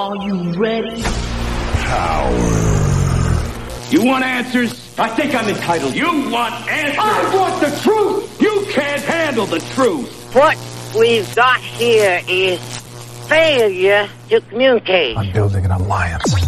[0.00, 1.02] Are you ready?
[1.02, 2.32] Power.
[3.90, 4.98] You want answers?
[4.98, 5.94] I think I'm entitled.
[5.94, 6.96] You want answers?
[6.98, 8.40] I want the truth!
[8.40, 10.34] You can't handle the truth!
[10.34, 10.56] What
[10.98, 12.78] we've got here is
[13.28, 15.18] failure to communicate.
[15.18, 16.46] I'm building an alliance.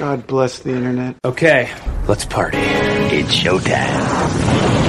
[0.00, 1.14] God bless the internet.
[1.24, 1.72] Okay,
[2.08, 2.58] let's party.
[2.58, 4.83] It's showtime.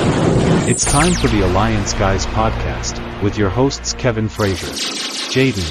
[0.68, 5.62] It's time for the Alliance Guys podcast with your hosts Kevin Frazier, Jaden,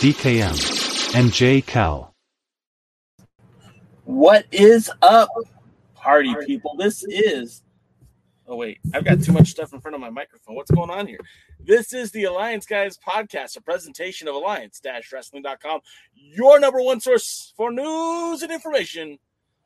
[0.00, 1.60] DKM, and J.
[1.60, 2.14] Cal.
[4.06, 5.28] What is up,
[5.94, 6.76] party people?
[6.78, 7.62] This is.
[8.46, 8.78] Oh, wait.
[8.94, 10.56] I've got too much stuff in front of my microphone.
[10.56, 11.20] What's going on here?
[11.60, 14.80] This is the Alliance Guys podcast, a presentation of alliance
[15.12, 15.80] wrestling.com,
[16.14, 19.18] your number one source for news and information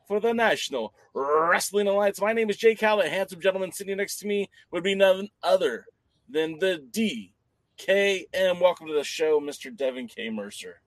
[0.06, 2.20] for the National Wrestling Alliance.
[2.20, 3.00] My name is Jay Cal.
[3.00, 5.86] handsome gentleman sitting next to me would be none other
[6.28, 6.84] than the
[7.88, 8.60] DKM.
[8.60, 9.74] Welcome to the show, Mr.
[9.74, 10.30] Devin K.
[10.30, 10.80] Mercer.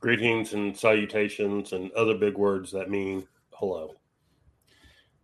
[0.00, 3.94] Greetings and salutations and other big words that mean hello.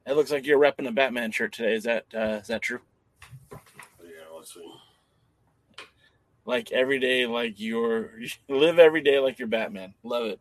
[0.07, 1.75] It looks like you're repping a Batman shirt today.
[1.75, 2.81] Is that uh, is that true?
[3.53, 4.73] Yeah, let's see.
[6.47, 9.95] Like every day, like you're you live every day like you're Batman.
[10.03, 10.41] Love it.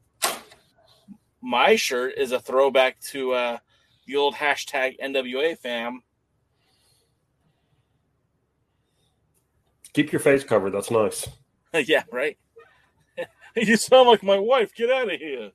[1.41, 3.57] My shirt is a throwback to uh,
[4.05, 6.01] the old hashtag NWA fam.
[9.93, 10.71] Keep your face covered.
[10.71, 11.27] That's nice.
[11.73, 12.37] yeah, right.
[13.55, 14.73] you sound like my wife.
[14.75, 15.51] Get out of here.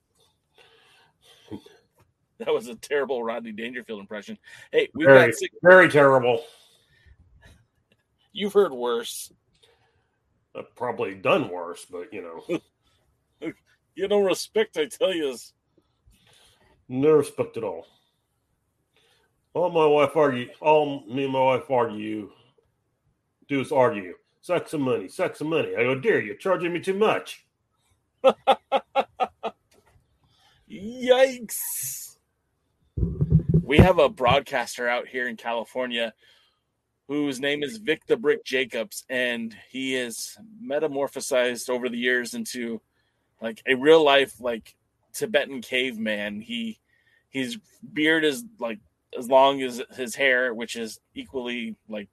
[2.39, 4.37] That was a terrible Rodney Dangerfield impression.
[4.73, 6.43] Hey, we've very, got six- very terrible.
[8.33, 9.33] You've heard worse.
[10.57, 13.53] I've probably done worse, but you know.
[13.95, 15.37] you don't respect, I tell you.
[16.89, 17.87] No respect at all.
[19.55, 22.31] All my wife argue, all me and my wife argue,
[23.49, 24.15] do is argue.
[24.41, 25.77] Sex and money, sex and money.
[25.77, 27.45] I go, dear, you're charging me too much.
[30.71, 32.17] Yikes.
[33.63, 36.13] We have a broadcaster out here in California
[37.09, 42.81] whose name is Vic the Brick Jacobs, and he is metamorphosized over the years into
[43.41, 44.75] like a real life like
[45.15, 46.41] Tibetan caveman.
[46.41, 46.81] He
[47.31, 47.59] his
[47.93, 48.79] beard is like
[49.19, 52.09] as long as his hair, which is equally like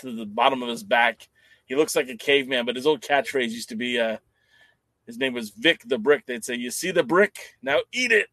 [0.00, 1.28] to the bottom of his back.
[1.66, 4.18] He looks like a caveman, but his old catchphrase used to be uh
[5.06, 6.26] his name was Vic the Brick.
[6.26, 7.38] They'd say, You see the brick?
[7.62, 8.28] Now eat it.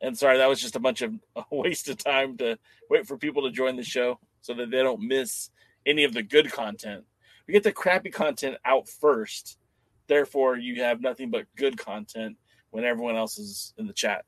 [0.00, 2.58] And sorry, that was just a bunch of a waste of time to
[2.90, 5.50] wait for people to join the show so that they don't miss
[5.86, 7.04] any of the good content.
[7.46, 9.58] We get the crappy content out first.
[10.06, 12.36] Therefore, you have nothing but good content
[12.70, 14.24] when everyone else is in the chat.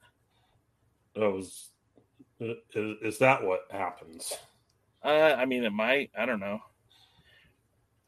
[1.17, 1.71] Oh, is,
[2.41, 4.33] is, is that what happens?
[5.03, 6.11] Uh, I mean, it might.
[6.17, 6.61] I don't know.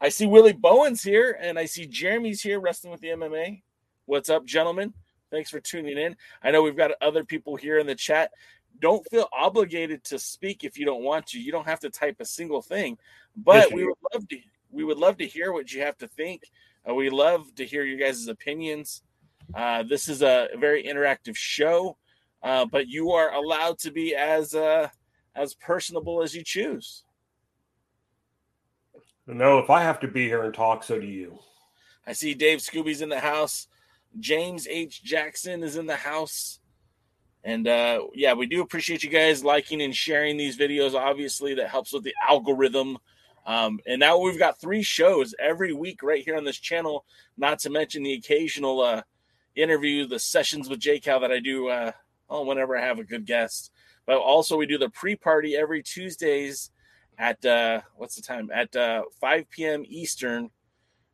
[0.01, 3.63] I see Willie Bowen's here, and I see Jeremy's here wrestling with the MMA.
[4.05, 4.93] What's up, gentlemen?
[5.31, 6.17] Thanks for tuning in.
[6.43, 8.31] I know we've got other people here in the chat.
[8.79, 11.41] Don't feel obligated to speak if you don't want to.
[11.41, 12.99] You don't have to type a single thing,
[13.37, 14.39] but Yes, we would love to.
[14.71, 16.43] We would love to hear what you have to think.
[16.89, 19.03] Uh, we love to hear you guys' opinions.
[19.55, 21.97] Uh, this is a very interactive show,
[22.43, 24.89] uh, but you are allowed to be as uh,
[25.35, 27.05] as personable as you choose.
[29.27, 31.39] No, if I have to be here and talk, so do you.
[32.07, 33.67] I see Dave Scooby's in the house.
[34.21, 35.03] James H.
[35.03, 36.61] Jackson is in the house.
[37.43, 40.95] And uh, yeah, we do appreciate you guys liking and sharing these videos.
[40.95, 42.99] Obviously, that helps with the algorithm.
[43.47, 47.05] Um, and now we've got three shows every week right here on this channel,
[47.37, 49.03] not to mention the occasional uh,
[49.55, 51.93] interview, the sessions with J Cal that I do uh,
[52.29, 53.71] oh, whenever I have a good guest.
[54.05, 56.71] But also, we do the pre party every Tuesdays
[57.19, 58.51] at uh, what's the time?
[58.53, 59.85] At uh, 5 p.m.
[59.87, 60.51] Eastern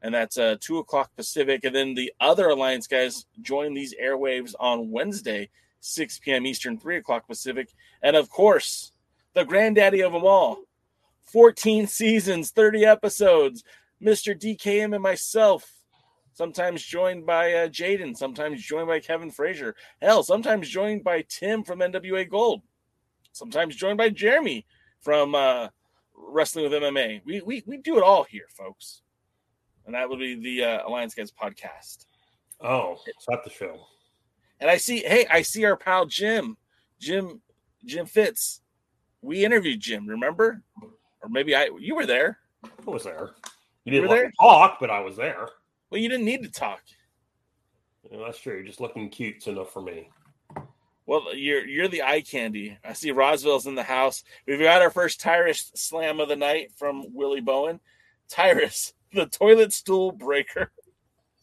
[0.03, 1.65] and that's uh, two o'clock Pacific.
[1.65, 5.49] And then the other Alliance guys join these airwaves on Wednesday,
[5.81, 6.45] 6 p.m.
[6.45, 7.69] Eastern, 3 o'clock Pacific.
[8.03, 8.93] And of course,
[9.35, 10.59] the granddaddy of them all
[11.33, 13.65] 14 seasons, 30 episodes,
[14.03, 14.39] Mr.
[14.39, 15.71] DKM and myself.
[16.35, 19.75] Sometimes joined by uh, Jaden, sometimes joined by Kevin Frazier.
[20.01, 22.63] Hell, sometimes joined by Tim from NWA Gold.
[23.33, 24.67] Sometimes joined by Jeremy
[25.01, 25.69] from uh,
[26.15, 27.21] Wrestling with MMA.
[27.25, 29.03] We, we, we do it all here, folks
[29.87, 32.07] and that will be the uh, Alliance Guys podcast.
[32.61, 33.87] Oh, it's not the show?
[34.61, 36.57] And I see, hey, I see our pal Jim,
[37.01, 37.41] Jim,
[37.85, 38.61] Jim Fitz.
[39.21, 40.63] We interviewed Jim, remember?
[41.23, 42.39] Or maybe I, you were there.
[42.65, 43.31] I was there.
[43.85, 44.27] You You didn't were let there?
[44.27, 45.49] me talk, but I was there.
[45.91, 46.81] Well, you didn't need to talk.
[48.11, 48.55] Yeah, that's true.
[48.55, 50.09] You're just looking cute enough for me.
[51.07, 52.79] Well, you're you're the eye candy.
[52.85, 54.23] I see Roswell's in the house.
[54.47, 57.81] We've got our first Tyrus slam of the night from Willie Bowen.
[58.29, 60.71] Tyrus, the toilet stool breaker.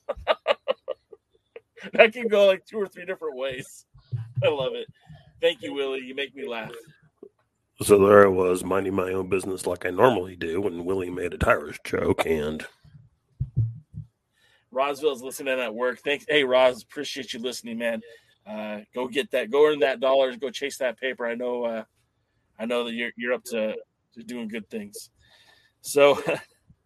[1.93, 3.85] that can go like two or three different ways.
[4.43, 4.87] I love it.
[5.41, 5.99] Thank you, Willie.
[6.01, 6.71] You make me laugh.
[7.81, 11.33] So there I was, minding my own business like I normally do, when Willie made
[11.33, 12.65] a Tyrus joke, and
[14.69, 15.99] Roswell's listening at work.
[15.99, 16.25] Thanks.
[16.27, 18.01] Hey, Ros, appreciate you listening, man.
[18.45, 19.49] Uh, go get that.
[19.49, 20.35] Go earn that dollars.
[20.35, 21.25] Go chase that paper.
[21.25, 21.63] I know.
[21.63, 21.83] Uh,
[22.59, 23.75] I know that you're you're up to,
[24.15, 25.09] to doing good things.
[25.79, 26.21] So,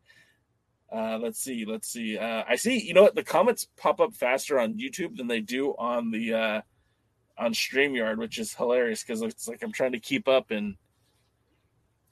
[0.96, 1.66] uh, let's see.
[1.66, 2.20] Let's see.
[2.20, 2.80] Uh, I see.
[2.80, 3.16] You know what?
[3.16, 6.62] The comments pop up faster on YouTube than they do on the uh,
[7.40, 10.52] on Streamyard, which is hilarious because it's like I'm trying to keep up.
[10.52, 10.76] And,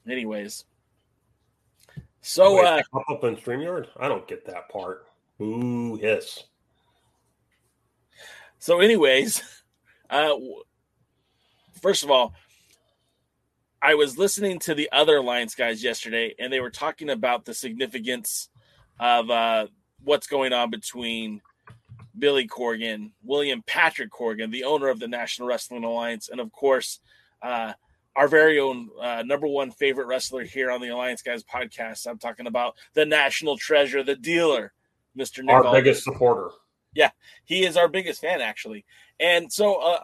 [0.08, 0.64] anyways,
[2.22, 3.88] so Wait, uh, pop up on Streamyard.
[3.98, 5.06] I don't get that part.
[5.40, 6.44] Ooh, yes.
[8.58, 9.42] So, anyways,
[10.10, 10.34] uh,
[11.80, 12.34] first of all,
[13.82, 17.54] I was listening to the other Alliance guys yesterday, and they were talking about the
[17.54, 18.48] significance
[19.00, 19.66] of uh,
[20.04, 21.40] what's going on between
[22.16, 27.00] Billy Corgan, William Patrick Corgan, the owner of the National Wrestling Alliance, and of course,
[27.42, 27.72] uh,
[28.16, 32.06] our very own uh, number one favorite wrestler here on the Alliance Guys podcast.
[32.06, 34.72] I'm talking about the national treasure, the dealer,
[35.16, 35.42] Mr.
[35.42, 36.50] Nick Our Aldis biggest supporter.
[36.94, 37.10] Yeah,
[37.44, 38.84] he is our biggest fan actually
[39.22, 40.02] and so uh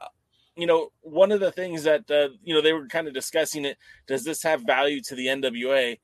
[0.57, 3.65] you know one of the things that uh, you know they were kind of discussing
[3.65, 3.77] it
[4.07, 5.99] does this have value to the nwa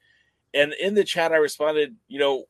[0.53, 2.45] and in the chat i responded you know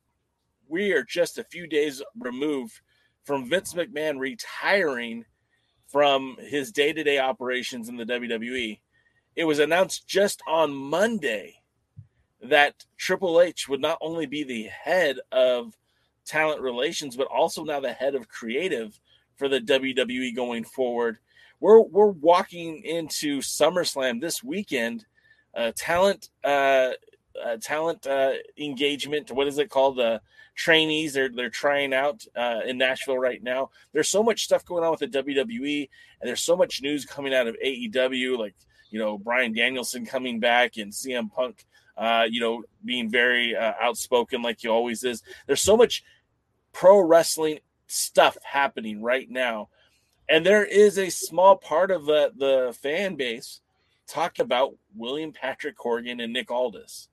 [0.66, 2.80] we are just a few days removed
[3.24, 5.24] from vince mcmahon retiring
[5.86, 8.80] from his day-to-day operations in the wwe
[9.36, 11.54] it was announced just on monday
[12.42, 15.76] that triple h would not only be the head of
[16.24, 18.98] talent relations, but also now the head of creative
[19.36, 21.18] for the WWE going forward.
[21.60, 25.06] We're we're walking into SummerSlam this weekend.
[25.54, 26.90] Uh, talent uh,
[27.42, 28.06] uh, talent
[28.58, 29.30] engagement.
[29.30, 29.96] What is it called?
[29.96, 30.20] The
[30.54, 31.14] trainees.
[31.14, 33.70] They're they're trying out uh, in Nashville right now.
[33.92, 35.88] There's so much stuff going on with the WWE,
[36.20, 38.38] and there's so much news coming out of AEW.
[38.38, 38.54] Like
[38.94, 41.66] you know Bryan Danielson coming back and CM Punk.
[41.96, 45.22] Uh, you know, being very uh, outspoken like he always is.
[45.46, 46.04] There's so much
[46.72, 49.68] pro wrestling stuff happening right now.
[50.28, 53.60] And there is a small part of the, the fan base
[54.08, 57.08] talk about William Patrick Corgan and Nick Aldis.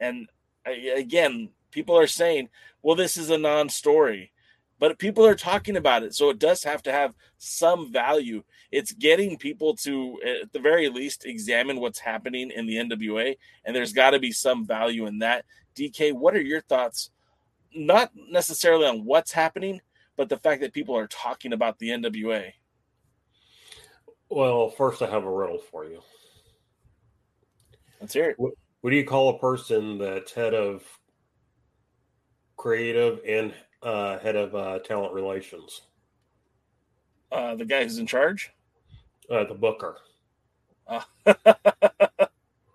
[0.00, 0.28] And
[0.66, 2.48] uh, again, people are saying,
[2.82, 4.32] well, this is a non story,
[4.78, 6.14] but people are talking about it.
[6.14, 8.42] So it does have to have some value.
[8.70, 13.36] It's getting people to, at the very least, examine what's happening in the NWA.
[13.64, 15.44] And there's got to be some value in that.
[15.76, 17.10] DK, what are your thoughts
[17.76, 19.80] not necessarily on what's happening,
[20.16, 22.52] but the fact that people are talking about the NWA.
[24.28, 26.00] Well, first, I have a riddle for you.
[28.00, 28.38] Let's hear it.
[28.38, 30.82] What, what do you call a person that's head of
[32.56, 33.54] creative and
[33.86, 35.82] uh, head of uh, talent relations?
[37.30, 38.52] Uh, the guy who's in charge?
[39.30, 39.98] Uh, the booker.
[40.88, 42.30] Uh, that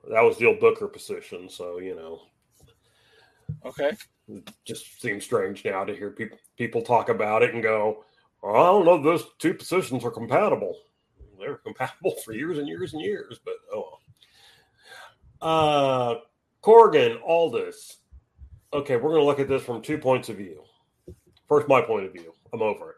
[0.10, 1.50] was the old booker position.
[1.50, 2.22] So, you know,
[3.66, 3.92] okay.
[4.30, 8.06] it just seems strange now to hear people people talk about it and go,
[8.42, 10.78] well, I don't know if those two positions are compatible.
[11.40, 14.00] They're compatible for years and years and years, but oh.
[15.42, 15.50] well.
[15.50, 16.16] Uh,
[16.64, 17.98] Corgan, Aldis.
[18.74, 20.64] Okay, we're going to look at this from two points of view.
[21.52, 22.34] First, my point of view.
[22.54, 22.96] I'm over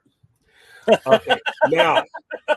[0.88, 1.00] it.
[1.08, 1.38] Okay,
[1.70, 2.04] now,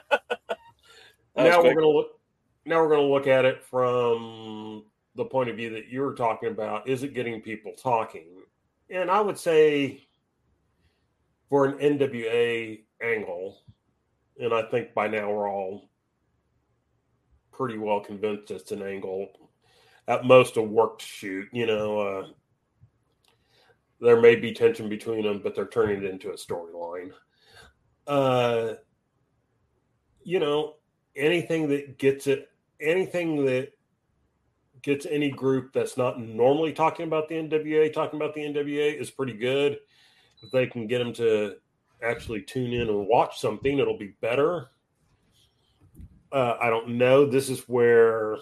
[1.34, 2.20] now we're going to look.
[2.66, 4.84] Now we're to look at it from
[5.14, 6.86] the point of view that you're talking about.
[6.86, 8.26] Is it getting people talking?
[8.90, 10.06] And I would say,
[11.48, 13.62] for an NWA angle,
[14.38, 15.88] and I think by now we're all
[17.52, 19.30] pretty well convinced it's an angle.
[20.08, 21.48] At most, a worked shoot.
[21.52, 22.26] You know, uh,
[24.00, 27.12] there may be tension between them, but they're turning it into a storyline.
[28.06, 28.74] Uh,
[30.22, 30.74] you know,
[31.16, 32.50] anything that gets it,
[32.80, 33.72] anything that
[34.82, 39.10] gets any group that's not normally talking about the NWA talking about the NWA is
[39.10, 39.78] pretty good.
[40.42, 41.56] If they can get them to
[42.02, 44.68] actually tune in and watch something, it'll be better.
[46.30, 47.24] Uh, I don't know.
[47.24, 48.36] This is where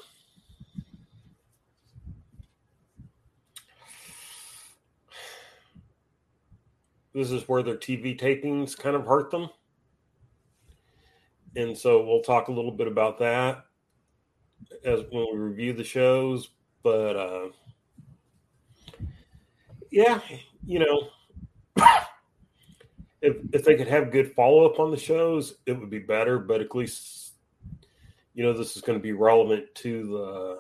[7.15, 9.49] this is where their TV tapings kind of hurt them.
[11.57, 13.65] And so we'll talk a little bit about that
[14.85, 16.51] as when we review the shows.
[16.83, 17.49] But uh,
[19.91, 20.21] yeah,
[20.67, 21.09] you know,
[23.23, 26.39] if if they could have good follow up on the shows, it would be better.
[26.39, 27.25] But at least
[28.35, 30.59] you know this is going to be relevant to the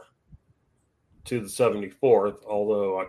[1.24, 3.06] to the 74th although I,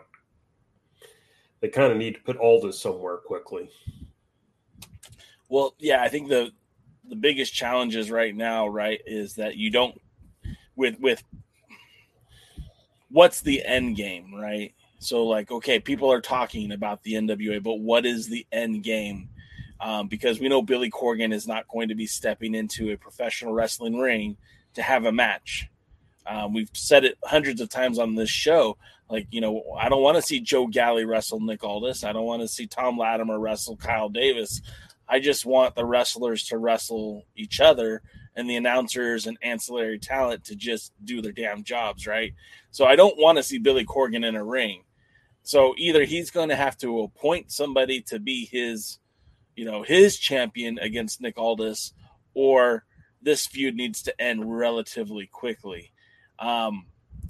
[1.62, 3.70] they kind of need to put all this somewhere quickly
[5.50, 6.52] well yeah i think the
[7.08, 10.00] the biggest challenges right now right is that you don't
[10.76, 11.24] with with
[13.10, 17.76] what's the end game right so like okay people are talking about the nwa but
[17.76, 19.30] what is the end game
[19.82, 23.54] um, because we know billy corgan is not going to be stepping into a professional
[23.54, 24.38] wrestling ring
[24.76, 25.68] to have a match.
[26.28, 28.78] Um, we've said it hundreds of times on this show.
[29.10, 32.04] Like, you know, I don't want to see Joe Galli wrestle Nick Aldis.
[32.04, 34.62] I don't want to see Tom Latimer wrestle Kyle Davis.
[35.08, 38.02] I just want the wrestlers to wrestle each other
[38.36, 42.34] and the announcers and ancillary talent to just do their damn jobs, right?
[42.72, 44.84] So I don't want to see Billy Corgan in a ring.
[45.44, 48.98] So either he's going to have to appoint somebody to be his,
[49.56, 51.94] you know, his champion against Nick Aldis,
[52.34, 52.84] or
[53.22, 55.92] this feud needs to end relatively quickly.
[56.40, 56.88] Um,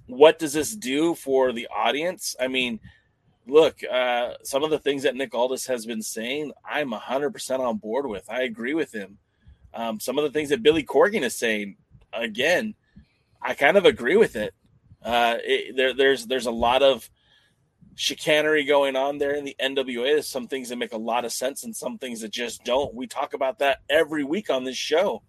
[0.08, 2.36] what does this do for the audience?
[2.40, 2.80] I mean,
[3.48, 7.78] look, uh, some of the things that Nick Aldis has been saying, I'm 100% on
[7.78, 8.30] board with.
[8.30, 9.18] I agree with him.
[9.74, 11.78] Um, some of the things that Billy Corgan is saying,
[12.14, 12.76] again,
[13.42, 14.54] I kind of agree with it.
[15.04, 17.08] Uh, it there, there's there's a lot of
[17.96, 20.04] chicanery going on there in the NWA.
[20.04, 22.94] There's some things that make a lot of sense and some things that just don't.
[22.94, 25.22] We talk about that every week on this show.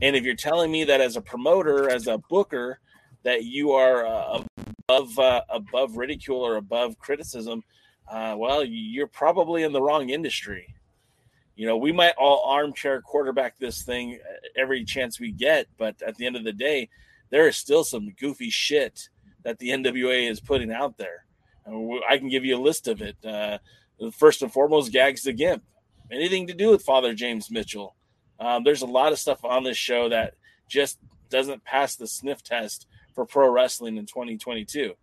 [0.00, 2.80] And if you're telling me that as a promoter, as a booker,
[3.22, 4.42] that you are uh,
[4.88, 7.62] above uh, above ridicule or above criticism,
[8.10, 10.74] uh, well, you're probably in the wrong industry.
[11.56, 16.00] You know, we might all armchair quarterback this thing uh, every chance we get, but
[16.02, 16.88] at the end of the day,
[17.30, 19.08] there is still some goofy shit
[19.44, 21.24] that the NWA is putting out there.
[22.08, 23.16] I can give you a list of it.
[23.24, 23.58] Uh,
[24.12, 25.62] first and foremost, Gags the Gimp.
[26.10, 27.94] Anything to do with Father James Mitchell
[28.40, 30.34] um, there's a lot of stuff on this show that
[30.66, 30.98] just
[31.28, 32.86] doesn't pass the sniff test
[33.20, 34.94] for pro wrestling in 2022.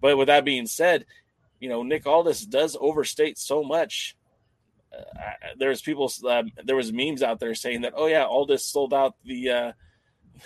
[0.00, 1.06] But with that being said,
[1.60, 4.16] you know Nick Aldis does overstate so much.
[4.92, 8.94] Uh, there's people, uh, there was memes out there saying that, oh yeah, Aldis sold
[8.94, 9.72] out the uh,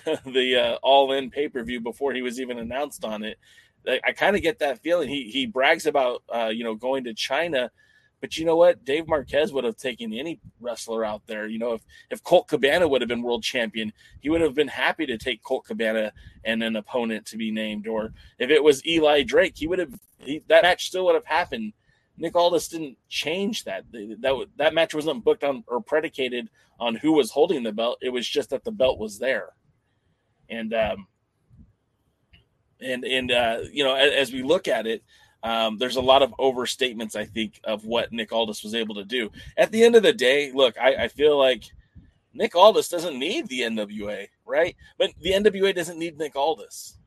[0.27, 3.39] the uh, All In pay per view before he was even announced on it.
[3.87, 5.09] I, I kind of get that feeling.
[5.09, 7.71] He he brags about uh, you know going to China
[8.21, 8.85] but you know what?
[8.85, 11.47] Dave Marquez would have taken any wrestler out there.
[11.47, 14.69] You know, if if Colt Cabana would have been world champion, he would have been
[14.69, 16.13] happy to take Colt Cabana
[16.45, 17.87] and an opponent to be named.
[17.87, 21.25] Or if it was Eli Drake, he would have he, that match still would have
[21.25, 21.73] happened.
[22.19, 23.85] Nick Aldis didn't change that.
[23.93, 27.99] That that match wasn't booked on or predicated on who was holding the belt.
[28.03, 29.51] It was just that the belt was there,
[30.51, 31.07] and um,
[32.83, 35.03] and and uh, you know, as, as we look at it,
[35.43, 39.05] um, there's a lot of overstatements, I think, of what Nick Aldis was able to
[39.05, 39.31] do.
[39.57, 41.65] At the end of the day, look, I, I feel like
[42.35, 44.77] Nick Aldis doesn't need the NWA, right?
[44.99, 46.99] But the NWA doesn't need Nick Aldis.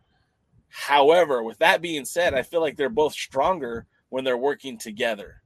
[0.70, 5.42] However, with that being said, I feel like they're both stronger when they're working together.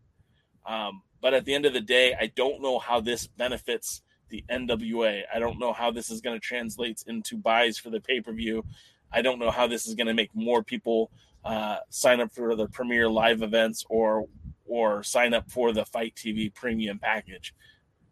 [0.65, 4.43] Um, but at the end of the day, I don't know how this benefits the
[4.49, 5.23] NWA.
[5.33, 8.31] I don't know how this is going to translate into buys for the pay per
[8.31, 8.63] view.
[9.11, 11.11] I don't know how this is going to make more people
[11.47, 14.27] uh, sign up for the premier live events or
[14.65, 17.55] or sign up for the FITE TV premium package.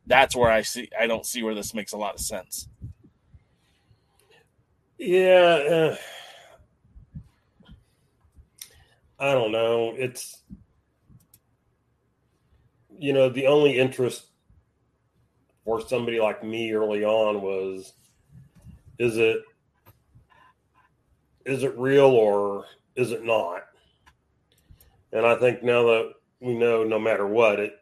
[0.08, 2.70] That's where I see I don't see where this makes a lot of sense.
[4.98, 5.96] Yeah, uh,
[9.20, 9.94] I don't know.
[9.98, 10.42] It's
[12.98, 14.28] you know the only interest
[15.66, 17.92] for somebody like me early on was
[18.98, 19.42] is it
[21.46, 22.66] is it real or
[22.96, 23.64] is it not?
[25.12, 27.74] And I think now that we know, no matter what, it,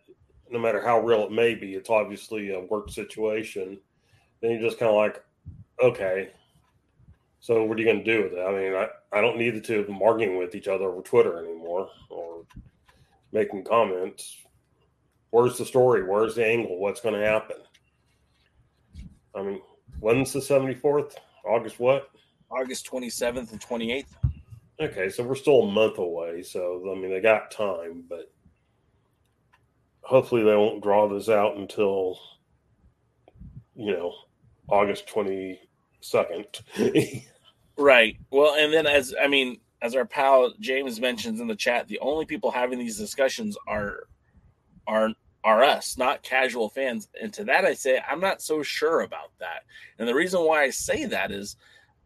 [0.50, 3.79] no matter how real it may be, it's obviously a work situation.
[4.41, 5.24] Then you're just kind of like,
[5.82, 6.29] okay,
[7.39, 8.41] so what are you going to do with it?
[8.41, 11.01] I mean, I, I don't need the two of them arguing with each other over
[11.01, 12.46] Twitter anymore or
[13.32, 14.38] making comments.
[15.32, 16.03] Where's the story?
[16.03, 16.79] Where's the angle?
[16.79, 17.58] What's going to happen?
[19.36, 19.62] I mean,
[20.00, 21.15] when's the 74th?
[21.43, 22.10] August what?
[22.51, 24.05] August 27th and 28th.
[24.83, 26.43] Okay, so we're still a month away.
[26.43, 28.29] So I mean, they got time, but
[30.01, 32.19] hopefully they won't draw this out until
[33.75, 34.13] you know
[34.67, 35.61] August twenty
[36.01, 36.45] second.
[37.77, 38.17] right.
[38.29, 41.99] Well, and then as I mean, as our pal James mentions in the chat, the
[41.99, 44.07] only people having these discussions are
[44.85, 45.11] are
[45.45, 47.07] are us, not casual fans.
[47.21, 49.63] And to that, I say I'm not so sure about that.
[49.97, 51.55] And the reason why I say that is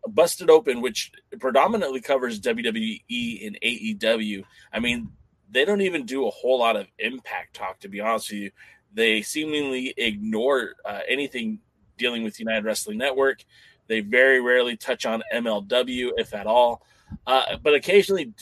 [0.08, 4.44] Busted Open, which predominantly covers WWE and AEW.
[4.72, 5.10] I mean,
[5.50, 8.52] they don't even do a whole lot of impact talk, to be honest with you.
[8.94, 11.60] They seemingly ignore uh, anything
[11.98, 13.44] dealing with United Wrestling Network.
[13.88, 16.84] They very rarely touch on MLW, if at all.
[17.26, 18.34] Uh, but occasionally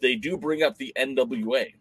[0.00, 1.72] they do bring up the NWA.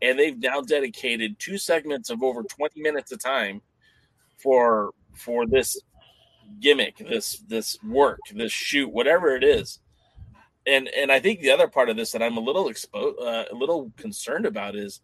[0.00, 3.60] And they've now dedicated two segments of over 20 minutes a time
[4.36, 5.80] for for this
[6.60, 9.80] gimmick, this this work, this shoot, whatever it is.
[10.66, 13.44] And and I think the other part of this that I'm a little exposed, uh,
[13.50, 15.00] a little concerned about is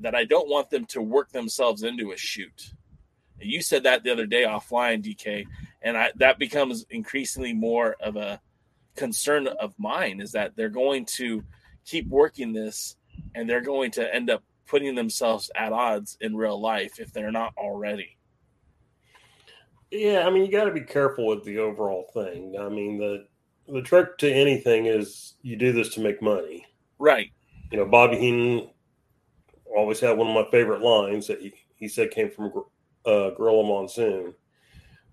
[0.00, 2.72] that I don't want them to work themselves into a shoot.
[3.40, 5.46] You said that the other day offline, DK,
[5.82, 8.40] and I, that becomes increasingly more of a
[8.96, 11.42] concern of mine is that they're going to
[11.84, 12.96] keep working this
[13.34, 17.32] and they're going to end up putting themselves at odds in real life if they're
[17.32, 18.16] not already.
[19.92, 22.56] Yeah, I mean, you got to be careful with the overall thing.
[22.58, 23.26] I mean, the
[23.68, 26.66] the trick to anything is you do this to make money.
[26.98, 27.30] Right.
[27.70, 28.70] You know, Bobby Heenan
[29.76, 32.52] always had one of my favorite lines that he, he said came from
[33.04, 34.32] uh, Gorilla Monsoon,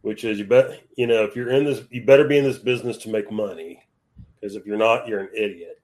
[0.01, 2.57] which is you bet you know if you're in this, you better be in this
[2.57, 3.83] business to make money,
[4.39, 5.81] because if you're not, you're an idiot.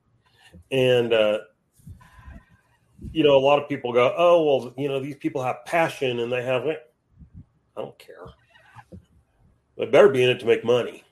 [0.72, 1.40] And uh,
[3.12, 6.20] you know, a lot of people go, "Oh, well, you know, these people have passion
[6.20, 6.80] and they have it."
[7.76, 8.26] I don't care.
[9.78, 11.04] They better be in it to make money.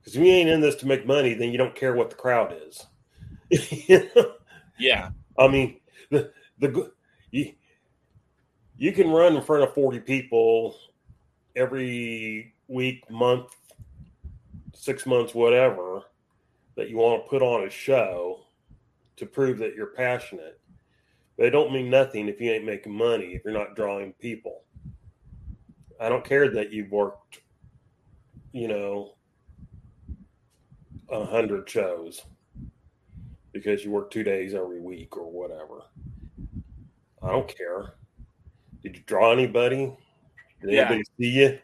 [0.00, 2.16] Because if you ain't in this to make money, then you don't care what the
[2.16, 2.86] crowd is.
[4.78, 5.10] Yeah.
[5.38, 5.80] I mean,
[6.10, 6.90] the the
[7.30, 7.52] you,
[8.76, 10.76] you can run in front of 40 people
[11.56, 13.54] every week, month,
[14.74, 16.02] six months, whatever,
[16.76, 18.40] that you want to put on a show
[19.16, 20.60] to prove that you're passionate.
[21.36, 24.62] They don't mean nothing if you ain't making money, if you're not drawing people.
[26.00, 27.40] I don't care that you've worked,
[28.52, 29.14] you know,
[31.10, 32.22] a hundred shows
[33.52, 35.82] because you work two days every week or whatever.
[37.22, 37.94] I don't care.
[38.82, 39.96] Did you draw anybody?
[40.60, 40.80] Did Yeah.
[40.86, 41.58] anybody see you?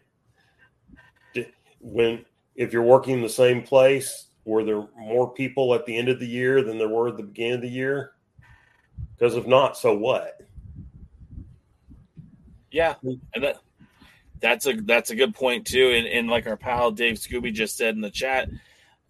[1.35, 2.25] Did, when
[2.55, 6.19] if you're working in the same place, were there more people at the end of
[6.19, 8.13] the year than there were at the beginning of the year?
[9.15, 10.41] Because if not, so what?
[12.71, 13.59] Yeah, and that
[14.41, 15.93] that's a that's a good point too.
[15.95, 18.49] And, and like our pal Dave Scooby just said in the chat,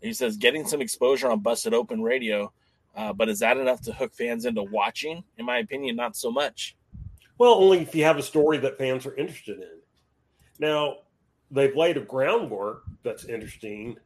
[0.01, 2.53] he says getting some exposure on Busted Open Radio,
[2.97, 5.23] uh, but is that enough to hook fans into watching?
[5.39, 6.77] In my opinion, not so much.
[7.39, 9.79] Well, only if you have a story that fans are interested in.
[10.59, 10.99] Now,
[11.51, 13.97] they've laid a groundwork that's interesting.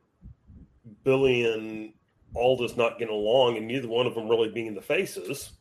[1.02, 1.92] Billy and
[2.36, 5.52] Aldis not getting along, and neither one of them really being the faces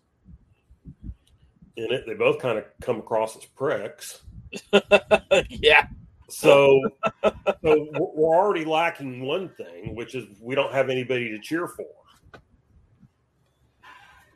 [1.75, 2.05] in it.
[2.05, 4.21] They both kind of come across as pricks.
[5.49, 5.87] yeah,
[6.29, 6.81] So,
[7.23, 11.85] so we're already lacking one thing, which is we don't have anybody to cheer for.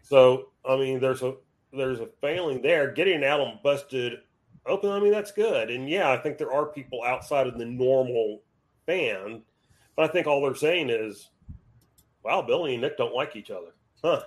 [0.04, 1.36] So, I mean, there's a
[1.74, 2.92] there's a failing there.
[2.92, 4.20] Getting on busted
[4.66, 5.70] open, I mean, that's good.
[5.70, 8.42] And yeah, I think there are people outside of the normal
[8.86, 9.42] fan,
[9.96, 11.30] but I think all they're saying is,
[12.24, 14.22] "Wow, Billy and Nick don't like each other." Huh?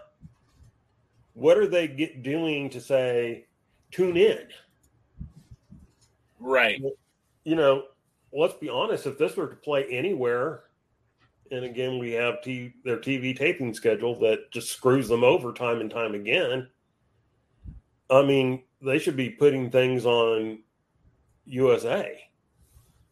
[1.34, 3.46] What are they get doing to say,
[3.92, 4.48] "Tune in"?
[6.40, 6.82] Right.
[7.44, 7.84] you know,
[8.32, 9.06] let's be honest.
[9.06, 10.64] If this were to play anywhere,
[11.50, 15.80] and again, we have t- their TV taping schedule that just screws them over time
[15.80, 16.68] and time again.
[18.08, 20.60] I mean, they should be putting things on
[21.44, 22.18] USA,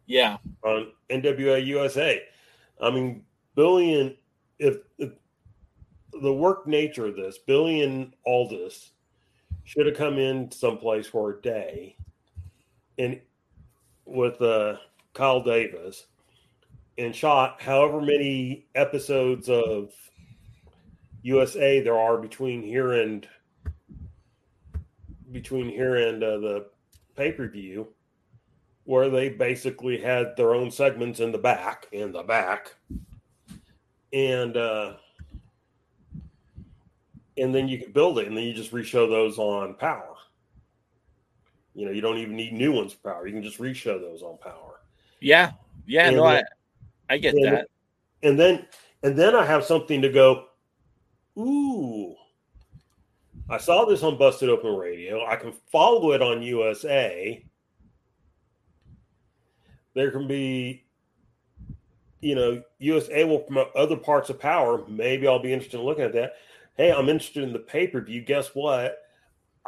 [0.07, 2.23] Yeah, on NWA USA.
[2.81, 4.17] I mean, Billion,
[4.59, 5.13] if, if
[6.23, 8.93] the work nature of this, Billy and Aldis
[9.65, 11.97] should have come in someplace for a day
[12.99, 13.21] and
[14.05, 14.77] with uh,
[15.15, 16.07] Kyle Davis
[16.97, 19.93] and shot however many episodes of
[21.23, 23.27] USA there are between here and
[25.33, 26.67] between here and uh, the
[27.17, 27.89] pay per view,
[28.85, 32.75] where they basically had their own segments in the back, in the back,
[34.13, 34.95] and uh,
[37.37, 40.18] and then you can build it, and then you just reshow those on Power.
[41.75, 43.27] You know, you don't even need new ones for Power.
[43.27, 44.81] You can just reshow those on Power.
[45.21, 45.53] yeah,
[45.87, 46.09] yeah.
[46.09, 46.43] And No, I
[47.09, 47.69] I get and, that.
[48.23, 48.67] And then
[49.03, 50.47] and then I have something to go,
[51.39, 52.15] ooh.
[53.51, 55.25] I saw this on Busted Open Radio.
[55.25, 57.43] I can follow it on USA.
[59.95, 60.85] There can be,
[62.21, 64.85] you know, USA will promote other parts of power.
[64.87, 66.35] Maybe I'll be interested in looking at that.
[66.77, 68.21] Hey, I'm interested in the pay per view.
[68.21, 68.99] Guess what?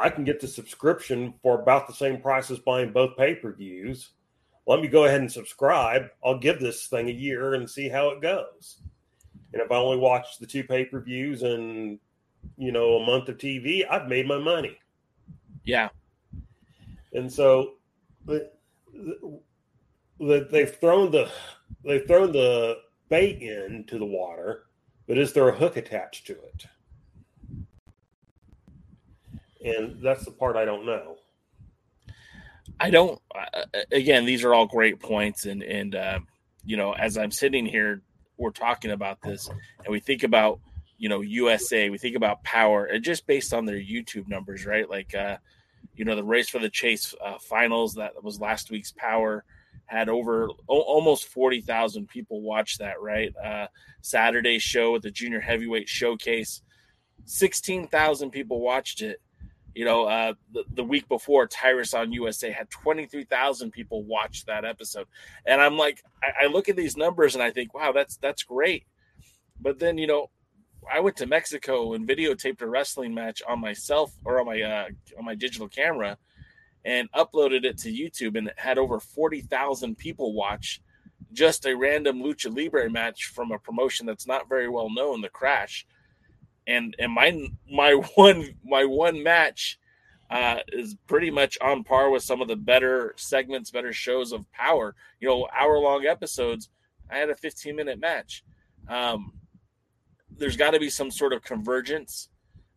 [0.01, 3.53] I can get the subscription for about the same price as buying both pay per
[3.53, 4.11] views.
[4.67, 6.07] Let me go ahead and subscribe.
[6.25, 8.81] I'll give this thing a year and see how it goes.
[9.53, 11.99] And if I only watch the two pay per views and
[12.57, 14.79] you know a month of TV, I've made my money.
[15.65, 15.89] Yeah,
[17.13, 17.75] And so,
[18.25, 18.59] but
[20.19, 21.31] they've thrown the
[21.85, 24.65] they've thrown the bait into the water,
[25.07, 26.67] but is there a hook attached to it?
[29.65, 31.17] And that's the part I don't know.
[32.79, 33.21] I don't.
[33.93, 36.21] Again, these are all great points, and and uh,
[36.65, 38.03] you know, as I'm sitting here,
[38.39, 40.61] we're talking about this, and we think about
[40.97, 44.89] you know USA, we think about Power, and just based on their YouTube numbers, right?
[44.89, 45.37] Like, uh,
[45.95, 49.45] you know, the race for the chase uh, finals that was last week's Power
[49.91, 53.35] had over o- almost 40,000 people watch that, right?
[53.37, 53.67] Uh,
[54.03, 56.63] Saturday's show with the junior heavyweight showcase,
[57.25, 59.21] 16,000 people watched it.
[59.75, 64.65] You know, uh, the, the week before, Tyrus on USA had 23,000 people watch that
[64.65, 65.07] episode.
[65.47, 68.43] And I'm like, I, I look at these numbers and I think, wow, that's that's
[68.43, 68.85] great.
[69.61, 70.31] But then, you know,
[70.93, 74.89] I went to Mexico and videotaped a wrestling match on myself or on my uh,
[75.19, 76.19] on my digital camera
[76.85, 80.81] and uploaded it to YouTube and it had over 40,000 people watch
[81.33, 85.29] just a random lucha libre match from a promotion that's not very well known, the
[85.29, 85.87] Crash.
[86.67, 89.79] And and my my one my one match
[90.31, 94.51] uh, is pretty much on par with some of the better segments, better shows of
[94.53, 94.95] Power.
[95.21, 96.69] You know, hour long episodes.
[97.11, 98.45] I had a 15 minute match.
[98.89, 99.33] Um,
[100.31, 102.29] there's got to be some sort of convergence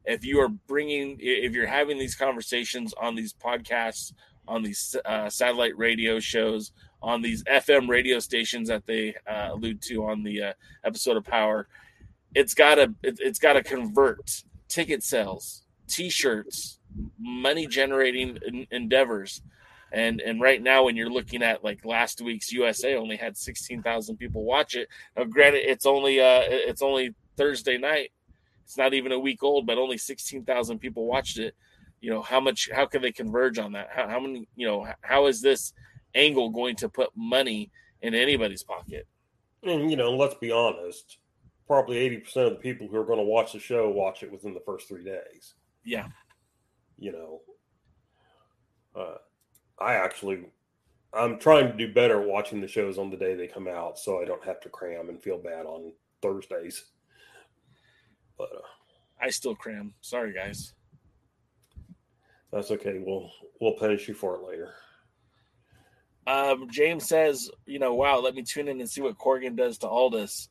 [0.06, 4.14] if you are bringing if you're having these conversations on these podcasts
[4.48, 9.82] on these uh, satellite radio shows on these fm radio stations that they uh, allude
[9.82, 11.68] to on the uh, episode of power
[12.36, 16.80] it's got to it, it's got to convert ticket sales t-shirts
[17.20, 19.42] money generating en- endeavors
[19.92, 24.18] and and right now when you're looking at like last week's usa only had 16000
[24.18, 28.12] people watch it now granted it's only uh it's only thursday night
[28.66, 31.56] it's not even a week old, but only 16,000 people watched it.
[32.02, 33.90] You know, how much, how can they converge on that?
[33.94, 35.74] How, how many, you know, how is this
[36.16, 39.08] angle going to put money in anybody's pocket?
[39.64, 41.18] And, you know, let's be honest,
[41.68, 44.54] probably 80% of the people who are going to watch the show watch it within
[44.54, 45.56] the first three days.
[45.84, 46.08] Yeah.
[46.98, 47.42] You know,
[48.96, 49.18] uh,
[49.80, 50.46] I actually,
[51.14, 54.22] I'm trying to do better watching the shows on the day they come out so
[54.22, 56.86] I don't have to cram and feel bad on Thursdays.
[58.38, 58.68] But uh,
[59.22, 59.94] I still cram.
[60.02, 60.74] Sorry, guys.
[62.52, 63.02] That's okay.
[63.04, 64.74] We'll we'll punish you for it later.
[66.26, 69.78] Um, James says, you know, wow, let me tune in and see what Corgan does
[69.80, 70.50] to Aldis.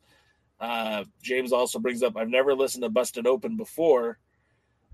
[0.59, 4.19] Uh, James also brings up, I've never listened to Busted Open before,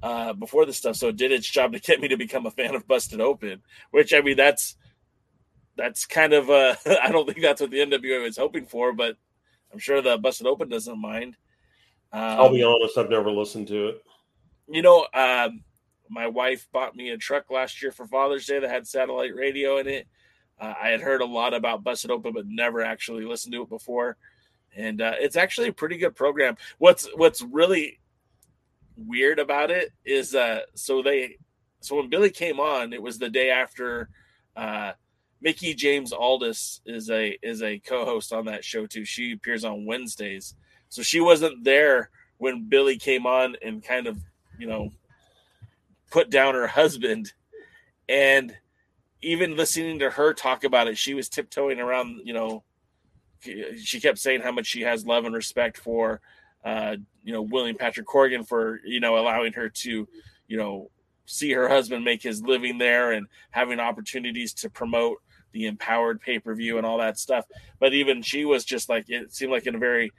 [0.02, 2.52] uh, before this stuff, so it did its job to get me to become a
[2.52, 3.62] fan of Busted Open.
[3.92, 4.76] Which I mean, that's
[5.76, 9.16] that's kind of uh, I don't think that's what the NWA was hoping for, but
[9.72, 11.36] I'm sure the Busted Open doesn't mind.
[12.12, 14.04] Um, I'll be honest, I've never listened to it.
[14.68, 15.64] You know, um,
[16.10, 19.78] my wife bought me a truck last year for Father's Day that had satellite radio
[19.78, 20.08] in it.
[20.60, 23.70] Uh, I had heard a lot about Busted Open, but never actually listened to it
[23.70, 24.18] before.
[24.76, 26.58] And uh, it's actually a pretty good program.
[26.78, 28.00] What's What's really
[28.96, 31.38] weird about it is, uh, so they,
[31.80, 34.10] so when Billy came on, it was the day after.
[34.56, 34.94] Uh,
[35.42, 39.06] Mickie James Aldis is a is a co-host on that show too.
[39.06, 40.56] She appears on Wednesdays,
[40.90, 44.18] so she wasn't there when Billy came on and kind of,
[44.58, 44.92] you know,
[46.12, 47.32] put down her husband.
[48.10, 48.56] And
[49.22, 52.64] even listening to her talk about it, she was tiptoeing around, you know,
[53.42, 56.22] she kept saying how much she has love and respect for,
[56.64, 60.08] uh, you know, William Patrick Corgan for, you know, allowing her to,
[60.48, 60.90] you know,
[61.26, 65.18] see her husband make his living there and having opportunities to promote
[65.52, 67.46] the empowered pay per view and all that stuff.
[67.80, 70.12] But even she was just like, it seemed like in a very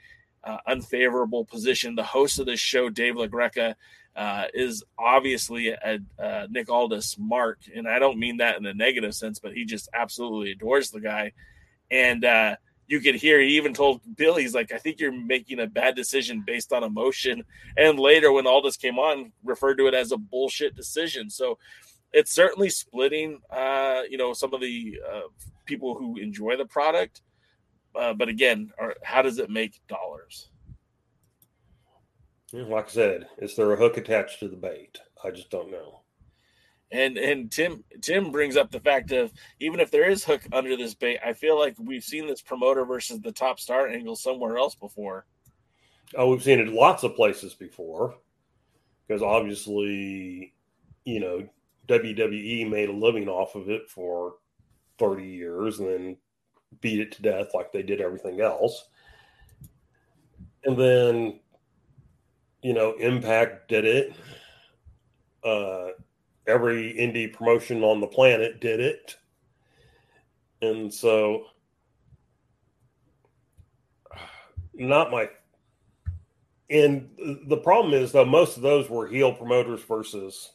[0.44, 1.94] uh, unfavorable position.
[1.94, 3.74] The host of this show, Dave LaGreca,
[4.16, 8.74] uh, is obviously a, a, Nick Aldis mark, and I don't mean that in a
[8.74, 11.32] negative sense, but he just absolutely adores the guy.
[11.90, 12.56] And uh,
[12.90, 15.94] you could hear he even told Billy, he's like, "I think you're making a bad
[15.94, 17.44] decision based on emotion."
[17.76, 21.30] And later, when Aldis came on, referred to it as a bullshit decision.
[21.30, 21.58] So
[22.12, 25.28] it's certainly splitting, uh, you know, some of the uh,
[25.64, 27.22] people who enjoy the product
[27.94, 30.48] uh, but again, or how does it make dollars?
[32.52, 34.98] Like I said, is there a hook attached to the bait?
[35.24, 35.99] I just don't know.
[36.92, 40.76] And and Tim Tim brings up the fact of even if there is hook under
[40.76, 44.58] this bait, I feel like we've seen this promoter versus the top star angle somewhere
[44.58, 45.26] else before.
[46.16, 48.16] Oh, we've seen it lots of places before.
[49.06, 50.54] Because obviously,
[51.04, 51.48] you know,
[51.88, 54.34] WWE made a living off of it for
[54.98, 56.16] 30 years and then
[56.80, 58.86] beat it to death like they did everything else.
[60.64, 61.40] And then,
[62.62, 64.14] you know, Impact did it.
[65.42, 65.88] Uh,
[66.50, 69.16] every indie promotion on the planet did it.
[70.62, 71.46] And so
[74.74, 75.28] not my
[76.68, 77.10] and
[77.46, 80.52] the problem is though most of those were heel promoters versus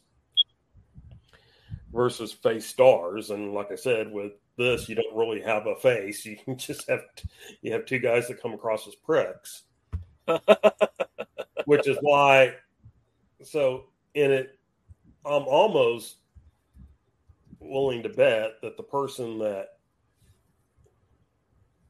[1.93, 3.29] versus face stars.
[3.29, 6.25] And like i said with this you don't really have a face.
[6.25, 7.01] You just have
[7.62, 9.63] you have two guys that come across as pricks.
[11.65, 12.53] Which is why
[13.43, 14.54] so in it
[15.25, 16.17] I'm almost
[17.59, 19.69] willing to bet that the person that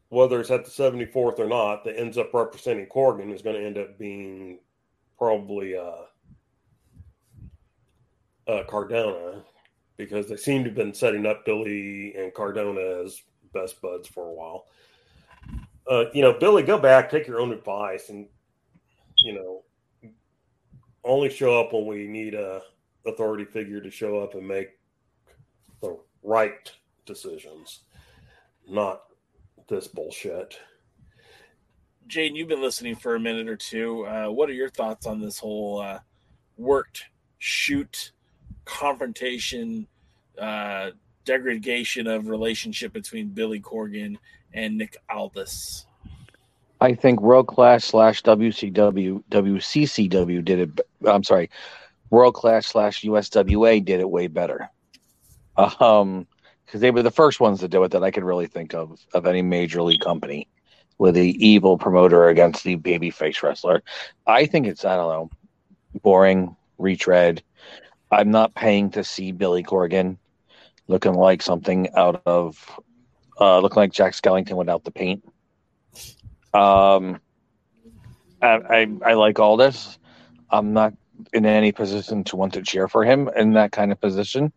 [0.10, 3.66] whether it's at the 74th or not, that ends up representing Corgan is going to
[3.66, 4.60] end up being
[5.18, 6.06] probably uh,
[8.48, 9.44] uh, Cardona
[9.98, 13.22] because they seem to have been setting up Billy and Cardona as
[13.54, 14.66] best buds for a while.
[15.90, 18.28] Uh, you know, Billy, go back, take your own advice, and
[19.18, 19.64] you know,
[21.04, 22.62] only show up when we need a
[23.06, 24.70] authority figure to show up and make
[25.82, 26.72] the right
[27.06, 27.82] decisions,
[28.68, 29.04] not
[29.68, 30.60] this bullshit.
[32.08, 34.06] Jaden, you've been listening for a minute or two.
[34.06, 36.00] Uh, what are your thoughts on this whole uh,
[36.58, 37.06] worked
[37.40, 38.12] shoot
[38.64, 39.88] confrontation,
[40.40, 40.92] uh,
[41.24, 44.18] degradation of relationship between Billy Corgan
[44.54, 45.88] and Nick Aldis?
[46.82, 50.82] I think World Class slash WCW WCCW did it.
[51.08, 51.50] I'm sorry,
[52.10, 54.70] World Class slash USWA did it way better.
[55.80, 56.28] Um,
[56.66, 59.00] because they were the first ones to do it that I could really think of
[59.14, 60.48] of any major league company
[60.98, 63.84] with the evil promoter against the babyface wrestler.
[64.26, 65.30] I think it's I don't know,
[66.02, 67.44] boring, retread.
[68.12, 70.18] I'm not paying to see Billy Corgan
[70.88, 72.80] looking like something out of
[73.40, 75.24] uh, looking like Jack Skellington without the paint.
[76.54, 77.20] Um,
[78.42, 79.98] I, I, I like all this.
[80.50, 80.94] I'm not
[81.34, 84.52] in any position to want to cheer for him in that kind of position.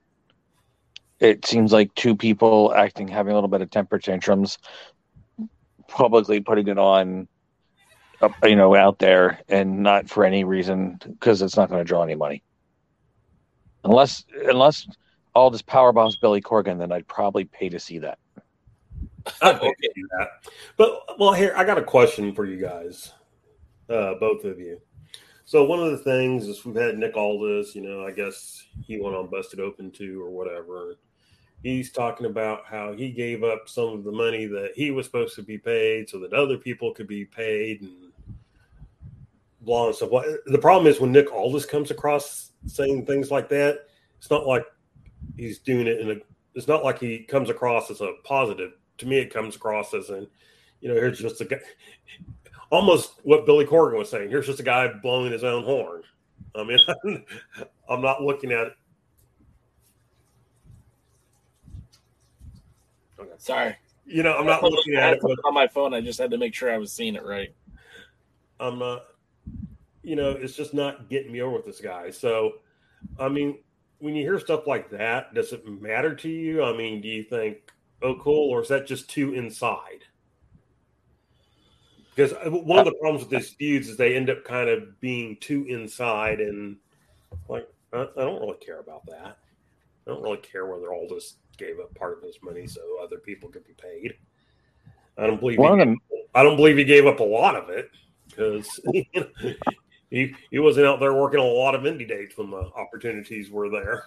[1.20, 4.58] It seems like two people acting, having a little bit of temper tantrums,
[5.88, 7.26] publicly putting it on,
[8.44, 12.02] you know, out there, and not for any reason because it's not going to draw
[12.02, 12.42] any money.
[13.84, 14.86] Unless, unless
[15.34, 18.18] all this power boss Billy Corgan, then I'd probably pay to see that.
[19.42, 20.28] I'd pay to do that.
[20.76, 23.12] But well, here I got a question for you guys,
[23.88, 24.80] uh, both of you.
[25.48, 29.00] So one of the things is we've had Nick Aldis, you know, I guess he
[29.00, 30.96] went on Busted Open too or whatever.
[31.62, 35.34] He's talking about how he gave up some of the money that he was supposed
[35.36, 38.12] to be paid so that other people could be paid and
[39.62, 40.10] blah and stuff.
[40.44, 43.86] The problem is when Nick Aldis comes across saying things like that,
[44.18, 44.66] it's not like
[45.38, 46.16] he's doing it in a.
[46.56, 48.72] It's not like he comes across as a positive.
[48.98, 50.26] To me, it comes across as an,
[50.82, 51.60] you know, here's just a guy.
[52.70, 54.28] Almost what Billy Corgan was saying.
[54.28, 56.02] Here's just a guy blowing his own horn.
[56.54, 56.78] I mean,
[57.88, 58.72] I'm not looking at it.
[63.18, 63.30] Okay.
[63.38, 63.76] Sorry.
[64.04, 65.92] You know, I'm not looking at it on my phone.
[65.92, 67.54] I just had to make sure I was seeing it right.
[68.60, 69.04] I'm not.
[70.02, 72.10] You know, it's just not getting me over with this guy.
[72.10, 72.54] So,
[73.18, 73.58] I mean,
[73.98, 76.62] when you hear stuff like that, does it matter to you?
[76.62, 77.58] I mean, do you think,
[78.02, 80.04] oh, cool, or is that just too inside?
[82.18, 85.00] Because uh, one of the problems with these feuds is they end up kind of
[85.00, 86.76] being too inside, and
[87.48, 89.38] like, I, I don't really care about that.
[90.04, 93.48] I don't really care whether Aldis gave up part of his money so other people
[93.48, 94.14] could be paid.
[95.16, 95.60] I don't believe.
[95.60, 95.98] One he, of them,
[96.34, 97.88] I don't believe he gave up a lot of it
[98.26, 98.80] because
[100.10, 103.70] he he wasn't out there working a lot of indie dates when the opportunities were
[103.70, 104.06] there.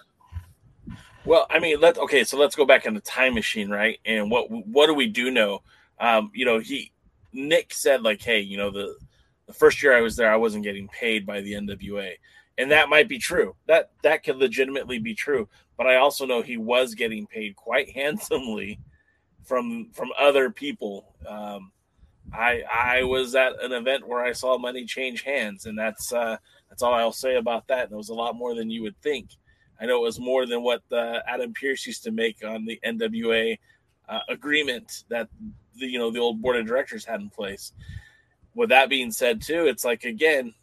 [1.24, 3.98] Well, I mean, let okay, so let's go back in the time machine, right?
[4.04, 5.62] And what what do we do know?
[5.98, 6.91] Um, you know, he
[7.32, 8.96] Nick said like, hey, you know, the
[9.46, 12.12] the first year I was there, I wasn't getting paid by the NWA,
[12.58, 13.56] and that might be true.
[13.66, 15.48] That that could legitimately be true.
[15.76, 18.78] But I also know he was getting paid quite handsomely
[19.44, 21.14] from from other people.
[21.28, 21.72] Um,
[22.32, 26.36] I I was at an event where I saw money change hands, and that's uh,
[26.68, 27.84] that's all I'll say about that.
[27.84, 29.30] And it was a lot more than you would think.
[29.80, 32.78] I know it was more than what uh, Adam Pearce used to make on the
[32.86, 33.58] NWA
[34.08, 35.28] uh, agreement that
[35.78, 37.72] the you know the old board of directors had in place.
[38.54, 40.54] With that being said, too, it's like again,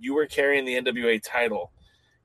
[0.00, 1.72] you were carrying the NWA title.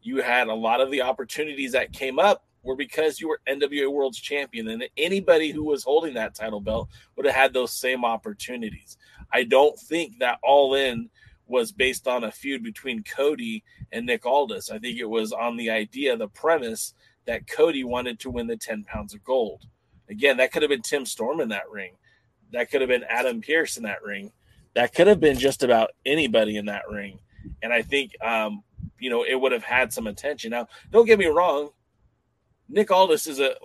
[0.01, 3.91] You had a lot of the opportunities that came up were because you were NWA
[3.91, 8.05] World's Champion, and anybody who was holding that title belt would have had those same
[8.05, 8.97] opportunities.
[9.31, 11.09] I don't think that All In
[11.47, 14.69] was based on a feud between Cody and Nick Aldis.
[14.69, 16.93] I think it was on the idea, the premise
[17.25, 19.65] that Cody wanted to win the 10 pounds of gold.
[20.09, 21.93] Again, that could have been Tim Storm in that ring.
[22.51, 24.31] That could have been Adam Pearce in that ring.
[24.73, 27.19] That could have been just about anybody in that ring.
[27.61, 28.63] And I think, um,
[28.99, 30.51] you know, it would have had some attention.
[30.51, 31.69] Now, don't get me wrong.
[32.69, 33.55] Nick Aldis is a.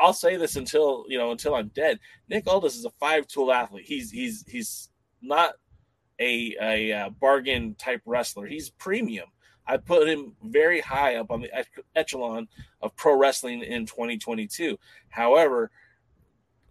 [0.00, 1.98] I'll say this until you know until I'm dead.
[2.28, 3.86] Nick Aldis is a five tool athlete.
[3.86, 4.90] He's he's he's
[5.22, 5.54] not
[6.20, 8.46] a, a, uh, bargain type wrestler.
[8.46, 9.26] He's premium.
[9.66, 11.64] I put him very high up on the
[11.94, 12.48] echelon
[12.80, 14.78] of pro wrestling in 2022.
[15.08, 15.70] However,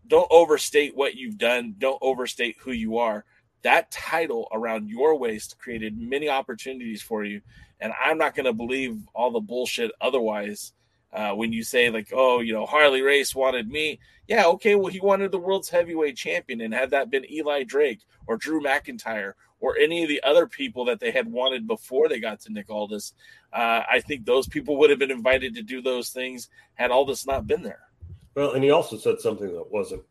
[0.07, 1.75] don't overstate what you've done.
[1.77, 3.25] Don't overstate who you are.
[3.63, 7.41] That title around your waist created many opportunities for you.
[7.79, 10.73] And I'm not going to believe all the bullshit otherwise.
[11.13, 14.87] Uh, when you say like, oh, you know, Harley Race wanted me, yeah, okay, well,
[14.87, 19.33] he wanted the world's heavyweight champion, and had that been Eli Drake or Drew McIntyre
[19.59, 22.69] or any of the other people that they had wanted before they got to Nick
[22.69, 23.13] Aldis,
[23.53, 27.27] uh, I think those people would have been invited to do those things had Aldis
[27.27, 27.90] not been there.
[28.35, 30.03] Well, and he also said something that wasn't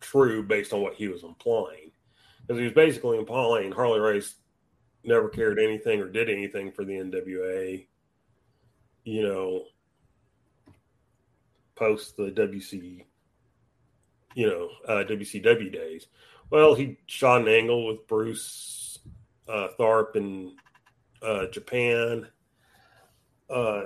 [0.00, 1.90] true based on what he was implying,
[2.40, 4.36] because he was basically implying Harley Race
[5.04, 7.86] never cared anything or did anything for the NWA.
[9.04, 9.64] You know,
[11.76, 13.04] post the WC,
[14.34, 16.08] you know, uh, WCW days.
[16.50, 18.98] Well, he shot an angle with Bruce
[19.48, 20.56] uh, Tharpe in
[21.22, 22.28] uh, Japan.
[23.48, 23.82] Uh,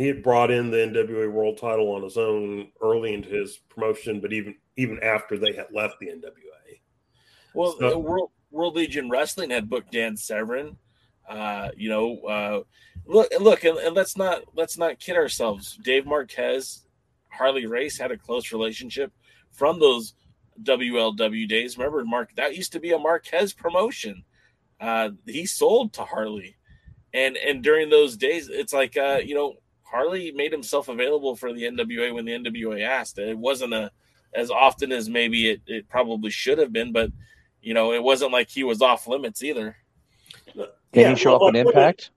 [0.00, 4.18] he had brought in the NWA World Title on his own early into his promotion,
[4.18, 6.80] but even even after they had left the NWA.
[7.52, 10.78] Well, so, World World League Wrestling had booked Dan Severn.
[11.28, 12.60] Uh, you know, uh,
[13.04, 15.78] look, look, and, and, let's not let's not kid ourselves.
[15.84, 16.86] Dave Marquez,
[17.28, 19.12] Harley Race had a close relationship
[19.52, 20.14] from those
[20.62, 21.76] WLW days.
[21.76, 24.24] Remember, Mark, that used to be a Marquez promotion.
[24.80, 26.56] Uh, he sold to Harley,
[27.12, 29.56] and and during those days, it's like uh, you know
[29.90, 33.18] Harley made himself available for the NWA when the NWA asked.
[33.18, 33.90] It wasn't a
[34.32, 37.10] as often as maybe it, it probably should have been, but
[37.62, 39.76] you know, it wasn't like he was off limits either.
[40.54, 42.10] Did yeah, he show well, up in Impact?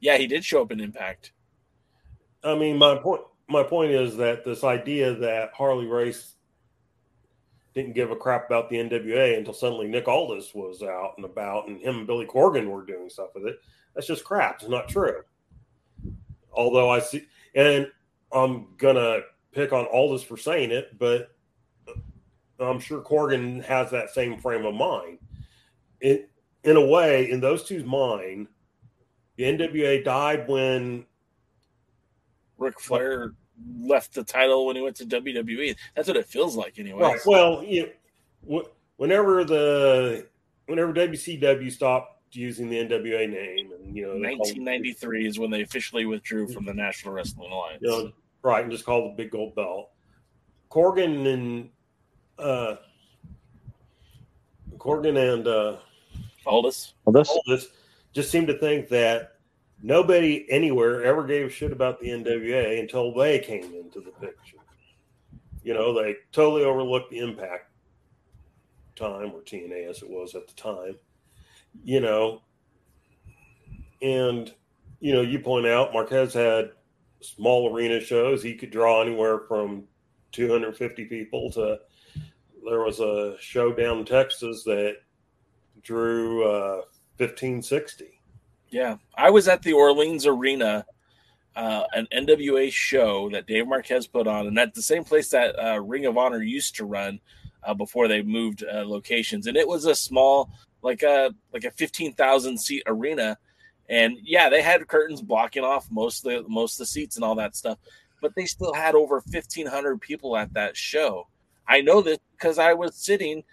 [0.00, 1.32] Yeah, he did show up in Impact.
[2.44, 6.34] I mean, my point my point is that this idea that Harley Race
[7.74, 11.68] didn't give a crap about the NWA until suddenly Nick Aldis was out and about,
[11.68, 13.56] and him and Billy Corgan were doing stuff with it.
[13.94, 14.60] That's just crap.
[14.60, 15.22] It's not true.
[16.52, 17.90] Although I see, and
[18.32, 19.20] I'm gonna
[19.52, 21.30] pick on Aldis for saying it, but
[22.58, 25.18] I'm sure Corgan has that same frame of mind.
[26.00, 26.26] In
[26.64, 28.46] in a way, in those two's mind,
[29.36, 31.04] the NWA died when
[32.58, 33.34] Ric Flair
[33.80, 35.76] left the title when he went to WWE.
[35.94, 37.02] That's what it feels like, anyway.
[37.02, 37.20] Right.
[37.26, 37.90] Well, you
[38.46, 38.62] know,
[38.96, 40.26] whenever the
[40.66, 46.06] whenever WCW stopped using the NWA name, and you know, 1993 is when they officially
[46.06, 47.82] withdrew from the National Wrestling Alliance.
[47.82, 49.90] You know, right, and just called the Big Gold Belt.
[50.70, 51.68] Corgan and
[52.38, 52.76] uh,
[54.78, 55.76] Corgan and uh,
[56.46, 56.94] Aldis.
[57.06, 57.28] Aldis.
[57.28, 57.68] Aldis
[58.12, 59.36] just seemed to think that
[59.82, 64.58] nobody anywhere ever gave a shit about the NWA until they came into the picture.
[65.62, 67.70] You know, they totally overlooked the impact
[68.96, 70.96] time or TNA as it was at the time.
[71.84, 72.42] You know,
[74.00, 74.52] and
[75.00, 76.70] you know, you point out Marquez had
[77.20, 78.42] small arena shows.
[78.42, 79.84] He could draw anywhere from
[80.32, 81.80] 250 people to
[82.64, 84.98] there was a show down in Texas that
[85.82, 86.82] drew uh,
[87.16, 88.20] 1560.
[88.70, 90.86] Yeah, I was at the Orleans Arena,
[91.54, 95.58] uh, an NWA show that Dave Marquez put on, and at the same place that
[95.58, 97.20] uh, Ring of Honor used to run
[97.64, 100.50] uh, before they moved uh, locations, and it was a small,
[100.82, 103.38] like a like a fifteen thousand seat arena,
[103.88, 107.24] and yeah, they had curtains blocking off most of the most of the seats and
[107.24, 107.78] all that stuff,
[108.20, 111.28] but they still had over fifteen hundred people at that show.
[111.66, 113.44] I know this because I was sitting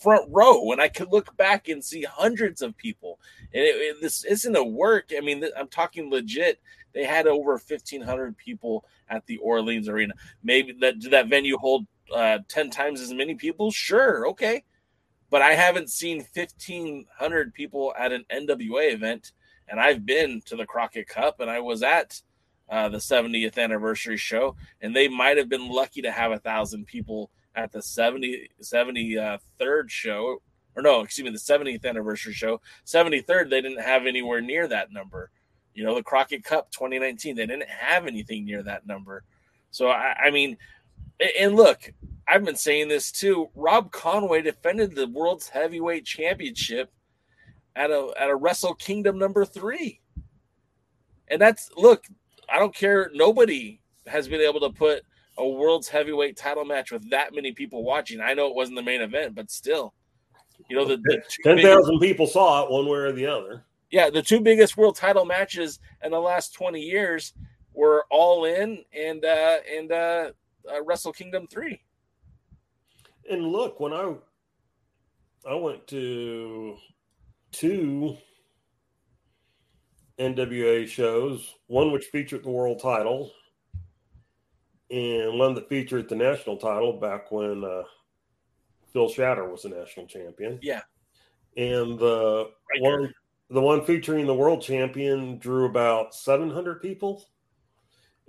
[0.00, 3.18] front row and I could look back and see hundreds of people.
[3.52, 5.10] And it, it, this isn't a work.
[5.16, 6.60] I mean, I'm talking legit.
[6.92, 10.14] They had over 1,500 people at the Orleans Arena.
[10.42, 13.70] Maybe that did that venue hold uh, 10 times as many people?
[13.70, 14.64] Sure, okay.
[15.34, 19.32] But I haven't seen 1,500 people at an NWA event.
[19.66, 22.22] And I've been to the Crockett Cup and I was at
[22.68, 26.86] uh, the 70th anniversary show, and they might have been lucky to have a thousand
[26.86, 30.40] people at the 70 73rd show
[30.76, 34.92] or no excuse me the 70th anniversary show 73rd they didn't have anywhere near that
[34.92, 35.30] number
[35.72, 39.22] you know the crockett cup 2019 they didn't have anything near that number
[39.70, 40.56] so i, I mean
[41.40, 41.92] and look
[42.28, 46.90] i've been saying this too rob conway defended the world's heavyweight championship
[47.76, 50.00] at a at a wrestle kingdom number three
[51.28, 52.04] and that's look
[52.48, 55.02] i don't care nobody has been able to put
[55.38, 58.20] a world's heavyweight title match with that many people watching.
[58.20, 59.94] I know it wasn't the main event, but still,
[60.68, 63.64] you know, the, the ten thousand people saw it one way or the other.
[63.90, 67.34] Yeah, the two biggest world title matches in the last twenty years
[67.72, 70.30] were All In and uh, and uh,
[70.72, 71.80] uh, Wrestle Kingdom three.
[73.30, 74.14] And look, when I
[75.48, 76.76] I went to
[77.52, 78.16] two
[80.18, 83.32] NWA shows, one which featured the world title,
[84.90, 87.82] and one that featured the national title back when uh,
[88.92, 90.58] Phil Shatter was the national champion.
[90.62, 90.82] Yeah.
[91.56, 92.82] And the Riker.
[92.82, 93.14] one,
[93.50, 97.24] the one featuring the world champion drew about 700 people,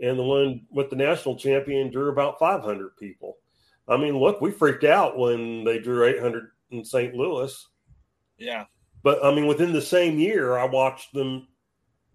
[0.02, 3.38] and the one with the national champion drew about 500 people.
[3.88, 7.14] I mean, look, we freaked out when they drew 800 in St.
[7.14, 7.68] Louis.
[8.38, 8.66] Yeah.
[9.04, 11.48] But I mean, within the same year, I watched them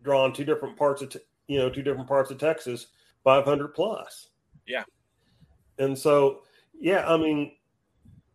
[0.03, 2.89] draw in two different parts of, te- you know, two different parts of Texas,
[3.25, 4.31] 500 plus.
[4.66, 4.85] Yeah.
[5.79, 6.43] And so,
[6.79, 7.53] yeah, I mean,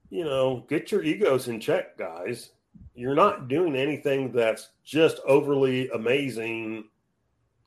[0.10, 2.52] you know, get your egos in check, guys.
[2.94, 6.86] You're not doing anything that's just overly amazing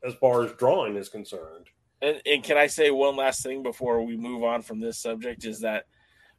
[0.03, 1.67] as far as drawing is concerned.
[2.01, 5.45] And, and can I say one last thing before we move on from this subject?
[5.45, 5.87] Is that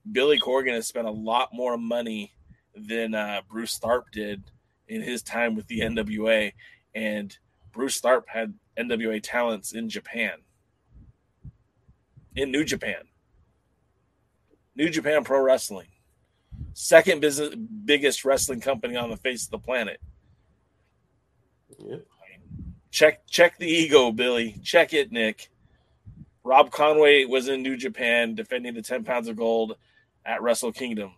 [0.09, 2.33] Billy Corgan has spent a lot more money
[2.75, 4.43] than uh, Bruce Tharpe did
[4.87, 6.53] in his time with the NWA,
[6.95, 7.37] and
[7.71, 10.39] Bruce Tharpe had NWA talents in Japan,
[12.35, 13.03] in New Japan,
[14.75, 15.89] New Japan Pro Wrestling,
[16.73, 19.99] second business biggest wrestling company on the face of the planet.
[21.77, 21.97] Yeah.
[22.91, 24.59] Check check the ego, Billy.
[24.63, 25.49] Check it, Nick.
[26.43, 29.75] Rob Conway was in New Japan defending the 10 pounds of gold
[30.25, 31.13] at Wrestle Kingdom.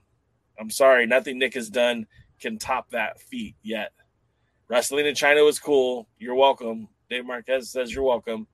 [0.60, 2.08] I'm sorry, nothing Nick has done
[2.40, 3.94] can top that feat yet.
[4.68, 6.08] Wrestling in China was cool.
[6.18, 6.90] You're welcome.
[7.10, 8.48] Dave Marquez says you're welcome.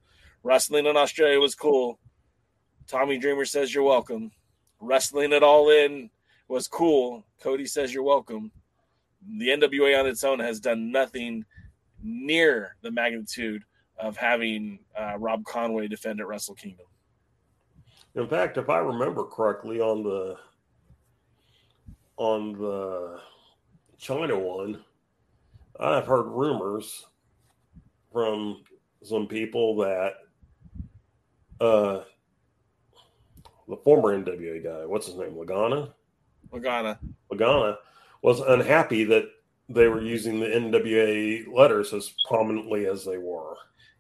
[0.44, 2.00] Wrestling in Australia was cool.
[2.88, 4.32] Tommy Dreamer says you're welcome.
[4.80, 6.10] Wrestling it all in
[6.48, 7.26] was cool.
[7.42, 8.52] Cody says you're welcome.
[9.40, 11.46] The NWA on its own has done nothing
[12.02, 13.64] near the magnitude
[13.98, 16.86] of having uh, Rob Conway defend at Wrestle Kingdom.
[18.16, 20.38] In fact, if I remember correctly, on the
[22.18, 23.20] on the
[23.98, 24.84] China one,
[25.80, 27.06] I've heard rumors
[28.12, 28.64] from
[29.04, 30.14] some people that
[31.62, 32.02] uh,
[33.68, 35.92] the former NWA guy, what's his name, Lagana,
[36.52, 36.98] Lagana.
[37.32, 37.78] Lagana,
[38.22, 39.30] was unhappy that
[39.70, 43.56] they were using the NWA letters as prominently as they were.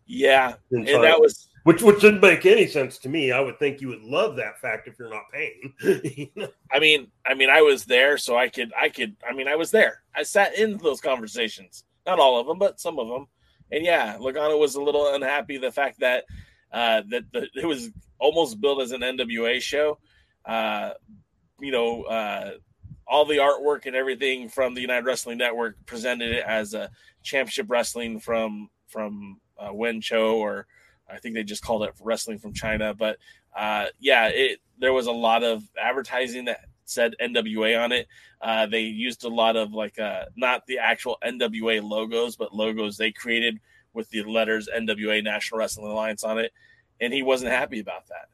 [0.05, 3.33] Yeah, and that was which which didn't make any sense to me.
[3.33, 5.73] I would think you would love that fact if you're not paying.
[6.17, 6.47] You know?
[6.71, 9.57] I mean, I mean, I was there, so I could, I could, I mean, I
[9.57, 10.01] was there.
[10.15, 13.27] I sat in those conversations, not all of them, but some of them.
[13.69, 16.23] And yeah, Lagana was a little unhappy the fact that
[16.71, 19.99] uh, that the, it was almost built as an NWA show.
[20.45, 20.91] Uh,
[21.59, 22.51] you know, uh,
[23.07, 26.89] all the artwork and everything from the United Wrestling Network presented it as a
[27.23, 30.67] championship wrestling from from uh, Wenchou, or
[31.09, 32.93] I think they just called it wrestling from China.
[32.93, 33.17] But
[33.55, 38.07] uh, yeah, it there was a lot of advertising that said NWA on it.
[38.41, 42.97] Uh, they used a lot of like uh, not the actual NWA logos, but logos
[42.97, 43.59] they created
[43.93, 46.51] with the letters NWA National Wrestling Alliance on it,
[46.99, 48.27] and he wasn't happy about that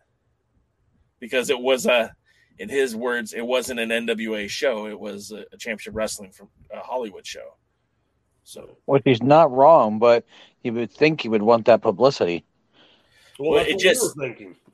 [1.20, 2.14] because it was a,
[2.60, 6.50] in his words, it wasn't an NWA show; it was a, a championship wrestling from
[6.72, 7.56] a Hollywood show.
[8.44, 10.26] So Which he's not wrong, but
[10.64, 12.44] you would think he would want that publicity.
[13.40, 14.56] Well, Well, that's it what just- we were thinking.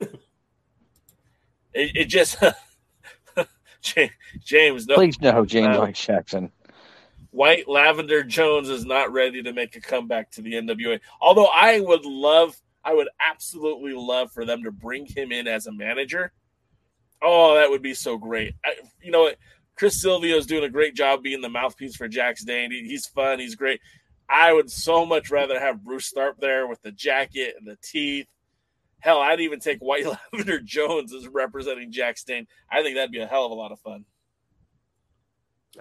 [1.74, 2.36] it, it just
[4.44, 6.50] James, no, Please no, James Uh, White Jackson.
[7.30, 11.00] White Lavender Jones is not ready to make a comeback to the NWA.
[11.20, 15.66] Although I would love, I would absolutely love for them to bring him in as
[15.66, 16.32] a manager.
[17.22, 18.54] Oh, that would be so great.
[18.64, 19.36] I, you know, what?
[19.76, 22.70] Chris Silvio is doing a great job being the mouthpiece for Jax Dane.
[22.70, 23.38] He- he's fun.
[23.38, 23.80] He's great.
[24.28, 28.26] I would so much rather have Bruce Tharpe there with the jacket and the teeth.
[29.00, 32.46] Hell, I'd even take White Lavender Jones as representing Jax Dane.
[32.70, 34.04] I think that'd be a hell of a lot of fun.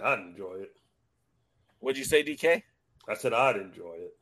[0.01, 0.71] I'd enjoy it.
[1.79, 2.63] What'd you say, DK?
[3.07, 4.13] I said I'd enjoy it.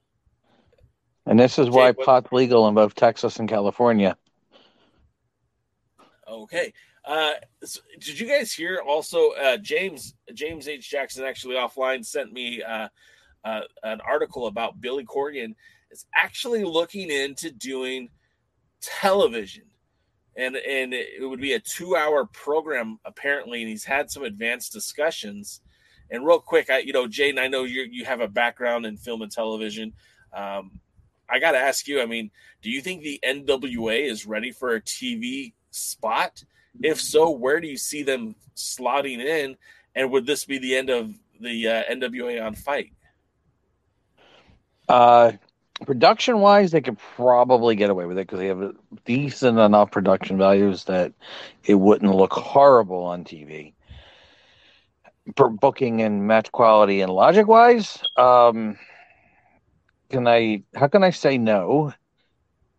[1.26, 4.18] And this is why Jake, what- pot's legal in both Texas and California.
[6.30, 6.74] Okay.
[7.06, 7.32] Uh,
[7.64, 9.32] so did you guys hear also?
[9.32, 12.90] Uh, James James H Jackson actually offline sent me uh,
[13.46, 15.56] uh, an article about Billy Corgan
[15.90, 18.10] is actually looking into doing
[18.82, 19.64] television,
[20.36, 24.74] and and it would be a two hour program apparently, and he's had some advanced
[24.74, 25.62] discussions.
[26.10, 28.98] And real quick, I you know Jaden, I know you you have a background in
[28.98, 29.94] film and television.
[30.34, 30.82] Um,
[31.30, 32.02] I got to ask you.
[32.02, 36.44] I mean, do you think the NWA is ready for a TV spot?
[36.82, 39.58] If so, where do you see them slotting in?
[39.96, 42.94] And would this be the end of the uh, NWA on FITE?
[44.88, 45.34] Uh,
[45.86, 48.76] production wise, they could probably get away with it because they have
[49.06, 51.14] decent enough production values that
[51.66, 53.74] it wouldn't look horrible on TV.
[55.36, 58.78] for booking and match quality and logic wise, um,
[60.10, 60.64] can I?
[60.74, 61.94] How can I say no?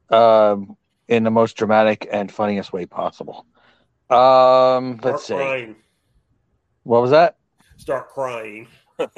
[0.08, 0.77] Um,
[1.08, 3.46] in the most dramatic and funniest way possible.
[4.10, 5.34] Um, let's see.
[5.34, 5.76] Crying.
[6.84, 7.36] What was that?
[7.76, 8.68] Start crying.
[8.98, 9.08] oh,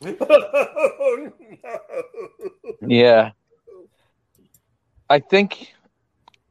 [1.62, 1.78] no.
[2.86, 3.30] Yeah.
[5.08, 5.72] I think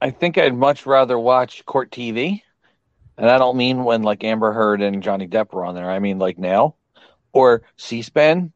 [0.02, 2.42] I think I'd much rather watch court TV.
[3.18, 5.90] And I don't mean when like Amber Heard and Johnny Depp were on there.
[5.90, 6.76] I mean like now
[7.34, 8.52] or C-SPAN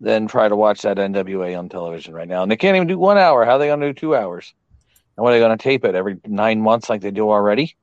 [0.00, 2.42] than try to watch that NWA on television right now.
[2.42, 3.44] And they can't even do 1 hour.
[3.44, 4.54] How are they going to do 2 hours?
[5.16, 7.76] And what are they going to tape it every 9 months like they do already?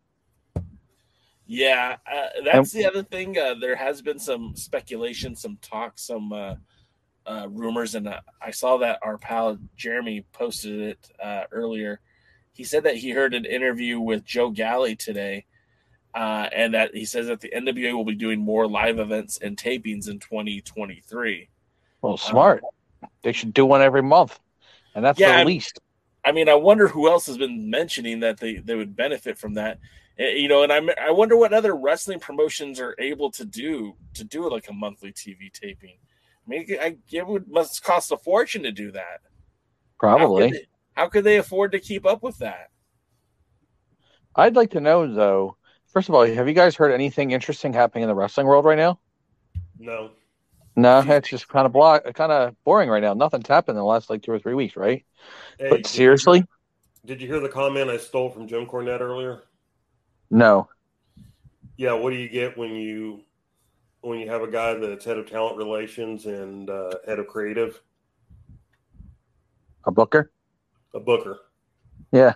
[1.45, 3.37] Yeah, uh, that's the other thing.
[3.37, 6.55] Uh, there has been some speculation, some talk, some uh,
[7.25, 11.99] uh, rumors, and uh, I saw that our pal Jeremy posted it uh, earlier.
[12.53, 15.45] He said that he heard an interview with Joe Galli today,
[16.15, 20.07] and that he says that the NWA will be doing more live events and tapings
[20.09, 21.49] in 2023.
[22.03, 22.63] Well, smart.
[23.23, 24.39] they should do one every month.
[24.95, 25.79] And that's Yeah, the least.
[26.25, 29.55] I mean, I wonder who else has been mentioning that they, they would benefit from
[29.55, 29.79] that.
[30.17, 33.95] Eh, You know, and I I wonder what other wrestling promotions are able to do
[34.13, 35.97] to do like a monthly TV taping.
[36.45, 39.21] I mean, I, it would must cost a fortune to do that.
[40.15, 40.43] How Probably.
[40.51, 42.69] could, they, how could they afford to keep up with that?
[44.35, 45.57] I'd like to know though.
[45.87, 48.77] First of all, have you guys heard anything interesting happening in the wrestling world right
[48.77, 48.99] now?
[49.77, 50.11] No.
[50.75, 53.13] No, it's just kind of block, kind of boring right now.
[53.13, 55.05] Nothing's happened in the last like two or three weeks, right?
[55.59, 56.45] Hey, but did you- seriously,
[57.05, 59.43] Did you hear the comment I stole from Jim Cornette earlier?
[60.29, 60.67] no.
[61.75, 63.21] Yeah, what do you get when you
[64.01, 67.81] when you have a guy that's head of talent relations and uh, head of creative,
[69.85, 70.31] A booker?
[70.93, 71.39] a booker?
[72.11, 72.33] Yeah.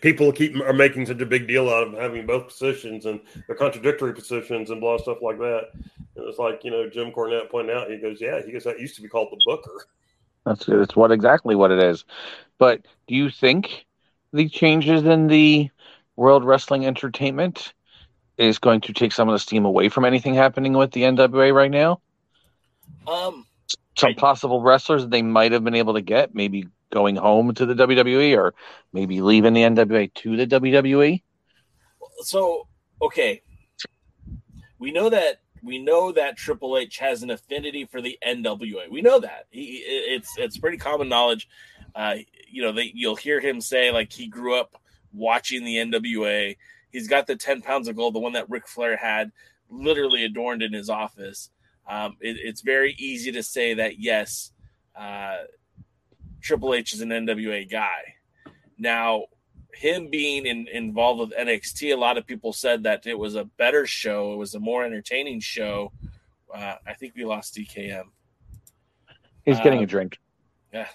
[0.00, 3.54] People keep are making such a big deal out of having both positions and they're
[3.56, 5.70] contradictory positions and blah stuff like that.
[6.16, 7.90] And it's like you know Jim Cornette pointed out.
[7.90, 9.86] He goes, "Yeah, he goes that used to be called the booker."
[10.44, 12.04] That's it's what exactly what it is.
[12.58, 13.86] But do you think
[14.32, 15.70] the changes in the
[16.16, 17.72] World Wrestling Entertainment
[18.36, 21.52] is going to take some of the steam away from anything happening with the NWA
[21.54, 22.00] right now?
[23.06, 23.46] Um,
[23.96, 27.66] Some possible wrestlers that they might have been able to get, maybe going home to
[27.66, 28.54] the WWE or
[28.92, 30.46] maybe leaving the NWA to the?
[30.46, 31.22] WWE.
[32.20, 32.66] so
[33.02, 33.42] okay,
[34.78, 38.90] we know that we know that Triple H has an affinity for the NWA.
[38.90, 41.48] We know that he it's it's pretty common knowledge.
[41.94, 42.16] Uh,
[42.48, 44.80] you know, they, you'll hear him say like he grew up
[45.12, 46.56] watching the NWA.
[46.90, 49.32] He's got the ten pounds of gold, the one that Ric Flair had,
[49.70, 51.50] literally adorned in his office.
[51.88, 54.52] Um, it, it's very easy to say that yes,
[54.94, 55.38] uh,
[56.42, 58.14] Triple H is an NWA guy.
[58.78, 59.24] Now,
[59.74, 63.44] him being in, involved with NXT, a lot of people said that it was a
[63.44, 64.32] better show.
[64.32, 65.92] It was a more entertaining show.
[66.52, 68.04] Uh, I think we lost DKM.
[69.44, 70.18] He's getting Uh, a drink.
[70.72, 70.88] Yeah,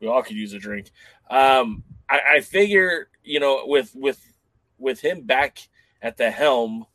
[0.00, 0.90] we all could use a drink.
[1.30, 4.20] Um, I, I figure, you know, with with
[4.78, 5.58] with him back
[6.00, 6.86] at the helm,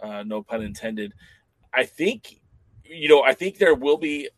[0.00, 1.12] uh, no pun intended.
[1.72, 2.40] I think,
[2.84, 4.28] you know, I think there will be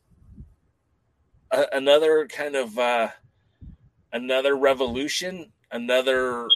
[1.50, 3.08] a, another kind of uh,
[4.14, 6.48] another revolution, another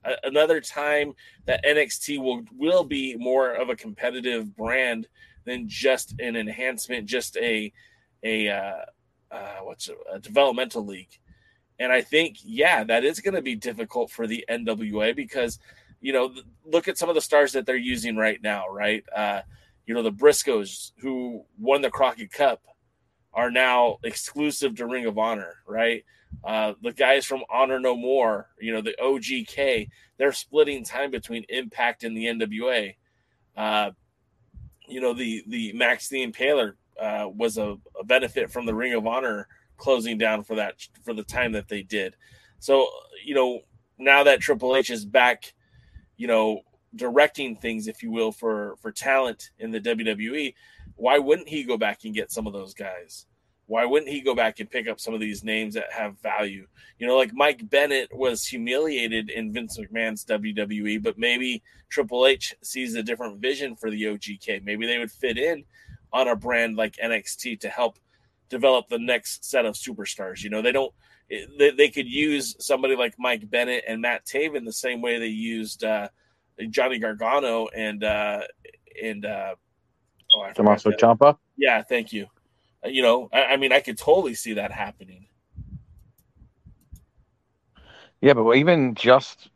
[0.22, 1.14] another time
[1.46, 5.08] that NXT will will be more of a competitive brand
[5.44, 7.72] than just an enhancement, just a
[8.22, 8.84] a uh,
[9.32, 11.18] uh, what's a developmental league.
[11.78, 15.58] And I think, yeah, that is going to be difficult for the NWA because,
[16.00, 16.32] you know,
[16.64, 19.02] look at some of the stars that they're using right now, right?
[19.14, 19.40] Uh,
[19.86, 22.62] you know, the Briscoes who won the Crockett Cup
[23.32, 26.04] are now exclusive to Ring of Honor, right?
[26.44, 31.44] Uh, the guys from Honor No More, you know, the OGK, they're splitting time between
[31.48, 32.94] Impact and the NWA.
[33.56, 33.90] Uh,
[34.88, 38.94] you know, the the Max the Impaler uh, was a, a benefit from the Ring
[38.94, 40.74] of Honor closing down for that
[41.04, 42.14] for the time that they did.
[42.58, 42.88] So,
[43.24, 43.60] you know,
[43.98, 45.54] now that Triple H is back,
[46.16, 46.60] you know,
[46.94, 50.54] directing things, if you will, for for talent in the WWE,
[50.96, 53.26] why wouldn't he go back and get some of those guys?
[53.66, 56.66] Why wouldn't he go back and pick up some of these names that have value?
[56.98, 62.54] You know, like Mike Bennett was humiliated in Vince McMahon's WWE, but maybe Triple H
[62.62, 64.64] sees a different vision for the OGK.
[64.64, 65.64] Maybe they would fit in
[66.12, 67.98] on a brand like NXT to help
[68.48, 70.42] develop the next set of superstars.
[70.42, 70.92] You know, they don't.
[71.58, 75.28] They, they could use somebody like Mike Bennett and Matt Taven the same way they
[75.28, 76.08] used uh,
[76.68, 78.42] Johnny Gargano and uh,
[79.02, 79.54] and uh,
[80.36, 81.38] oh, Tommaso Ciampa.
[81.56, 82.26] yeah, thank you.
[82.84, 85.28] You know, I, I mean, I could totally see that happening.
[88.20, 89.50] Yeah, but even just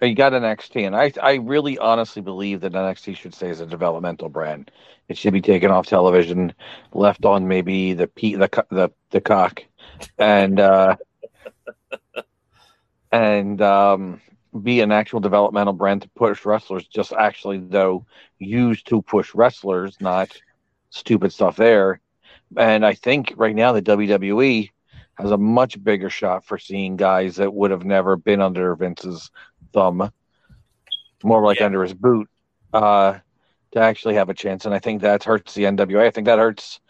[0.00, 3.60] You got an NXT, and I I really honestly believe that NXT should stay as
[3.60, 4.70] a developmental brand.
[5.08, 6.54] It should be taken off television,
[6.92, 9.64] left on maybe the P, the the the cock,
[10.18, 10.96] and uh,
[13.12, 14.20] and um,
[14.62, 16.86] be an actual developmental brand to push wrestlers.
[16.86, 18.06] Just actually though
[18.38, 20.36] used to push wrestlers, not
[20.90, 22.00] stupid stuff there.
[22.56, 24.70] And I think right now the WWE
[25.14, 29.30] has a much bigger shot for seeing guys that would have never been under Vince's
[29.72, 30.10] thumb,
[31.24, 31.66] more like Yeah.
[31.66, 32.28] under his boot,
[32.72, 33.18] uh,
[33.72, 34.64] to actually have a chance.
[34.64, 36.06] And I think that hurts the NWA.
[36.06, 36.80] I think that hurts,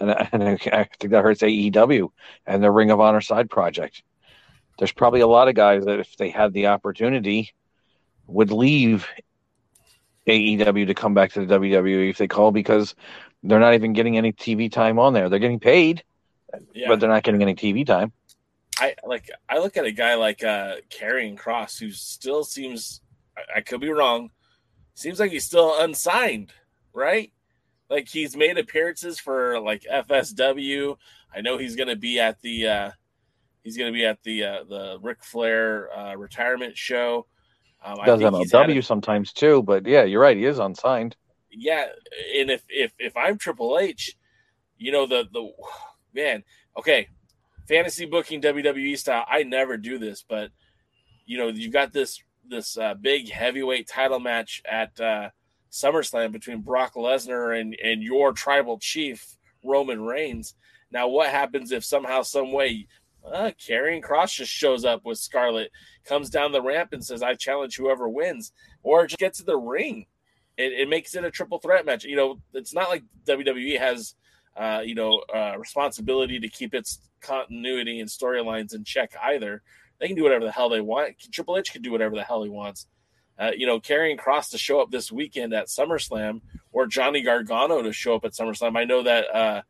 [0.00, 2.08] and, and I think that hurts AEW
[2.46, 4.02] and the Ring of Honor side project.
[4.78, 7.54] There's probably a lot of guys that, if they had the opportunity,
[8.26, 9.06] would leave
[10.26, 12.94] AEW to come back to the WWE if they call because
[13.48, 15.28] they're not even getting any TV time on there.
[15.28, 16.02] They're getting paid,
[16.74, 16.88] Yeah.
[16.88, 18.12] but they're not getting any TV time.
[18.78, 23.00] I like I look at a guy like uh Karrion Kross who still seems
[23.36, 24.30] I, I could be wrong.
[24.94, 26.52] Seems like he's still unsigned,
[26.92, 27.32] right?
[27.88, 30.96] Like he's made appearances for like FSW.
[31.34, 32.90] I know he's gonna be at the uh
[33.62, 37.26] he's gonna be at the uh the Ric Flair uh retirement show.
[37.84, 40.36] Um, I Does MLW a- sometimes too, but yeah, you're right.
[40.36, 41.16] He is unsigned.
[41.56, 41.86] Yeah,
[42.36, 44.14] and if if if I'm Triple H,
[44.76, 45.50] you know the the
[46.14, 46.44] man,
[46.78, 47.08] okay,
[47.66, 49.24] fantasy booking WWE style.
[49.28, 50.50] I never do this, but
[51.24, 55.30] you know you've got this this uh, big heavyweight title match at uh,
[55.72, 60.54] SummerSlam between Brock Lesnar and and your tribal chief Roman Reigns.
[60.92, 62.86] Now, what happens if somehow, some way,
[63.24, 63.50] uh,
[64.02, 65.72] Cross just shows up with Scarlett,
[66.04, 68.52] comes down the ramp and says, "I challenge whoever wins,"
[68.82, 70.06] or just gets to the ring
[70.56, 72.04] it, it makes it a triple threat match.
[72.04, 74.14] You know, it's not like WWE has,
[74.56, 79.62] uh, you know, uh, responsibility to keep its continuity and storylines in check either.
[79.98, 81.16] They can do whatever the hell they want.
[81.32, 82.86] Triple H can do whatever the hell he wants.
[83.38, 86.40] Uh, you know, Karrion Kross to show up this weekend at SummerSlam
[86.72, 88.78] or Johnny Gargano to show up at SummerSlam.
[88.78, 89.62] I know that uh,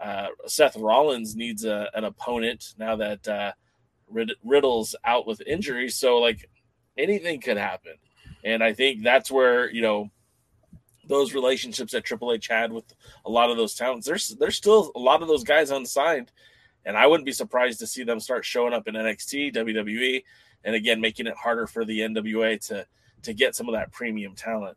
[0.00, 3.52] uh, Seth Rollins needs a, an opponent now that uh,
[4.08, 5.88] Rid- Riddle's out with injury.
[5.88, 6.48] So, like,
[6.96, 7.94] anything could happen.
[8.44, 10.10] And I think that's where, you know,
[11.10, 12.94] those relationships that Triple H had with
[13.24, 14.06] a lot of those talents.
[14.06, 16.32] There's there's still a lot of those guys unsigned,
[16.84, 20.22] and I wouldn't be surprised to see them start showing up in NXT, WWE,
[20.64, 22.86] and again making it harder for the NWA to
[23.22, 24.76] to get some of that premium talent.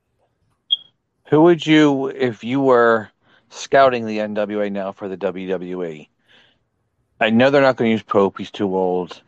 [1.29, 3.09] Who would you, if you were
[3.49, 6.09] scouting the NWA now for the WWE?
[7.21, 9.21] I know they're not going to use Pope; he's too old.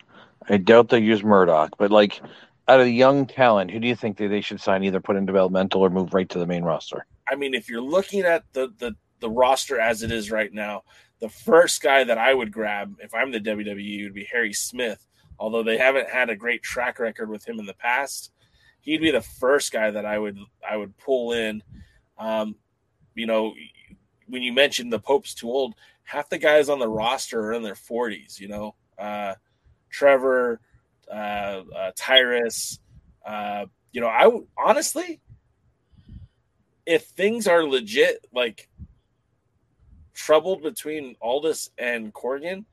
[0.49, 2.21] I doubt they'll use Murdoch, but like
[2.67, 5.15] out of the young talent, who do you think that they should sign, either put
[5.15, 7.05] in developmental or move right to the main roster?
[7.29, 10.83] I mean, if you're looking at the the the roster as it is right now,
[11.19, 15.07] the first guy that I would grab if I'm the WWE would be Harry Smith.
[15.37, 18.31] Although they haven't had a great track record with him in the past,
[18.81, 20.37] he'd be the first guy that I would
[20.67, 21.61] I would pull in.
[22.17, 22.55] Um,
[23.15, 23.53] you know,
[24.27, 27.63] when you mentioned the Pope's too old, half the guys on the roster are in
[27.63, 28.39] their 40s.
[28.39, 29.35] You know, uh,
[29.89, 30.61] Trevor,
[31.11, 32.79] uh, uh, Tyrus.
[33.25, 35.19] Uh, you know, I honestly,
[36.85, 38.69] if things are legit, like
[40.13, 42.65] troubled between Aldis and Corgan,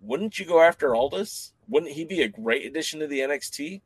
[0.00, 1.52] wouldn't you go after Aldis?
[1.68, 3.80] Wouldn't he be a great addition to the NXT?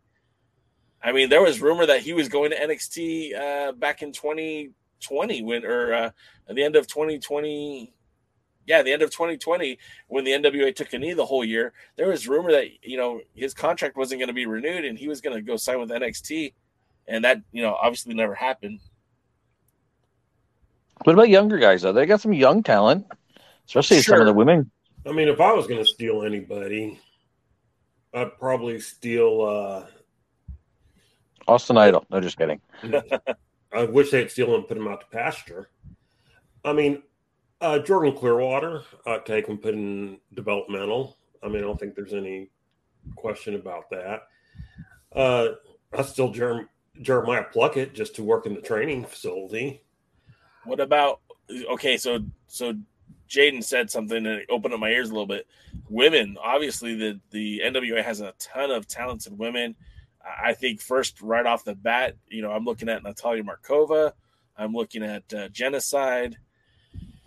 [1.02, 5.42] I mean, there was rumor that he was going to NXT uh, back in 2020
[5.42, 6.10] when, or uh,
[6.48, 7.94] at the end of 2020.
[8.66, 11.72] Yeah, the end of 2020 when the NWA took a knee the whole year.
[11.96, 15.08] There was rumor that you know his contract wasn't going to be renewed and he
[15.08, 16.52] was going to go sign with NXT,
[17.08, 18.80] and that you know obviously never happened.
[21.04, 21.92] What about younger guys though?
[21.92, 23.06] They got some young talent,
[23.66, 24.70] especially some of the women.
[25.06, 27.00] I mean, if I was going to steal anybody,
[28.12, 29.42] I'd probably steal.
[29.42, 29.86] uh
[31.48, 32.06] Austin Idol.
[32.10, 32.60] No, just kidding.
[33.72, 35.70] I wish they'd steal him and put him out to pasture.
[36.64, 37.02] I mean,
[37.60, 38.82] uh Jordan Clearwater,
[39.24, 41.18] take and put in developmental.
[41.42, 42.50] I mean, I don't think there's any
[43.16, 44.22] question about that.
[45.12, 45.48] Uh
[45.92, 46.68] I still Jerem-
[47.00, 49.82] Jeremiah Plunkett just to work in the training facility.
[50.64, 51.20] What about
[51.70, 51.96] okay?
[51.96, 52.74] So so
[53.28, 55.46] Jaden said something and it opened up my ears a little bit.
[55.88, 59.76] Women, obviously, the the NWA has a ton of talented women.
[60.22, 64.12] I think first right off the bat, you know, I'm looking at Natalia Markova.
[64.56, 66.34] I'm looking at uh, Jennacide.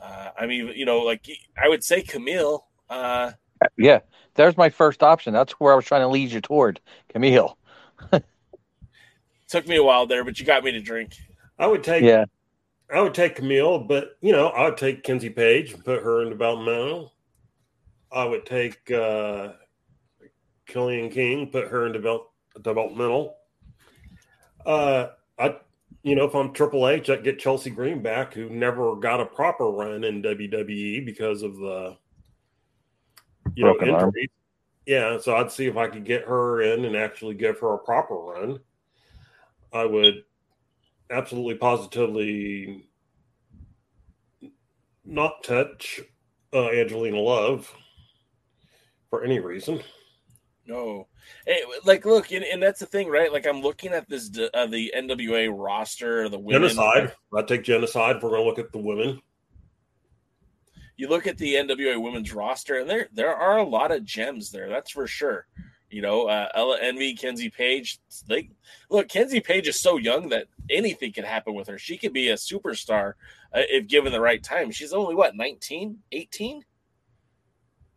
[0.04, 1.28] Uh, I mean, you know, like
[1.62, 2.62] I would say Kamille.
[2.90, 3.32] Uh,
[3.78, 4.00] Yeah,
[4.36, 5.34] there's my first option.
[5.34, 6.82] That's where I was trying to lead you toward
[7.14, 7.56] Kamille.
[9.48, 11.16] took me a while there, but you got me to drink.
[11.58, 12.26] I would take Yeah,
[12.94, 16.22] I would take Kamille, but you know, I would take Kenzie Paige and put her
[16.22, 17.14] in developmental.
[18.12, 19.54] I would take uh
[20.68, 22.32] Kilynn King, put her in develop,
[22.62, 23.38] developmental.
[24.66, 25.56] Uh, I,
[26.04, 29.26] you know, if I'm Triple H, I'd get Chelsea Green back, who never got a
[29.26, 31.98] proper run in WWE because of the,
[33.56, 34.08] you Broken know, arm.
[34.10, 34.30] injuries.
[34.86, 37.80] Yeah, so I'd see if I could get her in and actually give her a
[37.80, 38.60] proper run.
[39.72, 40.26] I would
[41.10, 42.90] absolutely positively
[45.06, 46.02] not touch
[46.54, 47.74] uh, Angelina Love
[49.10, 49.82] for any reason.
[50.68, 51.08] No,
[51.46, 53.32] Hey, like look, and, and that's the thing, right?
[53.32, 56.70] Like I'm looking at this uh, the NWA roster, the women.
[56.70, 57.12] Jennacide.
[57.36, 58.18] I take Jennacide.
[58.18, 59.22] If we're going to look at the women.
[60.96, 64.52] You look at the NWA women's roster, and there there are a lot of gems
[64.52, 64.70] there.
[64.70, 65.48] That's for sure.
[65.90, 68.00] You know, uh, Ella Envy, Kenzie Paige.
[68.28, 68.50] They
[68.90, 69.10] look.
[69.10, 71.78] Kenzie Paige is so young that anything can happen with her.
[71.78, 73.14] She could be a superstar
[73.54, 74.72] uh, if given the right time.
[74.72, 76.64] She's only what 19, 18?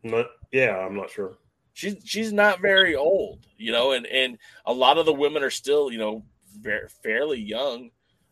[0.02, 1.36] Not, yeah, I'm not sure.
[1.76, 5.50] She's she's not very old, you know, and and a lot of the women are
[5.50, 6.24] still, you know,
[6.58, 7.90] very, fairly young.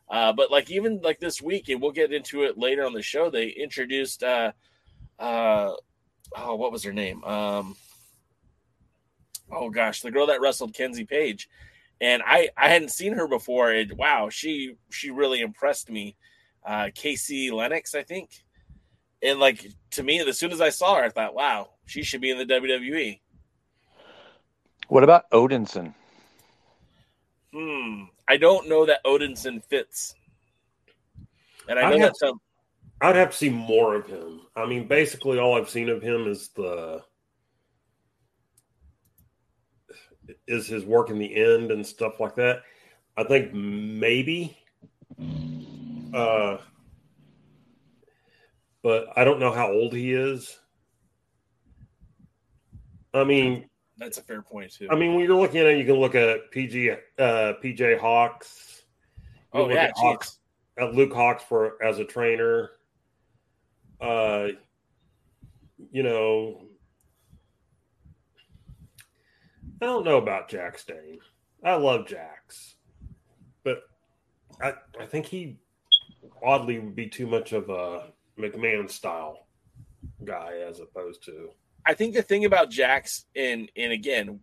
[0.09, 3.03] Uh, but like even like this week, and we'll get into it later on the
[3.03, 3.29] show.
[3.29, 4.53] They introduced uh,
[5.19, 5.75] uh,
[6.35, 7.23] oh, what was her name?
[7.23, 7.77] Um,
[9.53, 11.51] oh gosh, the girl that wrestled Kenzie Paige,
[12.01, 13.73] and I I hadn't seen her before.
[13.73, 16.17] And wow, she she really impressed me.
[16.65, 18.43] Uh, Casey Lennox, I think.
[19.23, 22.23] And like to me, as soon as I saw her, I thought, wow, she should
[22.23, 23.21] be in the E." WWE.
[24.89, 25.95] What about Odinson?
[27.53, 28.05] Hmm.
[28.29, 30.15] I don't know that Odinson fits.
[31.69, 32.41] And I I know that some
[33.01, 34.43] I'd have to see more of him.
[34.57, 37.03] I mean, basically, all I've seen of him is the
[40.47, 42.63] is his work in the end and stuff like that.
[43.17, 44.57] I think maybe,
[46.15, 46.57] uh,
[48.83, 50.59] but I don't know how old he is.
[53.13, 53.69] I mean,
[54.05, 54.87] that's a fair point too.
[54.91, 56.95] I mean, when you're looking at it, you can look at PG, uh,
[57.63, 58.83] PJ Hawx.
[59.55, 60.37] You oh yeah, at Hawx,
[60.79, 62.73] at Luke Hawx for as a trainer.
[64.01, 64.49] Uh,
[65.91, 66.67] you know,
[69.81, 71.21] I don't know about Jax Dane.
[71.65, 72.75] I love Jax,
[73.63, 73.85] but
[74.61, 75.57] I I think he
[76.43, 79.47] oddly would be too much of a McMahon style
[80.25, 81.49] guy as opposed to
[81.87, 84.41] I think the thing about Jax, and and again,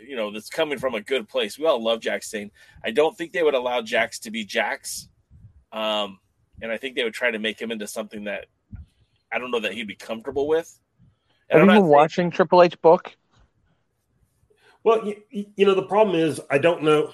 [0.00, 1.58] you know, that's coming from a good place.
[1.58, 2.50] We all love Jax Dane.
[2.84, 5.08] I don't think they would allow Jax to be Jax,
[5.72, 6.18] um,
[6.62, 8.46] and I think they would try to make him into something that
[9.32, 10.78] I don't know that he'd be comfortable with.
[11.50, 13.14] And Have I'm you not been saying- watching Triple H book?
[14.82, 17.12] Well, you, you know, the problem is I don't know.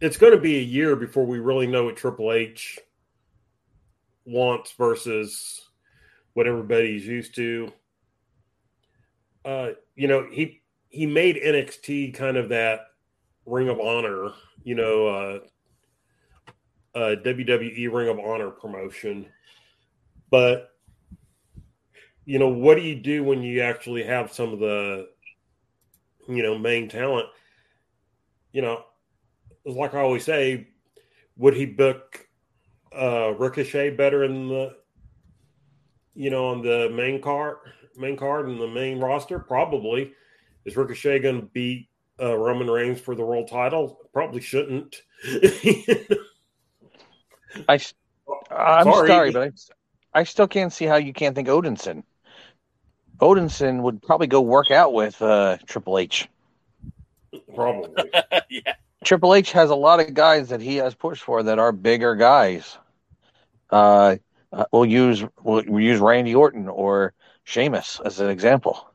[0.00, 2.78] It's going to be a year before we really know what Triple H
[4.24, 5.68] wants versus
[6.34, 7.72] what everybody's used to.
[9.44, 12.80] Uh, you know, he he made NXT kind of that
[13.46, 14.30] Ring of Honor,
[14.62, 15.38] you know, uh,
[16.98, 19.26] uh, WWE Ring of Honor promotion,
[20.30, 20.70] but
[22.24, 25.08] you know, what do you do when you actually have some of the
[26.28, 27.28] you know, main talent,
[28.52, 28.84] you know,
[29.64, 30.68] like I always say,
[31.36, 32.26] would he book
[32.94, 34.76] uh Ricochet better in the
[36.14, 37.56] you know, on the main card
[37.96, 39.38] main card and the main roster?
[39.38, 40.12] Probably.
[40.64, 41.88] Is Ricochet gonna beat
[42.20, 43.98] uh Roman Reigns for the world title?
[44.12, 45.02] Probably shouldn't.
[47.68, 47.78] I,
[48.50, 49.08] I'm Sorry.
[49.08, 49.52] sorry, but
[50.14, 52.02] I, I still can't see how you can't think Odinson.
[53.20, 56.28] Odinson would probably go work out with uh, Triple H.
[57.54, 58.10] Probably.
[58.50, 58.74] yeah,
[59.04, 62.16] Triple H has a lot of guys that he has pushed for that are bigger
[62.16, 62.78] guys.
[63.70, 64.16] Uh,
[64.52, 67.14] uh, we'll use we'll, we'll use Randy Orton or
[67.44, 68.86] Sheamus as an example.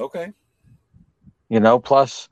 [0.00, 0.32] okay.
[1.48, 2.28] You know, plus,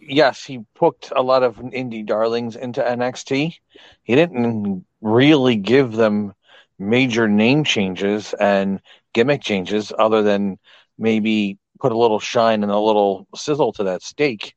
[0.00, 3.60] yes, he hooked a lot of indie darlings into NXT.
[4.02, 6.32] He didn't really give them
[6.78, 8.80] major name changes and
[9.12, 10.58] gimmick changes, other than
[10.98, 14.54] maybe put a little shine and a little sizzle to that steak.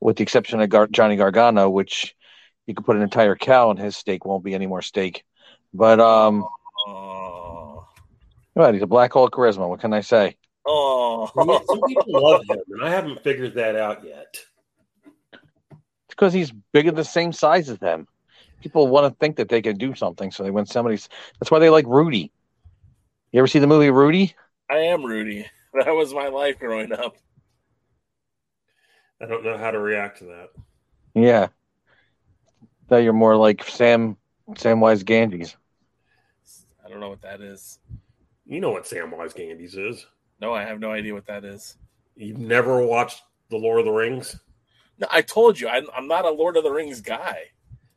[0.00, 2.14] With the exception of Gar- Johnny Gargano, which
[2.66, 5.24] you could put an entire cow and his steak won't be any more steak.
[5.74, 7.27] But um, Oh,
[8.58, 9.68] well, he's a black hole of charisma.
[9.68, 10.36] What can I say?
[10.66, 11.30] oh.
[11.36, 14.36] Yeah, some people love him, and I haven't figured that out yet.
[15.32, 18.08] It's because he's bigger, than the same size as them.
[18.60, 21.08] People want to think that they can do something, so they when somebody's.
[21.38, 22.32] That's why they like Rudy.
[23.30, 24.34] You ever see the movie Rudy?
[24.68, 25.46] I am Rudy.
[25.74, 27.18] That was my life growing up.
[29.20, 30.48] I don't know how to react to that.
[31.14, 31.48] Yeah.
[32.88, 34.16] That you're more like Sam
[34.52, 35.54] Samwise Gamgee.
[36.84, 37.78] I don't know what that is.
[38.48, 40.06] You know what Samwise Gamgee's is.
[40.40, 41.76] No, I have no idea what that is.
[42.16, 44.36] You've never watched The Lord of the Rings?
[44.98, 47.38] No, I told you I'm, I'm not a Lord of the Rings guy.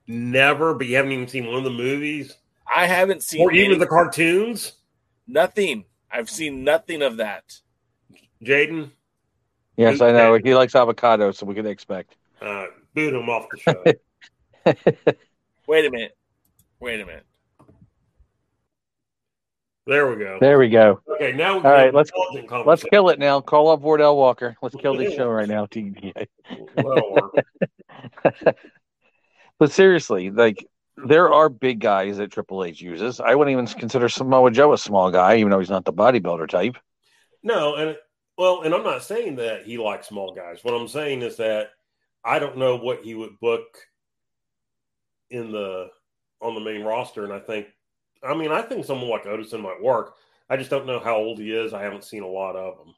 [0.07, 2.35] Never, but you haven't even seen one of the movies
[2.73, 4.73] I haven't seen or even any- the cartoons.
[5.27, 5.85] nothing.
[6.11, 7.43] I've seen nothing of that.
[8.43, 8.91] Jaden,
[9.77, 10.37] Yes, I know.
[10.43, 12.17] He likes avocado, so we can expect.
[12.41, 13.83] uh, boot him off the show.
[15.67, 16.17] Wait a minute.
[16.81, 17.23] Wait a minute.
[19.87, 20.37] There we go.
[20.39, 21.01] There we go.
[21.15, 22.11] Okay, now we All right, let's
[22.65, 23.41] let's kill it now.
[23.41, 24.55] Call up Wardell Walker.
[24.61, 26.27] Let's kill this show right now, TBA.
[29.61, 30.67] But seriously, like
[30.97, 33.19] there are big guys that Triple H uses.
[33.19, 36.49] I wouldn't even consider Samoa Joe a small guy, even though he's not the bodybuilder
[36.49, 36.77] type.
[37.43, 37.95] No, and
[38.39, 40.63] well, and I'm not saying that he likes small guys.
[40.63, 41.67] What I'm saying is that
[42.25, 43.67] I don't know what he would book
[45.29, 45.89] in the
[46.41, 47.67] on the main roster, and I think,
[48.23, 50.15] I mean, I think someone like Odinson might work.
[50.49, 51.73] I just don't know how old he is.
[51.73, 52.93] I haven't seen a lot of him.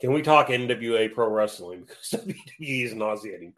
[0.00, 3.54] Can we talk NWA Pro Wrestling because WWE is nauseating?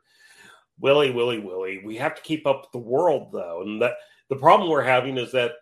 [0.80, 1.80] Willie, Willie, Willie.
[1.84, 3.94] We have to keep up with the world though, and that
[4.28, 5.52] the problem we're having is that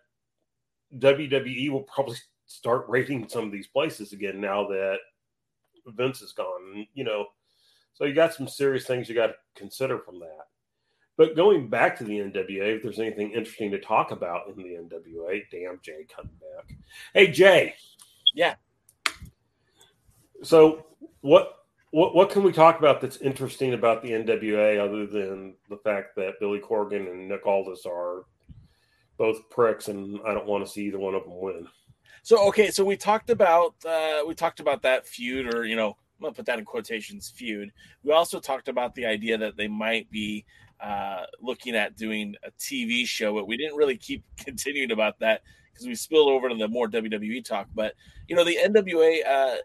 [0.99, 2.17] WWE will probably
[2.47, 4.99] start rating some of these places again now that
[5.87, 6.87] Vince is gone.
[6.95, 7.27] You know,
[7.93, 10.47] so you got some serious things you got to consider from that.
[11.17, 14.77] But going back to the NWA, if there's anything interesting to talk about in the
[14.77, 16.77] NWA, damn Jay coming back.
[17.13, 17.75] Hey Jay.
[18.35, 18.55] Yeah.
[20.43, 20.87] So
[21.21, 21.57] what
[21.91, 26.17] what what can we talk about that's interesting about the NWA other than the fact
[26.17, 28.25] that Billy Corgan and Nick Aldis are
[29.19, 31.69] both pricks and I don't want to see either one of them win.
[32.23, 35.89] So okay, so we talked about uh, we talked about that feud, or you know,
[35.89, 37.73] I'm gonna put that in quotations, feud.
[38.03, 40.45] We also talked about the idea that they might be
[40.83, 45.43] uh, looking at doing a TV show, but we didn't really keep continuing about that
[45.73, 47.69] because we spilled over to the more WWE talk.
[47.75, 47.95] But
[48.29, 49.57] you know, the NWA, uh,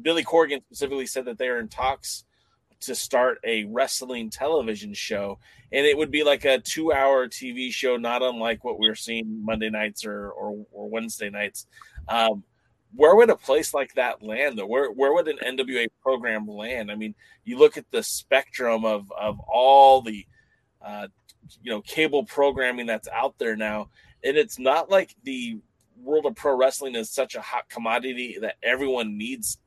[0.00, 2.24] Billy Corgan specifically said that they are in talks
[2.80, 5.38] to start a wrestling television show,
[5.72, 9.70] and it would be like a two-hour TV show, not unlike what we're seeing Monday
[9.70, 11.66] nights or or, or Wednesday nights.
[12.08, 12.42] Um,
[12.94, 14.66] where would a place like that land though?
[14.66, 16.90] Where where would an NWA program land?
[16.90, 20.26] I mean, you look at the spectrum of of all the
[20.84, 21.08] uh,
[21.62, 23.88] you know cable programming that's out there now,
[24.24, 25.58] and it's not like the
[26.02, 29.58] world of pro wrestling is such a hot commodity that everyone needs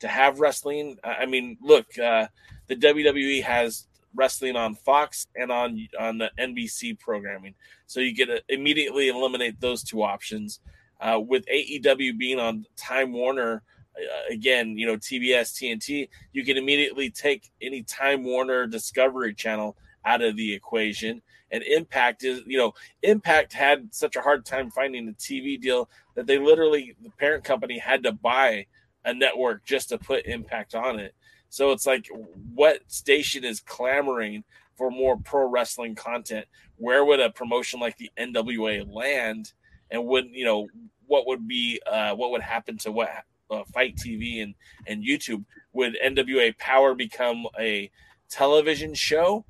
[0.00, 0.98] to have wrestling.
[1.02, 2.26] I mean, look, uh,
[2.66, 7.54] the WWE has wrestling on Fox and on on the NBC programming,
[7.86, 10.60] so you get to immediately eliminate those two options.
[11.00, 13.62] Uh, with AEW being on Time Warner,
[13.96, 19.76] uh, again, you know TBS, TNT, you can immediately take any Time Warner Discovery Channel
[20.08, 21.20] out of the equation.
[21.50, 25.88] And Impact is, you know, Impact had such a hard time finding a TV deal
[26.14, 28.66] that they literally, the parent company had to buy
[29.04, 31.14] a network just to put Impact on it.
[31.50, 32.08] So it's like,
[32.54, 34.44] what station is clamoring
[34.76, 36.46] for more pro wrestling content?
[36.76, 39.52] Where would a promotion like the NWA land?
[39.90, 40.68] And would you know
[41.06, 43.08] what would be uh, what would happen to what
[43.50, 44.54] uh, FITE TV and
[44.86, 45.44] and YouTube?
[45.72, 47.90] Would NWA Powerrr become a
[48.28, 49.44] television show,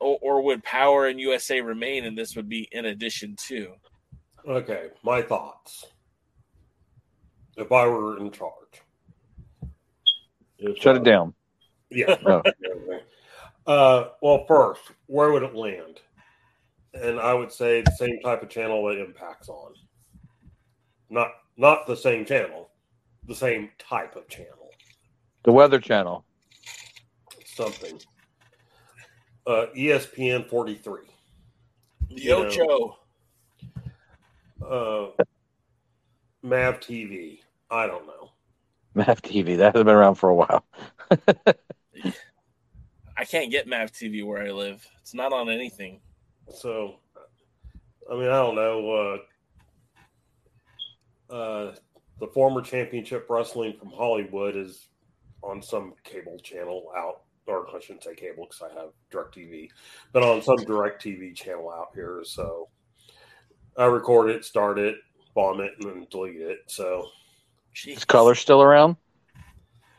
[0.00, 3.72] or, or would Powerrr and USA remain, and this would be in addition to?
[4.46, 5.86] Okay, my thoughts.
[7.56, 8.82] If I were in charge,
[10.58, 11.34] If Shut I- it down.
[11.90, 12.16] Yeah.
[12.26, 12.42] Oh.
[13.66, 16.00] Uh, well, first, where would it land?
[16.94, 19.74] And I would say the same type of channel that Impact's on.
[21.10, 21.28] Not
[21.58, 22.70] not the same channel,
[23.26, 24.70] the same type of channel.
[25.44, 26.24] The Weather Channel.
[27.44, 28.00] Something.
[29.48, 31.00] Uh, ESPN 43.
[32.10, 32.46] The You know.
[32.46, 32.98] Ocho.
[34.62, 35.24] Uh,
[36.42, 37.38] Mav TV.
[37.70, 38.32] I don't know.
[38.94, 39.56] MAV TV.
[39.56, 40.64] That has been around for a while.
[43.16, 44.86] I can't get Mav TV where I live.
[45.00, 46.00] It's not on anything.
[46.52, 46.96] So,
[48.10, 49.18] I mean, I don't know.
[51.30, 51.74] Uh, uh,
[52.20, 54.88] the former championship wrestling from Hollywood is
[55.42, 59.68] on some cable channel out, or I shouldn't say cable because I have Direct TV,
[60.12, 62.20] but on some Direct TV channel out here.
[62.24, 62.68] So,
[63.76, 64.96] I record it, start it,
[65.34, 66.58] bomb it, and then delete it.
[66.66, 67.08] So,
[67.86, 68.96] Is Color still around?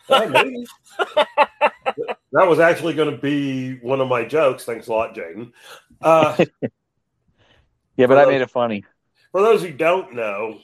[0.10, 0.66] Uh, maybe.
[2.32, 4.66] that was actually going to be one of my jokes.
[4.66, 5.52] Thanks a lot, Jaden.
[6.02, 6.46] Uh,
[7.98, 8.86] Yeah, but I those- made it funny.
[9.34, 10.60] For those who don't know,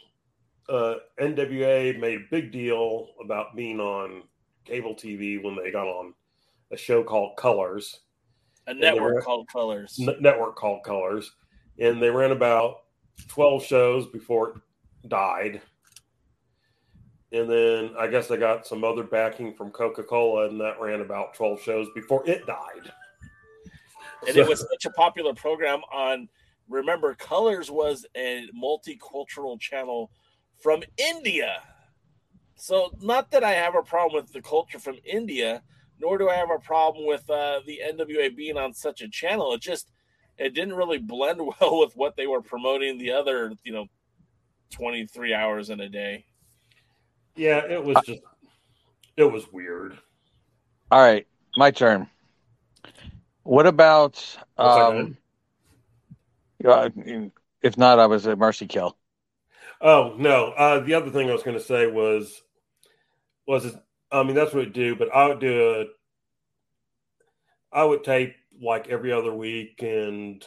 [0.69, 4.23] uh, NWA made a big deal about being on
[4.63, 6.13] cable TV when they got on
[6.71, 8.01] a show called Colors,
[8.67, 9.97] A network were- called Colors.
[9.99, 11.31] n- network called Colors,
[11.79, 12.83] and they ran about
[13.27, 14.49] 12 shows before
[15.03, 15.61] it died.
[17.31, 21.01] And then I guess they got some other backing from Coca Cola, and that ran
[21.01, 22.91] about 12 shows before it died.
[24.27, 26.29] and it was such a popular program on.
[26.67, 30.09] Remember, Colors was a multicultural channel
[30.63, 31.61] from India.
[32.55, 35.61] So, not that I have a problem with the culture from India,
[35.99, 39.53] nor do I have a problem with uh, the NWA being on such a channel.
[39.53, 39.91] It just
[40.37, 43.85] it didn't really blend well with what they were promoting the other, you know,
[44.71, 46.25] 23 hours in a day.
[47.35, 48.21] Yeah, it was just
[49.17, 49.97] it was weird.
[50.91, 51.27] All right,
[51.57, 52.07] my turn.
[53.43, 54.23] What about
[54.57, 55.17] um
[56.63, 56.89] uh,
[57.61, 58.97] if not I was a mercy kill.
[59.81, 60.51] Oh no!
[60.51, 62.41] Uh, the other thing I was going to say was
[63.45, 63.75] was
[64.11, 65.87] I mean that's what it do, but I would do
[67.71, 70.43] I would tape like every other week and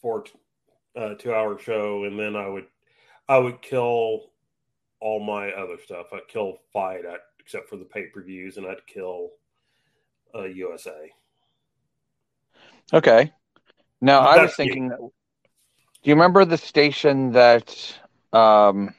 [0.00, 0.24] for
[0.96, 2.66] a two hour show, and then I would
[3.28, 4.30] I would kill
[5.00, 6.06] all my other stuff.
[6.12, 9.30] I'd kill FITE at, except for the pay per views, and I'd kill
[10.34, 11.12] uh, USA.
[12.92, 13.32] Okay.
[14.00, 14.88] Now I was thinking.
[14.90, 17.98] Do you remember the station that
[18.32, 18.92] um,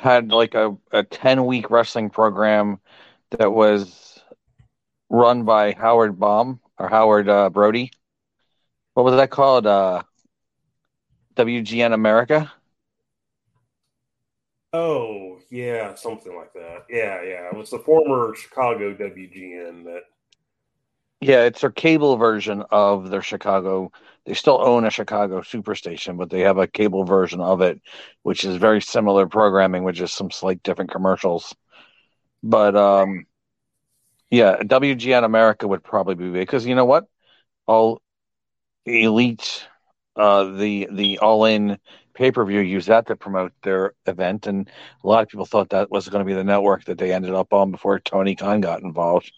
[0.00, 2.80] had like a, a ten week wrestling program
[3.30, 4.20] that was
[5.08, 7.90] run by Howard Baum or Howard uh, Brody?
[8.94, 9.66] What was that called?
[9.66, 10.02] Uh,
[11.36, 12.52] WGN America.
[14.72, 16.86] Oh yeah, something like that.
[16.88, 17.48] Yeah, yeah.
[17.48, 20.02] It was the former Chicago WGN that.
[21.20, 23.92] Yeah, it's their cable version of their Chicago.
[24.24, 27.80] They still own a Chicago superstation, but they have a cable version of it,
[28.22, 31.54] which is very similar programming with just some slight different commercials.
[32.42, 33.26] But um,
[34.30, 37.06] yeah, WGN America would probably be because you know what,
[37.66, 38.02] all
[38.86, 39.66] elite,
[40.16, 41.78] uh, the the all in
[42.14, 44.70] pay per view use that to promote their event, and
[45.04, 47.34] a lot of people thought that was going to be the network that they ended
[47.34, 49.32] up on before Tony Khan got involved.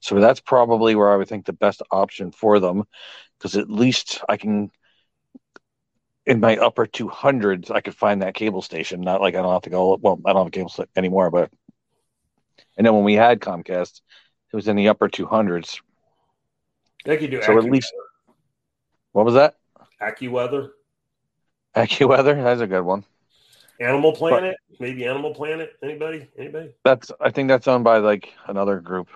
[0.00, 2.84] So that's probably where I would think the best option for them,
[3.38, 4.70] because at least I can,
[6.26, 9.00] in my upper two hundreds, I could find that cable station.
[9.00, 9.96] Not like I don't have to go.
[10.00, 11.50] Well, I don't have a cable anymore, but
[12.78, 14.00] I know when we had Comcast,
[14.52, 15.80] it was in the upper two hundreds.
[17.04, 17.92] They could do So at least,
[19.12, 19.56] what was that?
[20.00, 20.70] AccuWeather,
[21.74, 22.42] AccuWeather.
[22.42, 23.04] That's a good one.
[23.80, 25.72] Animal Planet, maybe Animal Planet.
[25.82, 26.28] Anybody?
[26.38, 26.74] Anybody?
[26.84, 29.08] That's I think that's owned by like another group.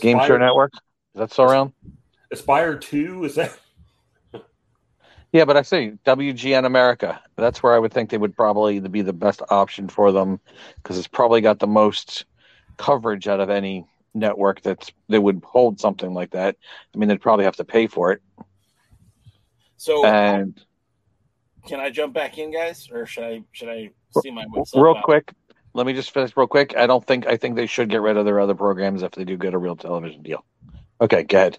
[0.00, 0.72] Game Share Aspire- Network.
[0.74, 1.72] Is that still around?
[2.30, 3.58] Aspire Two is that?
[5.32, 7.20] Yeah, but I say WGN America.
[7.36, 10.40] That's where I would think they would probably be the best option for them
[10.76, 12.24] because it's probably got the most
[12.78, 16.56] coverage out of any network that's that would hold something like that.
[16.94, 18.22] I mean, they'd probably have to pay for it.
[19.76, 20.58] So And
[21.66, 23.90] can I jump back in, guys, or should I should I
[24.22, 25.02] see my real out?
[25.02, 25.30] quick,
[25.78, 26.76] let me just finish real quick.
[26.76, 29.24] I don't think I think they should get rid of their other programs if they
[29.24, 30.44] do get a real television deal.
[31.00, 31.58] Okay, go ahead.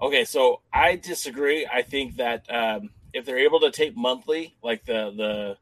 [0.00, 1.66] Okay, so I disagree.
[1.66, 5.56] I think that um, if they're able to tape monthly, like the the,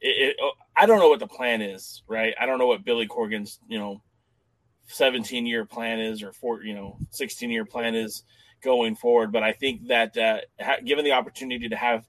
[0.00, 2.34] it, it, oh, I don't know what the plan is, right?
[2.40, 4.02] I don't know what Billy Corgan's you know,
[4.88, 8.24] seventeen year plan is or four you know sixteen year plan is
[8.64, 9.30] going forward.
[9.30, 12.04] But I think that uh, ha- given the opportunity to have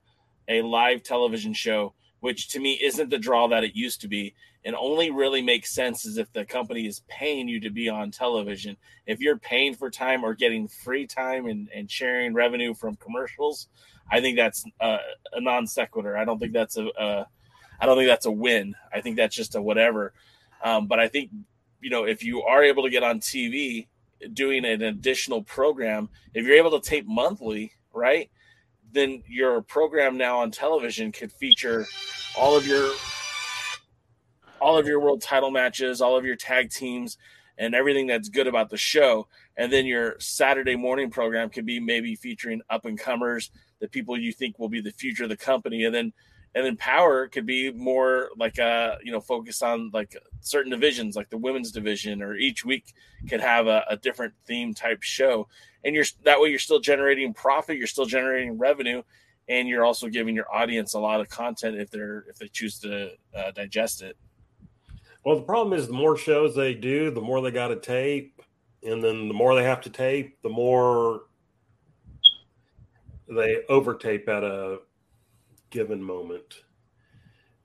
[0.48, 4.34] a live television show, which to me isn't the draw that it used to be,
[4.66, 8.12] and only really makes sense is if the company is paying you to be on
[8.12, 8.76] television.
[9.06, 13.68] If you're paying for time or getting free time and, and sharing revenue from commercials,
[14.12, 14.98] I think that's a,
[15.34, 16.18] a non sequitur.
[16.18, 17.28] I don't think that's a, a
[17.80, 18.76] I don't think that's a win.
[18.94, 20.14] I think that's just a whatever.
[20.64, 21.32] Um, but I think
[21.80, 23.88] you know if you are able to get on TV
[24.34, 28.30] doing an additional program, if you're able to tape monthly, right?
[28.92, 31.86] Then your program now on television could feature
[32.38, 32.92] all of your
[34.62, 37.18] all of your world title matches, all of your tag teams,
[37.58, 39.28] and everything that's good about the show.
[39.58, 44.18] And then your Saturday morning program could be maybe featuring up and comers, the people
[44.18, 46.14] you think will be the future of the company, and then
[46.56, 51.16] and then Powerrr could be more like a you know focused on like certain divisions,
[51.16, 52.94] like the women's division, or each week
[53.30, 55.48] could have a, a different theme type show.
[55.84, 59.04] And you're that way you're still generating profit, you're still generating revenue,
[59.48, 62.80] and you're also giving your audience a lot of content if they're if they choose
[62.80, 64.18] to uh, digest it.
[65.26, 68.42] Well, the problem is the more shows they do, the more they got to tape,
[68.84, 71.24] and then the more they have to tape, the more
[73.28, 74.80] they overtape at a
[75.70, 76.62] given moment.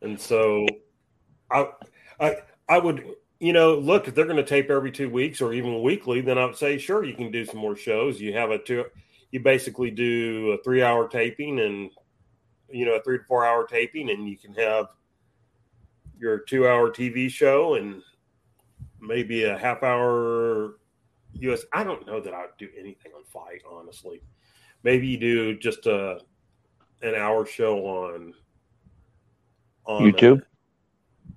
[0.02, 0.66] And so,
[1.50, 1.68] I,
[2.20, 2.36] I,
[2.68, 3.04] I would,
[3.38, 6.38] you know, look if they're going to tape every two weeks or even weekly, then
[6.38, 8.20] I would say, sure, you can do some more shows.
[8.20, 8.84] You have a two,
[9.30, 11.90] you basically do a three-hour taping and,
[12.68, 14.88] you know, a three to four-hour taping, and you can have
[16.24, 18.02] your two hour TV show and
[18.98, 20.78] maybe a half hour
[21.34, 21.64] US.
[21.72, 24.22] I don't know that I'd do anything on FITE, honestly.
[24.82, 26.20] Maybe you do just a
[27.02, 28.32] an hour show on
[29.84, 30.40] on YouTube?
[30.40, 31.32] uh,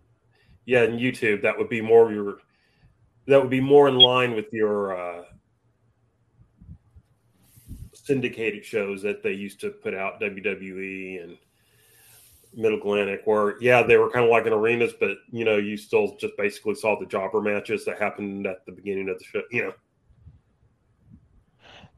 [0.65, 1.41] yeah, and YouTube.
[1.41, 2.37] That would be more your.
[3.27, 5.23] That would be more in line with your uh,
[7.91, 11.37] syndicated shows that they used to put out WWE and
[12.57, 15.77] Mid Atlantic, where yeah, they were kind of like in arenas, but you know, you
[15.77, 19.41] still just basically saw the jobber matches that happened at the beginning of the show.
[19.51, 19.73] You know,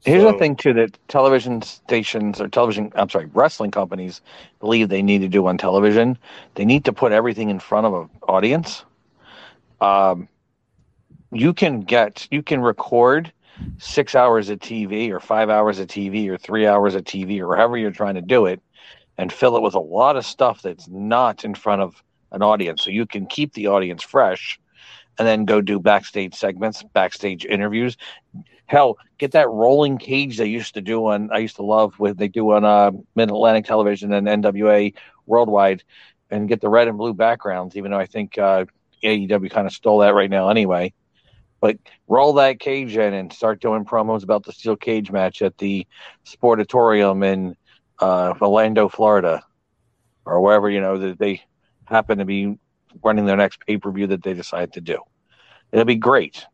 [0.06, 4.22] Here's the thing too that television stations or television I'm sorry, wrestling companies
[4.60, 6.18] believe they need to do on television.
[6.56, 8.86] They need to put everything in front of an audience.
[9.82, 10.30] Um,
[11.32, 13.32] you can get you can record
[13.78, 17.58] six hours of TV or five hours of TV or three hours of TV or
[17.58, 18.62] however you're trying to do it
[19.20, 22.02] and fill it with a lot of stuff that's not in front of
[22.32, 22.82] an audience.
[22.82, 24.58] So you can keep the audience fresh
[25.18, 27.98] and then go do backstage segments, backstage interviews.
[28.68, 32.18] Hell, get that rolling cage they used to do on I used to love what
[32.18, 34.94] they do on uh, Mid Atlantic Television and NWA
[35.26, 35.84] Worldwide,
[36.32, 37.76] and get the red and blue backgrounds.
[37.76, 38.66] Even though I think uh,
[39.04, 40.94] AEW kind of stole that right now anyway.
[41.60, 41.76] But
[42.08, 45.86] roll that cage in and start doing promos about the steel cage match at the
[46.26, 47.58] Sportatorium in
[48.00, 49.44] uh, Orlando, Florida,
[50.26, 51.42] or wherever you know that they
[51.86, 52.58] happen to be
[53.04, 55.00] running their next pay per view that they decide to do.
[55.72, 56.46] It'll be great.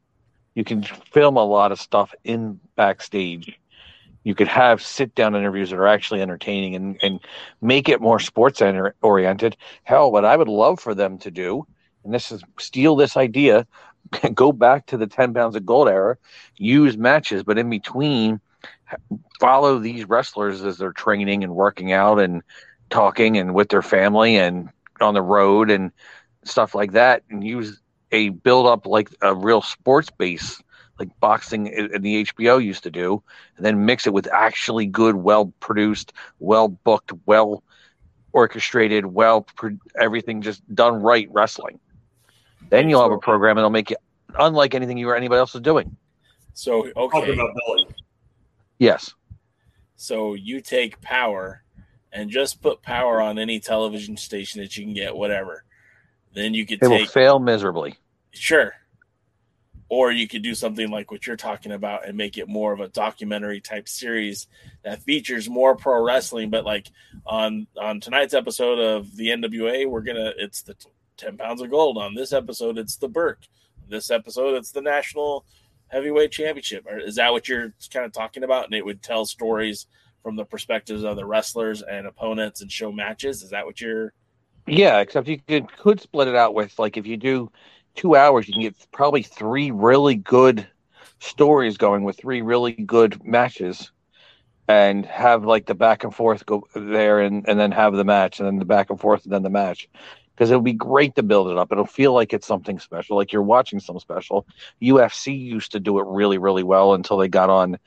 [0.54, 3.60] You can film a lot of stuff in backstage.
[4.24, 7.20] You could have sit down interviews that are actually entertaining and, and
[7.62, 8.62] make it more sports
[9.02, 9.56] oriented.
[9.84, 11.68] Hell, what I would love for them to do,
[12.04, 13.68] and this is steal this idea,
[14.34, 16.18] go back to the 10 pounds of gold era,
[16.58, 18.40] use matches, but in between,
[19.40, 22.42] follow these wrestlers as they're training and working out and
[22.90, 24.70] talking and with their family and
[25.02, 25.92] on the road and
[26.44, 27.82] stuff like that and use
[28.12, 30.62] a build up like a real sports base
[31.00, 33.22] like boxing and the HBO used to do
[33.58, 37.64] and then mix it with actually good well produced well booked well
[38.32, 41.80] orchestrated well pro- everything just done right wrestling.
[42.70, 43.98] Then you'll have a program that'll make you
[44.38, 45.96] unlike anything you or anybody else is doing.
[46.54, 47.88] So talking okay, about Billy.
[48.80, 49.14] Yes
[49.96, 51.60] so you take Powerrr
[52.12, 55.64] and just put Powerrr on any television station that you can get, whatever.
[56.34, 57.96] Then you could it will fail miserably
[58.32, 58.74] Sure.
[59.88, 62.82] Or you could do something like what you're talking about and make it more of
[62.82, 64.48] a documentary type series
[64.84, 66.50] that features more pro wrestling.
[66.50, 66.90] But like
[67.26, 71.70] on on tonight's episode of the NWA, we're gonna it's the t- ten pounds of
[71.70, 71.98] gold.
[71.98, 73.48] On this episode, it's the Burke.
[73.88, 75.46] This episode, it's the National
[75.96, 76.86] Heavyweight Championship.
[77.06, 78.66] Is that what you're kind of talking about?
[78.66, 79.88] And it would tell stories
[80.22, 83.42] from the perspectives of the wrestlers and opponents and show matches.
[83.42, 84.12] Is that what you're?
[84.68, 87.50] Yeah, except you could could split it out with like if you do
[87.96, 90.68] two hours, you can get probably three really good
[91.20, 93.92] stories going with three really good matches,
[94.68, 98.40] and have like the back and forth go there, and and then have the match,
[98.42, 99.88] and then the back and forth, and then the match.
[100.36, 101.72] Because it'll be great to build it up.
[101.72, 104.46] It'll feel like it's something special, like you're watching something special.
[104.82, 107.78] UFC used to do it really, really well until they got on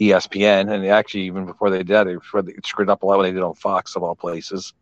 [0.00, 3.32] ESPN, and actually even before they did, that, they screwed up a lot when they
[3.32, 4.72] did on Fox of all places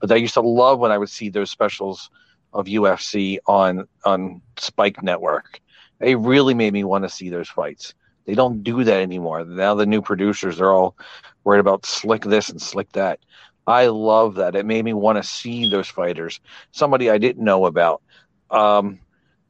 [0.00, 2.10] but I used to love when I would see those specials
[2.52, 5.60] of UFC on on Spike Network.
[5.98, 7.94] They really made me want to see those fights.
[8.26, 9.44] They don't do that anymore.
[9.44, 10.96] Now the new producers are all
[11.44, 13.20] worried about slick this and slick that.
[13.66, 14.56] I love that.
[14.56, 16.40] It made me want to see those fighters.
[16.72, 18.02] Somebody I didn't know about.
[18.50, 19.00] Um,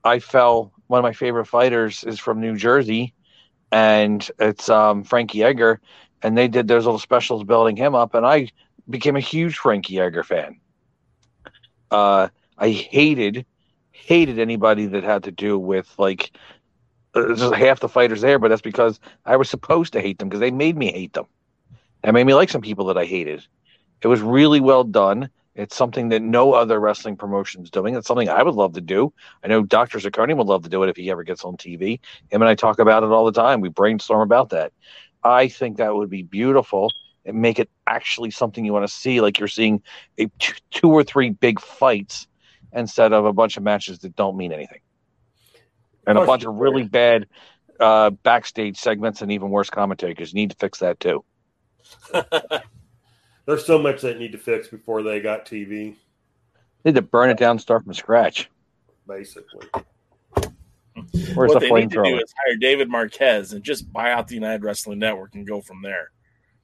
[0.05, 0.73] I fell.
[0.87, 3.15] One of my favorite fighters is from New Jersey,
[3.73, 5.81] and it's um, Frankie Edgar.
[6.23, 8.51] And they did those little specials building him up, and I
[8.89, 10.61] became a huge Frankie Edgar fan.
[11.91, 12.29] Uh,
[12.59, 13.47] I hated
[13.91, 16.33] hated anybody that had to do with like
[17.15, 20.29] uh, just half the fighters there, but that's because I was supposed to hate them
[20.29, 21.27] because they made me hate them.
[22.03, 23.47] That made me like some people that I hated.
[24.05, 25.31] It was really well done.
[25.55, 27.95] It's something that no other wrestling promotion is doing.
[27.95, 29.15] It's something I would love to do.
[29.43, 29.99] I know Dr.
[29.99, 32.01] Zacconi would love to do it if he ever gets on TV.
[32.31, 33.63] Him and I talk about it all the time.
[33.63, 34.73] We brainstorm about that.
[35.23, 36.93] I think that would be beautiful
[37.25, 39.83] and make it actually something you want to see, like you're seeing
[40.19, 42.27] a t- two or three big fights
[42.75, 44.81] instead of a bunch of matches that don't mean anything,
[46.07, 47.27] and a bunch of really bad
[47.81, 50.13] uh, backstage segments and even worse commentary.
[50.13, 51.25] Because you need to fix that too.
[53.47, 55.97] There's so much they need to fix before they got TV,
[56.83, 58.51] They need to burn it down, and start from scratch.
[59.07, 59.67] basically.
[61.35, 64.29] Where's what the they need to do is hire David Marquez and just buy out
[64.29, 66.11] the United Wrestling Network and go from there.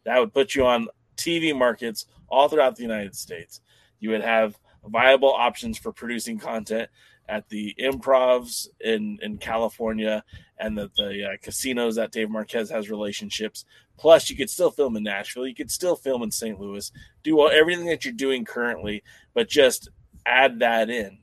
[0.05, 3.61] That would put you on TV markets all throughout the United States.
[3.99, 6.89] You would have viable options for producing content
[7.29, 10.25] at the improvs in in California
[10.61, 13.65] and the, the uh, casinos that Dave Marquez has relationships.
[13.99, 15.47] Plus, you could still film in Nashville.
[15.47, 16.59] You could still film in St.
[16.59, 16.91] Louis.
[17.23, 19.03] Do all, everything that you're doing currently,
[19.35, 19.89] but just
[20.27, 21.19] add that in.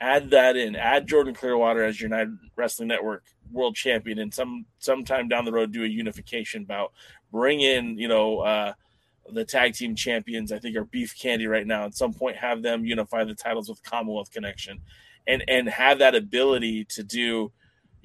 [0.00, 0.76] Add that in.
[0.76, 5.52] Add Jordan Clearwater as your United Wrestling Network world champion, and some sometime down the
[5.52, 6.92] road do a unification bout.
[7.32, 8.72] Bring in, you know, uh,
[9.32, 10.52] the tag team champions.
[10.52, 11.84] I think are Beef Candy right now.
[11.84, 14.80] At some point, have them unify the titles with Commonwealth Connection,
[15.26, 17.52] and and have that ability to do,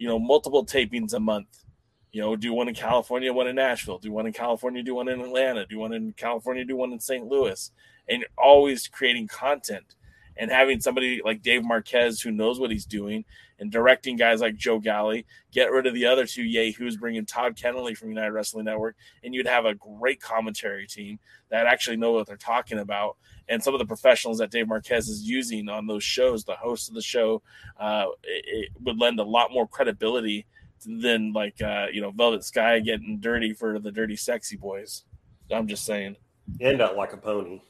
[0.01, 1.63] you know, multiple tapings a month.
[2.11, 5.07] You know, do one in California, one in Nashville, do one in California, do one
[5.07, 7.27] in Atlanta, do one in California, do one in St.
[7.27, 7.71] Louis,
[8.09, 9.93] and you're always creating content
[10.41, 13.23] and having somebody like Dave Marquez who knows what he's doing
[13.59, 17.27] and directing guys like Joe Galli, get rid of the other two yahoos, bring in
[17.27, 21.19] Todd Keneley from United Wrestling Network, and you'd have a great commentary team
[21.51, 23.18] that actually know what they're talking about.
[23.49, 26.89] And some of the professionals that Dave Marquez is using on those shows, the host
[26.89, 27.43] of the show,
[27.80, 30.47] uh, it, it would lend a lot more credibility
[30.84, 35.03] than like uh, you know Velvet Sky getting dirty for the dirty sexy boys.
[35.51, 36.15] I'm just saying.
[36.59, 37.61] End up like a pony.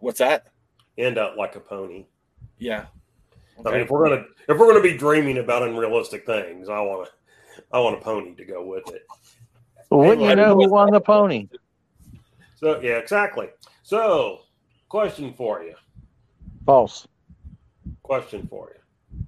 [0.00, 0.48] What's that?
[0.98, 2.04] End up like a pony.
[2.58, 2.86] Yeah.
[3.64, 7.08] I mean, if we're gonna if we're gonna be dreaming about unrealistic things, I want
[7.08, 9.06] to I want a pony to go with it.
[9.90, 11.48] Wouldn't you know who won the pony?
[12.56, 13.48] So yeah, exactly.
[13.82, 14.40] So,
[14.88, 15.74] question for you.
[16.66, 17.06] False.
[18.02, 19.24] Question for you.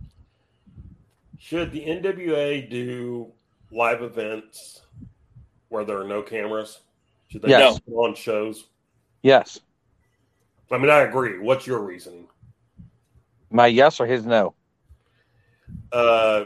[1.38, 3.32] Should the NWA do
[3.70, 4.82] live events
[5.68, 6.80] where there are no cameras?
[7.28, 7.78] Should they Yes.
[7.80, 8.68] put on shows?
[9.22, 9.60] Yes.
[10.70, 11.38] I mean, I agree.
[11.38, 12.28] What's your reasoning?
[13.50, 14.54] My yes or his no?
[15.92, 16.44] Uh,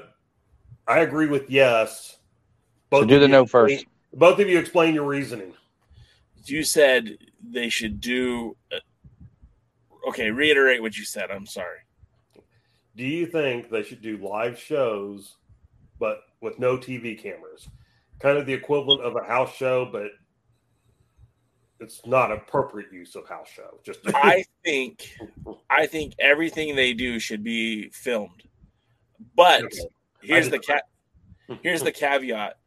[0.87, 2.19] I agree with yes.
[2.93, 3.87] So do the no explain- first.
[4.15, 5.53] Both of you explain your reasoning.
[6.45, 8.57] You said they should do.
[8.73, 8.77] uh,
[10.09, 11.31] Okay, reiterate what you said.
[11.31, 11.79] I'm sorry.
[12.95, 15.37] Do you think they should do live shows,
[15.99, 17.67] but with no TV cameras?
[18.21, 20.11] Kind of the equivalent of a house show, but
[21.85, 23.79] it's not appropriate use of house show.
[23.85, 25.17] Just I think
[25.71, 28.43] I think everything they do should be filmed.
[29.37, 29.63] But
[30.21, 30.85] here's the cat
[31.63, 32.59] here's the caveat.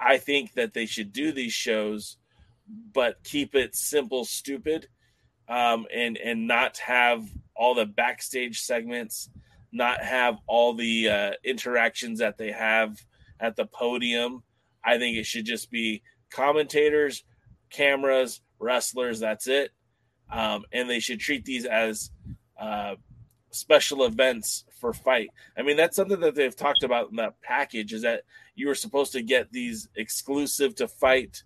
[0.00, 2.16] I think that they should do these shows
[2.92, 4.88] but keep it simple stupid
[5.48, 7.24] um, and and not have
[7.54, 9.28] all the backstage segments,
[9.72, 12.96] not have all the uh, interactions that they have
[13.40, 14.42] at the podium.
[14.84, 17.24] I think it should just be commentators,
[17.70, 19.20] cameras, wrestlers.
[19.20, 19.70] That's it,
[20.30, 22.10] um, and they should treat these as
[22.58, 22.94] uh,
[23.50, 25.30] special events for FITE.
[25.56, 27.92] I mean, that's something that they've talked about in that package.
[27.92, 28.22] Is that
[28.54, 31.42] you were supposed to get these exclusive to FITE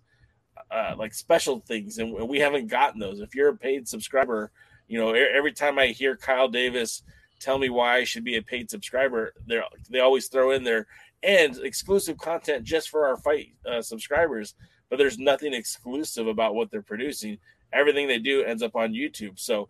[0.71, 3.19] uh, like special things, and we haven't gotten those.
[3.19, 4.51] If you're a paid subscriber,
[4.87, 7.03] you know every time I hear Kyle Davis
[7.39, 10.87] tell me why I should be a paid subscriber, they they always throw in there
[11.23, 14.55] and exclusive content just for our FITE uh, subscribers.
[14.89, 17.39] But there's nothing exclusive about what they're producing.
[17.73, 19.39] Everything they do ends up on YouTube.
[19.39, 19.69] So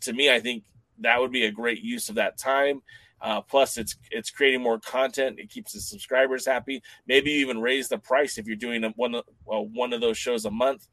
[0.00, 0.64] to me, I think
[0.98, 2.82] that would be a great use of that time.
[3.20, 5.40] Uh, plus, it's it's creating more content.
[5.40, 6.82] It keeps the subscribers happy.
[7.06, 10.44] Maybe you even raise the price if you're doing one well, one of those shows
[10.44, 10.88] a month.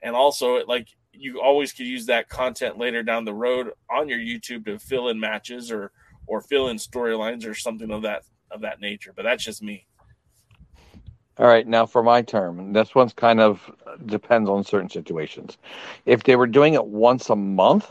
[0.00, 4.18] And also, like you always could use that content later down the road on your
[4.18, 5.90] YouTube to fill in matches or
[6.26, 9.12] or fill in storylines or something of that of that nature.
[9.14, 9.86] But that's just me.
[11.36, 13.68] All right, now for my term, this one's kind of
[14.06, 15.58] depends on certain situations.
[16.06, 17.90] If they were doing it once a month,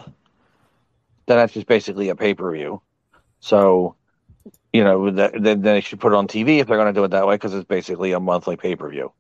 [1.26, 2.82] then that's just basically a pay per view.
[3.41, 3.95] So,
[4.72, 7.11] you know, then they should put it on TV if they're going to do it
[7.11, 9.11] that way because it's basically a monthly pay per view.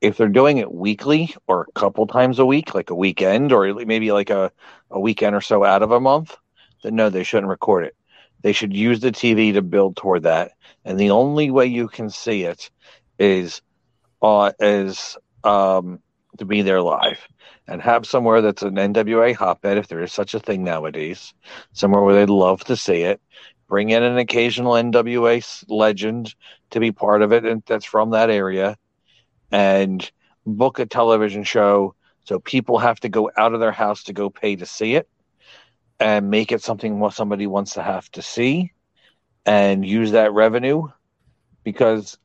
[0.00, 3.74] If they're doing it weekly or a couple times a week, like a weekend or
[3.74, 4.52] maybe like a,
[4.92, 6.36] a weekend or so out of a month,
[6.84, 7.96] then no, they shouldn't record it.
[8.42, 10.52] They should use the TV to build toward that.
[10.84, 12.70] And the only way you can see it
[13.18, 13.62] is
[14.22, 16.00] uh, is um,
[16.38, 17.26] to be there live
[17.66, 21.34] and have somewhere that's an NWA hotbed, if there is such a thing nowadays,
[21.72, 23.20] somewhere where they'd love to see it.
[23.68, 26.34] Bring in an occasional NWA legend
[26.70, 28.76] to be part of it, and that's from that area,
[29.52, 30.10] and
[30.46, 34.30] book a television show so people have to go out of their house to go
[34.30, 35.08] pay to see it,
[36.00, 38.72] and make it something what somebody wants to have to see,
[39.44, 40.88] and use that revenue
[41.64, 42.18] because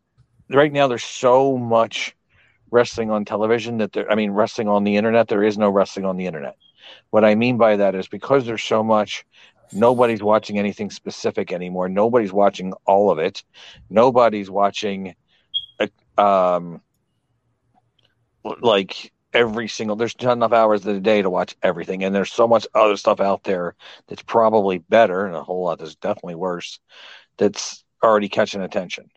[0.53, 2.15] right now there's so much
[2.71, 6.05] wrestling on television that there I mean wrestling on the internet there is no wrestling
[6.05, 6.55] on the internet.
[7.11, 9.25] What I mean by that is because there's so much
[9.71, 11.89] nobody's watching anything specific anymore.
[11.89, 13.43] Nobody's watching all of it.
[13.89, 15.15] Nobody's watching
[15.79, 16.81] uh, um
[18.61, 19.95] like every single.
[19.95, 22.97] There's not enough hours of the day to watch everything, and there's so much other
[22.97, 23.75] stuff out there
[24.07, 26.79] that's probably better, and a whole lot that's definitely worse.
[27.37, 29.09] That's already catching attention.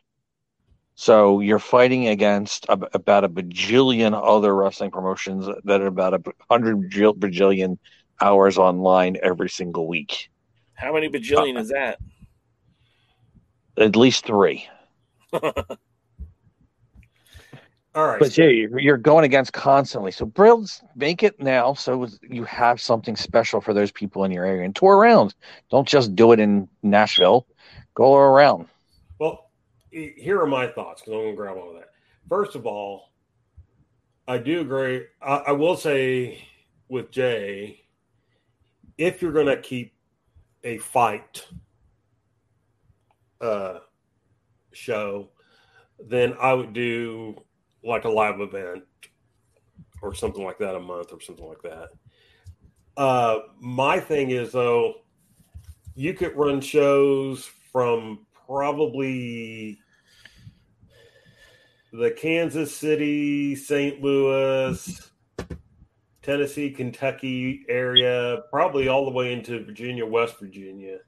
[0.96, 6.90] So you're fighting against about a bajillion other wrestling promotions that are about a hundred
[6.90, 7.78] bajillion
[8.20, 10.30] hours online every single week.
[10.72, 11.98] How many bajillion uh, is that?
[13.78, 14.66] At least three.
[15.32, 15.42] All
[17.94, 18.18] right.
[18.18, 20.12] But yeah, you're going against constantly.
[20.12, 24.46] So Brills, make it now so you have something special for those people in your
[24.46, 25.34] area and tour around.
[25.70, 27.46] Don't just do it in Nashville.
[27.94, 28.68] Go around.
[29.96, 31.92] Here are my thoughts because I'm going to grab all of that.
[32.28, 33.12] First of all,
[34.28, 35.06] I do agree.
[35.22, 36.46] I, I will say
[36.90, 37.80] with Jay,
[38.98, 39.94] if you're going to keep
[40.64, 41.46] a FITE
[43.40, 43.78] uh,
[44.74, 45.30] show,
[45.98, 47.34] then I would do
[47.82, 48.84] like a live event
[50.02, 51.88] or something like that a month or something like that.
[52.98, 54.96] Uh, my thing is though,
[55.94, 59.78] you could run shows from probably
[61.96, 64.02] the Kansas City, St.
[64.02, 65.10] Louis,
[66.22, 70.98] Tennessee, Kentucky area, probably all the way into Virginia, West Virginia,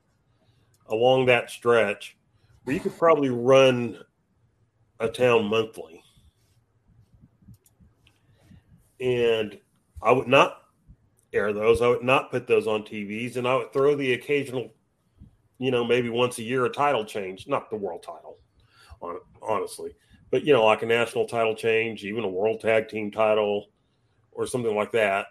[0.87, 2.17] along that stretch,
[2.65, 3.99] where you could probably run
[5.01, 6.03] a town monthly
[9.01, 9.59] and
[10.03, 10.63] I would not
[11.33, 11.83] air those.
[11.83, 14.73] I would not put those on TVs, and I would throw the occasional,
[15.59, 18.39] you know, maybe once a year a title change, not the world title,
[19.01, 19.95] on honestly,
[20.31, 23.67] but you know, like a national title change, even a world tag team title,
[24.33, 25.27] or something like that.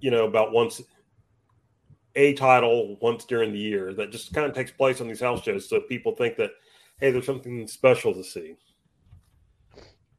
[0.00, 0.80] You know, about once
[2.14, 5.42] a title once during the year that just kind of takes place on these house
[5.42, 6.50] shows, so people think that
[7.00, 8.56] hey, there's something special to see.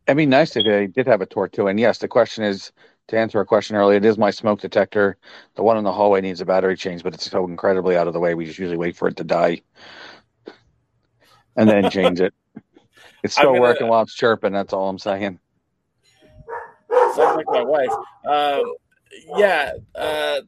[0.08, 1.68] It'd be nice if they did have a tour too.
[1.68, 2.72] And yes, the question is
[3.10, 5.18] to answer a question earlier, it is my smoke detector.
[5.56, 8.14] The one in the hallway needs a battery change, but it's so incredibly out of
[8.14, 8.34] the way.
[8.34, 9.62] We just usually wait for it to die
[11.56, 12.34] and then change it.
[13.24, 14.54] It's still gonna, working while it's chirping.
[14.54, 15.40] That's all I'm saying.
[16.90, 17.92] Sounds like my wife.
[18.28, 18.74] Um,
[19.38, 20.42] yeah, uh,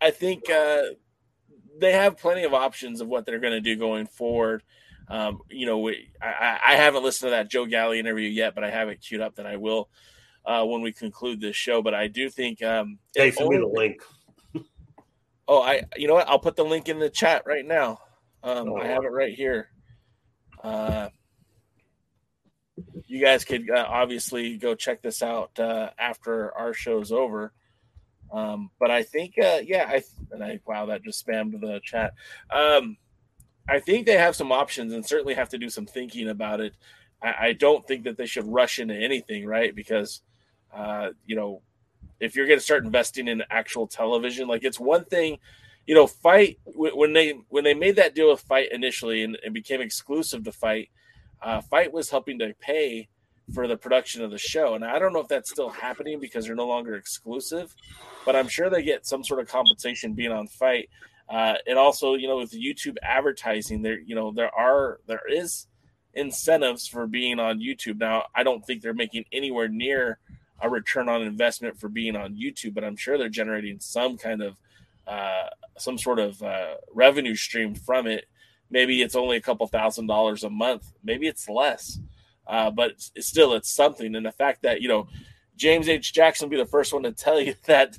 [0.00, 0.82] I think uh,
[1.78, 4.62] they have plenty of options of what they're going to do going forward.
[5.08, 8.62] Um, you know, we, I, I, haven't listened to that Joe Galli interview yet, but
[8.62, 9.88] I have it queued up that I will
[10.44, 11.80] uh, when we conclude this show.
[11.80, 12.62] But I do think.
[12.62, 14.02] Um, hey, send me the link.
[15.48, 15.84] oh, I.
[15.96, 16.28] You know what?
[16.28, 18.00] I'll put the link in the chat right now.
[18.42, 18.76] Um, oh.
[18.76, 19.70] I have it right here.
[20.62, 21.08] Uh,
[23.06, 27.52] you guys could uh, obviously go check this out uh, after our show's over.
[28.32, 30.02] Um, but I think, uh, yeah, I
[30.32, 32.12] and I wow, that just spammed the chat.
[32.50, 32.98] Um,
[33.68, 36.74] I think they have some options and certainly have to do some thinking about it.
[37.22, 39.74] I, I don't think that they should rush into anything, right?
[39.74, 40.22] Because,
[40.74, 41.62] uh, you know,
[42.20, 45.38] if you're going to start investing in actual television, like it's one thing,
[45.88, 49.54] you know, FITE when they when they made that deal with FITE initially and, and
[49.54, 50.90] became exclusive to FITE.
[51.40, 53.08] Uh, FITE was helping to pay
[53.54, 56.44] for the production of the show, and I don't know if that's still happening because
[56.44, 57.74] they're no longer exclusive,
[58.26, 60.90] but I'm sure they get some sort of compensation being on FITE.
[61.26, 65.68] Uh, and also, you know, with YouTube advertising, there, you know, there are there is
[66.12, 67.98] incentives for being on YouTube.
[67.98, 70.18] Now, I don't think they're making anywhere near
[70.60, 74.42] a return on investment for being on YouTube, but I'm sure they're generating some kind
[74.42, 74.56] of
[75.08, 75.48] uh,
[75.78, 78.26] some sort of uh, revenue stream from it.
[78.70, 80.92] Maybe it's only a couple thousand dollars a month.
[81.02, 81.98] Maybe it's less,
[82.46, 84.14] uh, but it's, still it's something.
[84.14, 85.08] And the fact that you know
[85.56, 86.12] James H.
[86.12, 87.98] Jackson be the first one to tell you that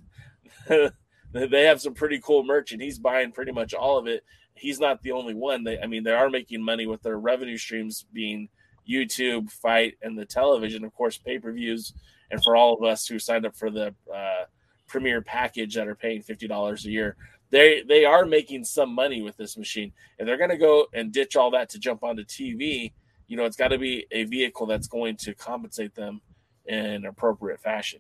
[1.31, 4.23] they have some pretty cool merch and he's buying pretty much all of it
[4.55, 7.57] he's not the only one they i mean they are making money with their revenue
[7.57, 8.49] streams being
[8.89, 11.93] youtube FITE and the television of course pay-per-views
[12.31, 14.45] and for all of us who signed up for the uh,
[14.89, 17.15] premier package that are paying $50 a year
[17.51, 21.11] they they are making some money with this machine and they're going to go and
[21.11, 22.91] ditch all that to jump onto tv
[23.27, 26.21] you know it's got to be a vehicle that's going to compensate them
[26.65, 27.99] in appropriate fashion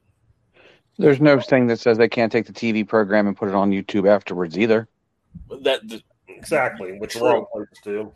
[0.99, 3.71] there's no thing that says they can't take the TV program and put it on
[3.71, 4.87] YouTube afterwards either.
[5.61, 5.81] That
[6.27, 8.11] exactly, which we're all places to.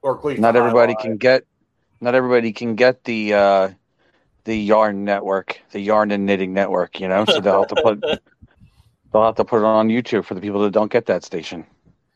[0.00, 1.44] Or at least not everybody can get.
[2.00, 3.68] Not everybody can get the uh,
[4.44, 7.00] the yarn network, the yarn and knitting network.
[7.00, 8.00] You know, so they'll have to put
[9.12, 11.64] they'll have to put it on YouTube for the people that don't get that station.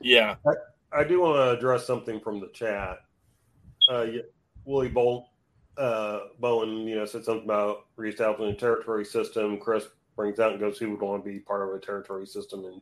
[0.00, 2.98] Yeah, I, I do want to address something from the chat.
[3.88, 4.06] Uh,
[4.64, 5.26] Willie Bolt
[5.78, 9.58] uh, Bowen, you know, said something about reestablishing a territory system.
[9.58, 9.86] Chris
[10.16, 12.74] brings out and goes, who would want to be part of a territory system in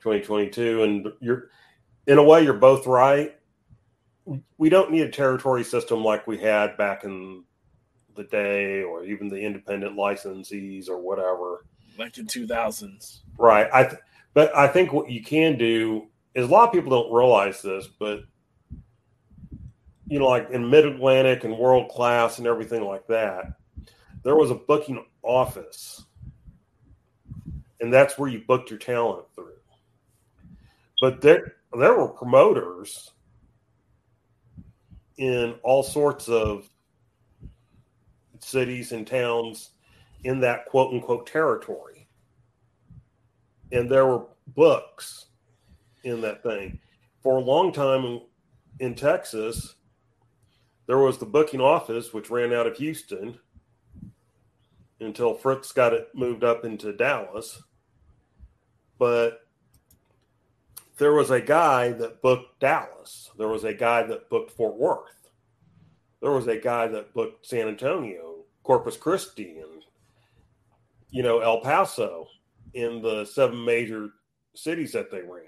[0.00, 0.82] 2022?
[0.82, 1.50] And you're,
[2.06, 3.36] in a way, you're both right.
[4.58, 7.44] We don't need a territory system like we had back in
[8.16, 11.66] the day or even the independent licensees or whatever.
[11.98, 13.22] Like in two thousands.
[13.38, 13.68] Right.
[13.72, 14.02] I th-
[14.34, 17.86] but I think what you can do is a lot of people don't realize this,
[17.86, 18.20] but
[20.08, 23.54] you know, like in Mid Atlantic and World Class and everything like that,
[24.22, 26.04] there was a booking office,
[27.80, 29.52] and that's where you booked your talent through.
[31.00, 33.12] But there, there were promoters
[35.18, 36.68] in all sorts of
[38.46, 39.70] cities and towns
[40.24, 42.06] in that quote unquote territory.
[43.72, 45.26] And there were books
[46.04, 46.78] in that thing.
[47.22, 48.20] For a long time
[48.78, 49.74] in, Texas,
[50.86, 53.38] there was the booking office, which ran out of Houston
[55.00, 57.60] until Fritz got it moved up into Dallas.
[58.98, 59.40] But
[60.98, 63.30] there was a guy that booked Dallas.
[63.36, 65.30] There was a guy that booked Fort Worth.
[66.22, 68.35] There was a guy that booked San Antonio,
[68.66, 69.84] Corpus Christi, and
[71.10, 72.26] you know El Paso
[72.74, 74.10] in the seven major
[74.54, 75.44] cities that they ran.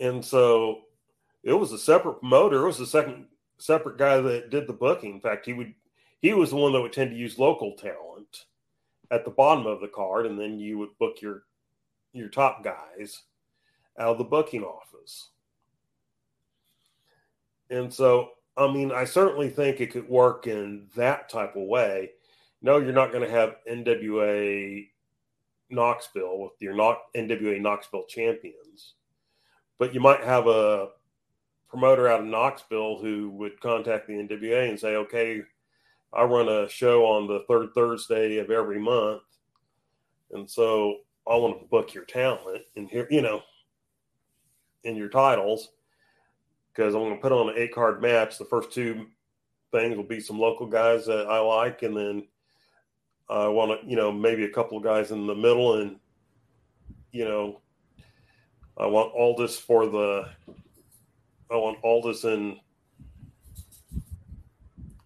[0.00, 0.82] And so
[1.42, 2.62] it was a separate promoter.
[2.62, 3.26] It was the second
[3.58, 5.14] separate guy that did the booking.
[5.14, 5.74] In fact, he would
[6.22, 8.44] he was the one that would tend to use local talent
[9.10, 11.42] at the bottom of the card, and then you would book your
[12.12, 13.24] your top guys
[13.98, 15.30] out of the booking office.
[17.70, 22.10] And so, I mean, I certainly think it could work in that type of way.
[22.60, 24.88] No, you're not going to have NWA
[25.70, 28.94] Knoxville with your not NWA Knoxville champions,
[29.78, 30.88] but you might have a
[31.68, 35.42] promoter out of Knoxville who would contact the NWA and say, okay,
[36.12, 39.22] I run a show on the third Thursday of every month.
[40.32, 40.96] And so
[41.30, 43.42] I want to book your talent and here, you know,
[44.82, 45.68] in your titles
[46.72, 48.38] because I'm going to put on an eight card match.
[48.38, 49.06] The first two
[49.72, 52.26] things will be some local guys that I like, and then
[53.28, 55.96] I want to, you know, maybe a couple of guys in the middle, and
[57.12, 57.60] you know,
[58.76, 60.28] I want Aldis for the,
[61.50, 62.58] I want Aldis and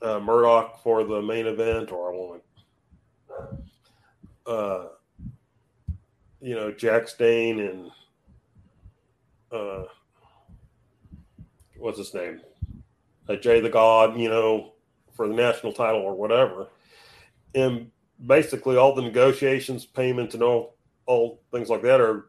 [0.03, 2.43] uh, Murdoch for the main event, or I want,
[4.47, 4.85] uh,
[6.41, 7.91] you know, Jax Dane and
[9.53, 9.85] uh,
[11.83, 12.41] what's his name,
[13.29, 14.73] uh, Jay the God, you know,
[15.13, 16.69] for the national title or whatever.
[17.55, 17.91] And
[18.25, 20.77] basically, all the negotiations, payments, and all
[21.07, 22.27] all things like that are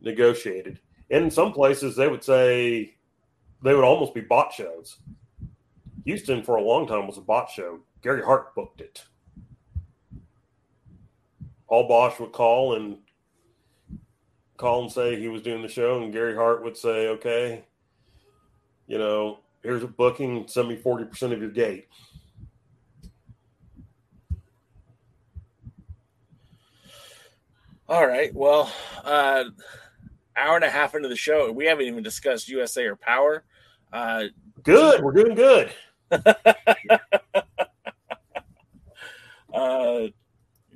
[0.00, 0.78] negotiated.
[1.10, 2.94] And in some places, they would say
[3.62, 4.98] they would almost be bot shows.
[6.04, 7.80] Houston, for a long time, was a bot show.
[8.02, 9.04] Gary Hart booked it.
[11.68, 12.98] Paul Boesch would call and
[14.56, 17.64] call and say he was doing the show, and Gary Hart would say, "Okay,
[18.88, 20.48] you know, here's a booking.
[20.48, 21.86] Send me forty percent of your gate."
[27.88, 28.34] All right.
[28.34, 28.70] Well,
[29.02, 29.44] uh,
[30.36, 33.40] hour and a half into the show, we haven't even discussed USA or Powerrr.
[33.92, 34.24] Uh,
[34.62, 35.02] good.
[35.02, 35.72] We're doing good.
[36.10, 36.20] uh,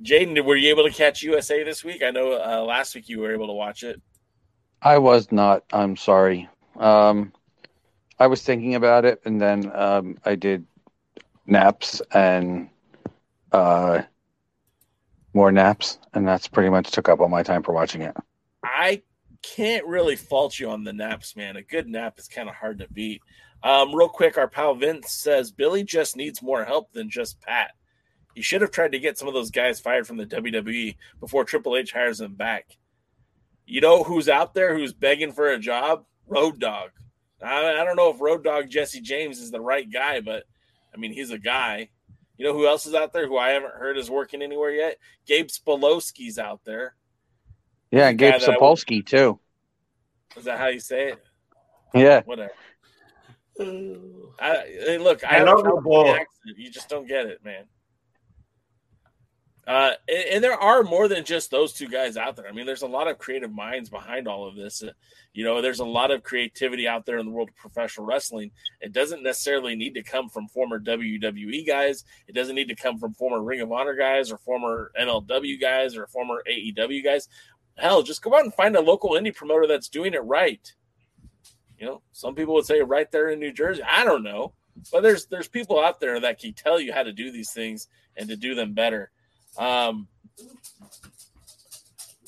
[0.01, 2.01] Jaden, were you able to catch USA this week?
[2.03, 4.01] I know uh, last week you were able to watch it.
[4.81, 5.63] I was not.
[5.71, 6.49] I'm sorry.
[6.77, 7.31] Um,
[8.23, 10.65] I was thinking about it, and then um, I did
[11.45, 12.69] naps and
[13.51, 14.03] uh,
[15.33, 18.15] more naps, and that's pretty much took up all my time for watching it.
[18.63, 19.01] I
[19.41, 21.57] can't really fault you on the naps, man.
[21.57, 23.21] A good nap is kind of hard to beat.
[23.61, 27.71] Um, real quick, our pal Vince says Billy just needs more help than just Pat.
[28.35, 31.43] He should have tried to get some of those guys fired from the WWE before
[31.43, 32.77] Triple H hires them back.
[33.65, 36.05] You know who's out there who's begging for a job?
[36.25, 36.91] Road Dog.
[37.43, 40.43] I, I don't know if Road Dog Jesse James is the right guy, but
[40.93, 41.89] I mean, he's a guy.
[42.37, 44.97] You know who else is out there who I haven't heard is working anywhere yet?
[45.27, 46.95] Gabe Spolowski's out there.
[47.91, 49.39] Yeah, Gabe Sapolsky too.
[50.35, 51.23] Is that how you say it?
[51.93, 52.21] Yeah.
[52.25, 52.51] Whatever.
[53.59, 56.09] I, hey, look, I, I have love a the ball.
[56.09, 56.57] accent.
[56.57, 57.65] You just don't get it, man.
[59.65, 62.47] Uh, and, and there are more than just those two guys out there.
[62.47, 64.83] I mean, there's a lot of creative minds behind all of this.
[64.83, 64.91] Uh,
[65.33, 68.51] you know, there's a lot of creativity out there in the world of professional wrestling.
[68.81, 72.03] It doesn't necessarily need to come from former WWE guys.
[72.27, 75.95] It doesn't need to come from former Ring of Honor guys or former MLW guys
[75.95, 77.29] or former AEW guys.
[77.77, 80.73] Hell, just go out and find a local indie promoter that's doing it right.
[81.79, 83.81] You know, some people would say right there in New Jersey.
[83.81, 84.53] I don't know,
[84.91, 87.87] but there's there's people out there that can tell you how to do these things
[88.15, 89.09] and to do them better.
[89.57, 90.07] Um,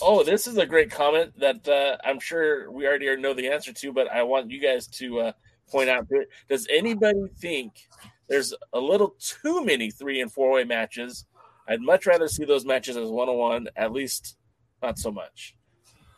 [0.02, 3.73] oh, this is a great comment that uh, I'm sure we already know the answer
[3.73, 5.31] to, but I want you guys to uh,
[5.72, 6.30] point out to it.
[6.47, 7.88] Does anybody think
[8.27, 11.26] there's a little too many three and four way matches.
[11.68, 14.38] I'd much rather see those matches as one on one, at least
[14.81, 15.56] not so much.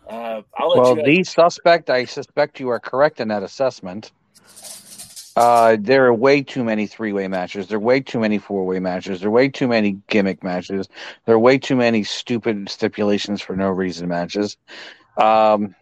[0.10, 4.12] Uh, I'll let Well, the suspect, I suspect you are correct in that assessment.
[5.38, 7.68] Uh, there are way too many three-way matches.
[7.68, 9.20] There are way too many four-way matches.
[9.20, 10.90] There are way too many gimmick matches.
[11.28, 14.58] There are way too many stupid stipulations for no reason matches.
[15.16, 15.76] Um,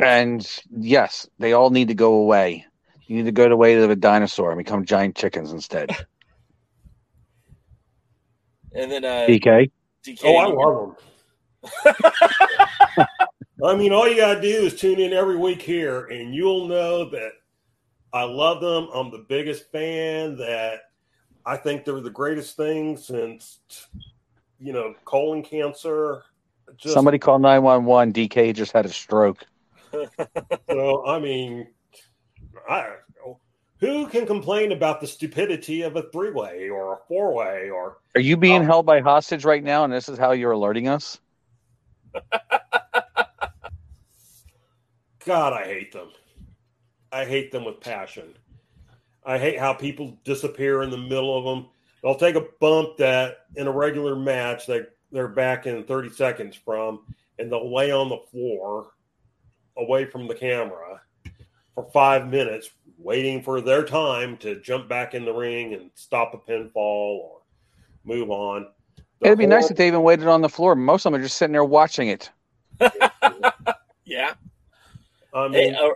[0.00, 2.64] and yes, they all need to go away.
[3.06, 5.90] You need to go the way of a dinosaur and become giant chickens instead.
[8.74, 9.70] and then uh, DK.
[10.06, 10.20] DK.
[10.24, 10.96] Oh, I love
[11.84, 11.94] them.
[13.62, 17.10] I mean, all you gotta do is tune in every week here, and you'll know
[17.10, 17.32] that
[18.14, 18.88] I love them.
[18.94, 20.36] I'm the biggest fan.
[20.36, 20.82] That
[21.44, 23.58] I think they're the greatest thing since
[24.60, 26.22] you know colon cancer.
[26.76, 28.12] Just, Somebody call 911.
[28.14, 29.44] DK just had a stroke.
[30.70, 31.68] So I mean,
[32.68, 32.94] I
[33.78, 37.98] who can complain about the stupidity of a three way or a four way or
[38.14, 38.64] Are you being Oh.
[38.64, 39.84] held by hostage right now?
[39.84, 41.20] And this is how you're alerting us?
[45.24, 46.08] God, I hate them.
[47.14, 48.34] I hate them with passion.
[49.24, 51.70] I hate how people disappear in the middle of them.
[52.02, 56.56] They'll take a bump that in a regular match that they're back in 30 seconds
[56.56, 57.06] from,
[57.38, 58.88] and they'll lay on the floor
[59.76, 61.00] away from the camera
[61.76, 66.34] for five minutes, waiting for their time to jump back in the ring and stop
[66.34, 67.42] a pinfall or
[68.04, 68.66] move on.
[69.20, 70.74] The It'd be nice if they even waited on the floor.
[70.74, 72.30] Most of them are just sitting there watching it.
[74.04, 74.34] yeah.
[75.32, 75.90] I Hey, mean, uh,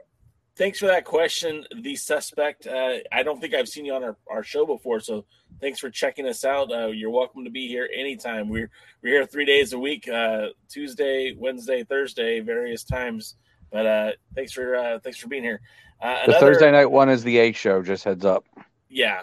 [0.59, 1.64] thanks for that question.
[1.82, 2.66] The suspect.
[2.66, 5.24] Uh, I don't think I've seen you on our, our show before, so
[5.60, 6.70] thanks for checking us out.
[6.70, 8.48] Uh, you're welcome to be here anytime.
[8.48, 8.70] We're
[9.02, 13.36] we're here three days a week: uh, Tuesday, Wednesday, Thursday, various times.
[13.70, 15.60] But uh, thanks for uh, thanks for being here.
[16.02, 18.44] Uh, The another- Thursday night one is the A show, just heads up.
[18.89, 19.22] yeah,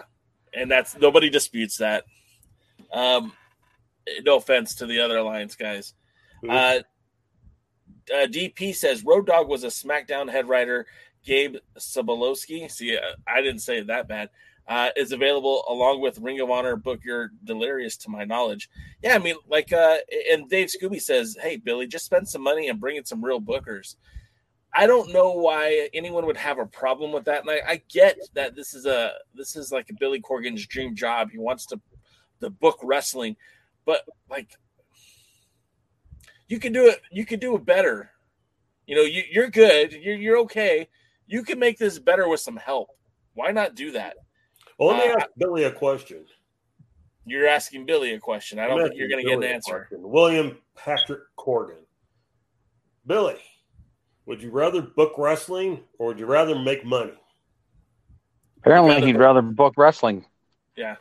[0.54, 2.04] and that's nobody disputes that.
[2.92, 3.32] Um,
[4.22, 5.94] no offense to the other alliance guys.
[6.48, 6.80] Uh,
[8.14, 10.86] uh, DP says Road Dog was a SmackDown head writer.
[11.26, 14.30] Gabe Sobolowski, see, uh, I didn't say it that bad,
[14.66, 18.70] uh, is available along with Ring of Honor Booker Delirious, to my knowledge.
[19.02, 19.98] Yeah, I mean, like, uh,
[20.32, 23.40] and Dave Scooby says, hey, Billy, just spend some money and bring in some real
[23.40, 23.96] bookers.
[24.74, 27.42] I don't know why anyone would have a problem with that.
[27.42, 31.30] And I, I get that this is a this is like Billy Corgan's dream job.
[31.30, 31.80] He wants to
[32.40, 33.36] the book wrestling,
[33.86, 34.50] but like
[36.48, 38.10] you can do it you can do it better
[38.86, 40.88] you know you, you're good you're, you're okay
[41.26, 42.88] you can make this better with some help
[43.34, 44.16] why not do that
[44.78, 46.24] well, let me uh, ask Billy a question.
[47.24, 50.08] you're asking billy a question i don't think you're going to get an answer question.
[50.08, 51.82] William Patrick Corgan.
[53.06, 53.38] Billy,
[54.26, 57.14] would you rather book wrestling or would you rather make money?
[58.58, 60.24] Apparently, rather- he'd rather book wrestling.
[60.76, 60.96] yeah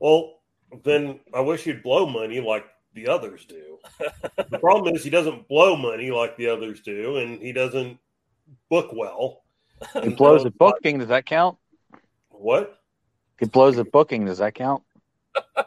[0.00, 0.40] Well,
[0.84, 3.78] then I wish you'd blow money like the others do.
[4.50, 7.98] the problem is he doesn't blow money like the others do, and he doesn't
[8.70, 9.42] book well.
[10.02, 10.98] He blows so, at booking.
[10.98, 11.58] Does that count?
[12.30, 12.78] What?
[13.38, 14.26] He blows at booking.
[14.26, 14.82] Does that count?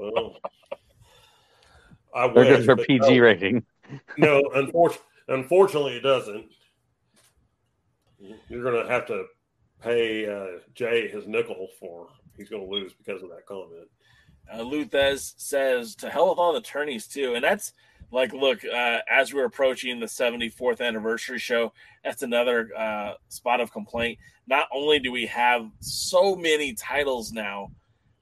[0.00, 0.36] Well,
[2.14, 3.22] I They're wish, just for PG no.
[3.22, 3.64] rating.
[4.16, 6.46] no, unfortunately, unfortunately, it doesn't.
[8.48, 9.26] You're going to have to
[9.82, 13.88] pay uh, Jay his nickel for he's going to lose because of that comment.
[14.50, 17.74] uh, Luthez says to hell with all the attorneys too, and that's
[18.12, 21.72] like, look, uh, as we're approaching the 74th anniversary show,
[22.04, 24.18] that's another uh, spot of complaint.
[24.46, 27.70] Not only do we have so many titles now,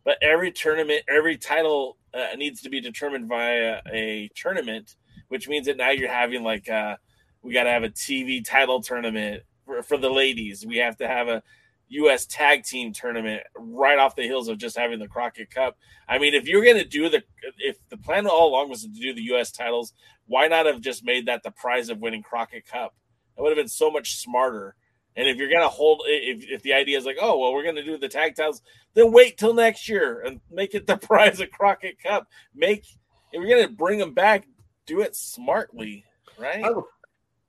[0.05, 4.97] but every tournament, every title uh, needs to be determined via a tournament,
[5.29, 6.97] which means that now you're having like, uh,
[7.43, 10.67] we got to have a TV title tournament for, for the ladies.
[10.67, 11.43] We have to have a
[11.89, 12.27] U.S.
[12.27, 15.77] tag team tournament right off the heels of just having the Crockett Cup.
[16.09, 17.23] I mean, if you're going to do the,
[17.59, 19.51] if the plan all along was to do the U.S.
[19.51, 19.93] titles,
[20.27, 22.95] why not have just made that the prize of winning Crockett Cup?
[23.37, 24.75] That would have been so much smarter.
[25.17, 27.65] And if you're going to hold, if, if the idea is like, oh, well, we're
[27.65, 28.63] going to do the tag titles,
[28.95, 32.29] then wait till next year and make it the prize of Crockett Cup.
[32.55, 32.85] Make,
[33.33, 34.47] if you're going to bring them back,
[34.87, 36.05] do it smartly,
[36.39, 36.63] right?
[36.63, 36.83] I have a,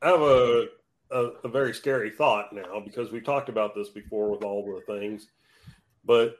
[0.01, 0.67] I have a,
[1.11, 4.93] a, a very scary thought now because we talked about this before with all the
[4.93, 5.27] things.
[6.05, 6.35] But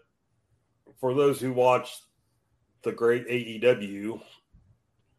[1.00, 2.02] for those who watched
[2.84, 4.22] the great AEW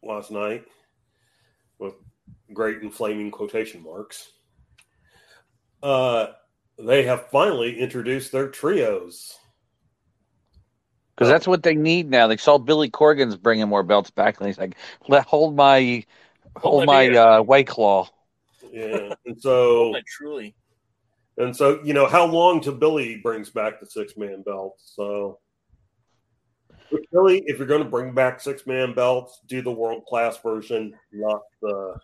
[0.02, 0.64] last night
[1.78, 1.94] with
[2.52, 4.30] great and flaming quotation marks,
[5.82, 6.28] uh,
[6.78, 9.36] they have finally introduced their trios.
[11.14, 12.26] Because that's what they need now.
[12.26, 14.74] They saw Billy Corgan's bringing more belts back, and he's like,
[15.06, 16.04] "Let hold my
[16.56, 18.08] hold my my uh, white claw."
[18.72, 19.14] Yeah.
[19.26, 20.54] And so Like, truly.
[21.36, 24.74] And so, you know, how long till Billy brings back the six man belt.
[24.78, 25.38] So,
[27.12, 30.92] Billy, if you're going to bring back six man belts, do the world class version,
[31.12, 31.96] not the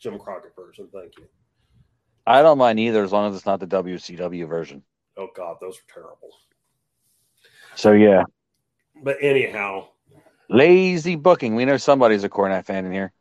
[0.00, 0.88] Jim Crockett version.
[0.92, 1.26] Thank you.
[2.26, 4.82] I don't mind either as long as it's not the WCW version.
[5.16, 6.30] Oh, God, those are terrible.
[7.74, 8.24] So, yeah,
[9.02, 9.88] But anyhow,
[10.48, 11.54] lazy booking.
[11.54, 13.12] We know somebody's a Cornette fan in here.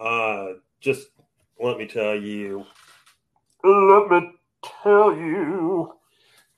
[0.00, 0.46] Uh,
[0.80, 1.08] just
[1.60, 2.64] let me tell you,
[3.64, 4.32] let me
[4.82, 5.92] tell you,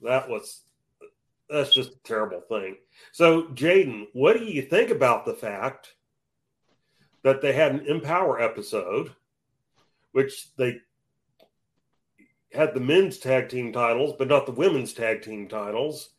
[0.03, 0.63] that was
[1.49, 2.77] that's just a terrible thing.
[3.13, 5.95] So, Jaden, what do you think about the fact
[7.23, 9.13] that they had an Empower episode,
[10.13, 10.79] which they
[12.53, 16.11] had the men's tag team titles, but not the women's tag team titles,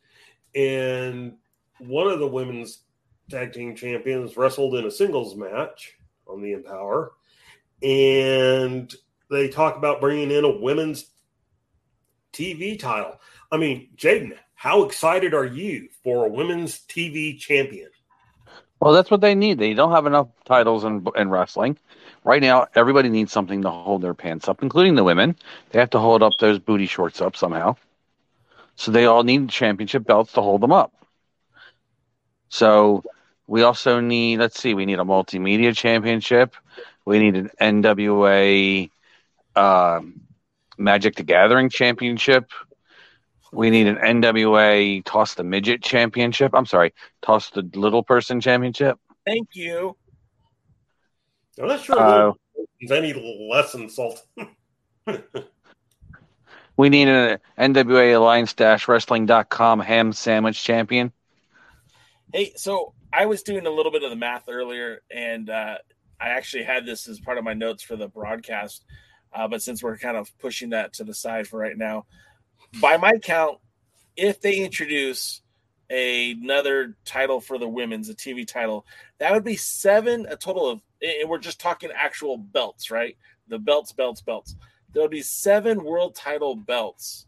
[0.56, 1.34] and
[1.80, 2.84] one of the women's
[3.30, 5.99] tag team champions wrestled in a singles match
[6.30, 7.12] on the Empower,
[7.82, 8.94] and
[9.30, 11.06] they talk about bringing in a women's
[12.34, 13.20] TV title.
[13.52, 17.90] I mean, Jaden, how excited are you for a women's TV champion?
[18.80, 19.58] Well, that's what they need.
[19.58, 21.78] They don't have enough titles in, in wrestling.
[22.24, 25.36] Right now, everybody needs something to hold their pants up, including the women.
[25.72, 27.76] They have to hold up those booty shorts up somehow.
[28.76, 30.94] So they all need championship belts to hold them up.
[32.50, 33.04] So
[33.50, 36.56] we also need, let's see, we need a multimedia championship.
[37.04, 37.50] We need an
[37.82, 38.92] NWA
[39.56, 40.22] um,
[40.78, 42.52] Magic the Gathering championship.
[43.52, 46.54] We need an NWA Toss the Midget championship.
[46.54, 46.94] I'm sorry,
[47.24, 49.00] Toss the Little Person championship.
[49.26, 49.98] Thank you.
[51.60, 52.34] I'm not sure Uh,
[52.80, 53.14] it's any
[53.50, 54.56] less insulting.
[56.78, 58.56] We need an NWA Alliance
[58.88, 61.12] Wrestling.com ham sandwich champion.
[62.32, 65.78] Hey, so I was doing a little bit of the math earlier, and uh,
[66.20, 68.86] I actually had this as part of my notes for the broadcast.
[69.34, 72.06] Uh, but since we're kind of pushing that to the side for right now,
[72.82, 73.60] by my count,
[74.16, 75.42] if they introduce
[75.90, 78.86] another title for the women's, a TV title,
[79.18, 83.18] that would be seven, a total of, and we're just talking actual belts, right?
[83.48, 84.56] The belts, belts, belts.
[84.94, 87.26] There would be seven world title belts.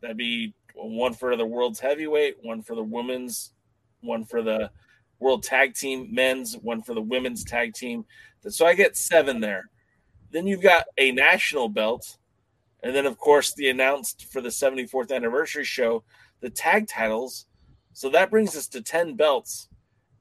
[0.00, 3.53] That'd be one for the world's heavyweight, one for the women's,
[4.04, 4.70] one for the
[5.18, 8.04] world tag team men's, one for the women's tag team.
[8.48, 9.70] So I get seven there.
[10.30, 12.18] Then you've got a national belt.
[12.82, 16.04] And then, of course, the announced for the 74th anniversary show,
[16.40, 17.46] the tag titles.
[17.94, 19.68] So that brings us to 10 belts.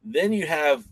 [0.04, 0.86] Then you have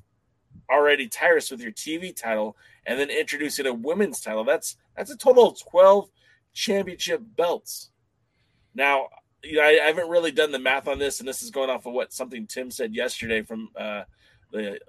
[0.70, 4.44] already Tyrus with your TV title, and then introducing a women's title.
[4.44, 6.10] That's that's a total of 12
[6.54, 7.92] championship belts.
[8.74, 9.08] Now,
[9.44, 11.70] you know, I, I haven't really done the math on this, and this is going
[11.70, 14.04] off of what something Tim said yesterday from uh,
[14.52, 14.80] the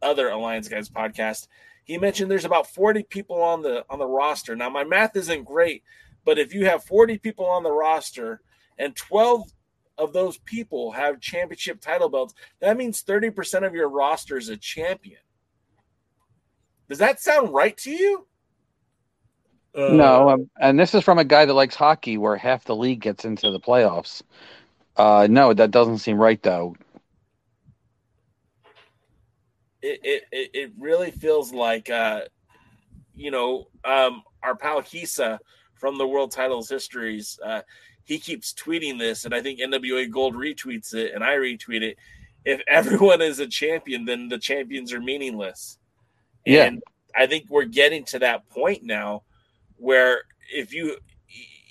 [0.00, 1.48] other Alliance Guys podcast.
[1.84, 4.54] He mentioned there's about 40 people on the on the roster.
[4.54, 5.82] Now, my math isn't great,
[6.24, 8.40] but if you have 40 people on the roster
[8.78, 9.52] and 12
[9.98, 14.56] of those people have championship title belts, that means 30% of your roster is a
[14.56, 15.20] champion.
[16.88, 18.26] Does that sound right to you?
[19.74, 22.76] Uh, no, um, and this is from a guy that likes hockey, where half the
[22.76, 24.22] league gets into the playoffs.
[24.96, 26.76] Uh, no, that doesn't seem right, though.
[29.80, 30.00] It
[30.30, 32.22] it, it- really feels like uh,
[33.14, 35.38] you know um, our pal Hisa
[35.74, 37.38] from the World Titles Histories.
[37.44, 37.62] Uh,
[38.04, 41.96] he keeps tweeting this, and I think NWA Gold retweets it, and I retweet it.
[42.44, 45.78] If everyone is a champion, then the champions are meaningless.
[46.44, 46.70] Yeah.
[47.14, 49.22] I think we're getting to that point now
[49.82, 50.22] where
[50.54, 50.96] if you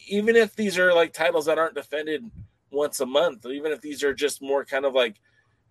[0.07, 2.29] even if these are like titles that aren't defended
[2.69, 5.15] once a month, or even if these are just more kind of like,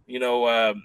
[0.06, 0.82] you know, um,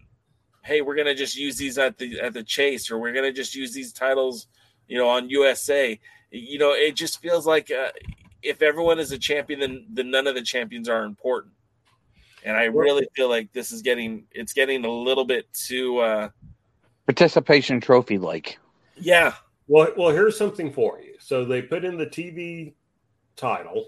[0.63, 3.55] hey, we're gonna just use these at the at the chase, or we're gonna just
[3.55, 4.47] use these titles,
[4.87, 5.97] you know, on USA.
[6.29, 7.91] You know, it just feels like uh,
[8.43, 11.53] if everyone is a champion, then then none of the champions are important.
[12.43, 16.29] And I really feel like this is getting it's getting a little bit too uh
[17.07, 18.59] Participation trophy like.
[18.97, 19.33] yeah.
[19.67, 21.15] Well, well, here's something for you.
[21.19, 22.73] So they put in the TV
[23.35, 23.87] title.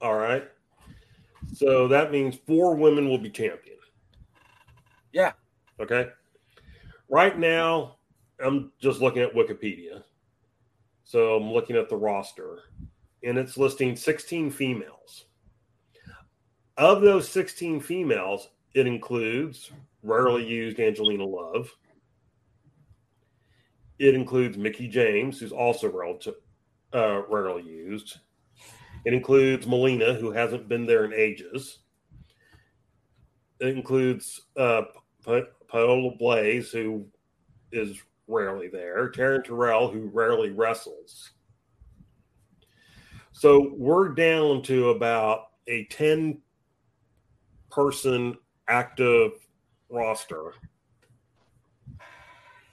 [0.00, 0.44] All right.
[1.54, 3.76] So that means four women will be champion.
[5.12, 5.32] Yeah.
[5.80, 6.08] Okay.
[7.08, 7.96] Right now,
[8.40, 10.02] I'm just looking at Wikipedia.
[11.04, 12.60] So I'm looking at the roster,
[13.22, 15.26] and it's listing 16 females.
[16.76, 19.70] Of those 16 females, it includes
[20.02, 21.70] rarely used Angelina Love.
[24.04, 26.34] It includes Mickie James, who's also relative,
[26.92, 28.18] uh, rarely used.
[29.06, 31.78] It includes Melina, who hasn't been there in ages.
[33.60, 34.82] It includes uh,
[35.24, 37.06] Paola Blaze, who
[37.72, 37.96] is
[38.28, 41.30] rarely there, Taryn Terrell, who rarely wrestles.
[43.32, 46.42] So we're down to about a 10
[47.70, 48.36] person
[48.68, 49.30] active
[49.88, 50.52] roster,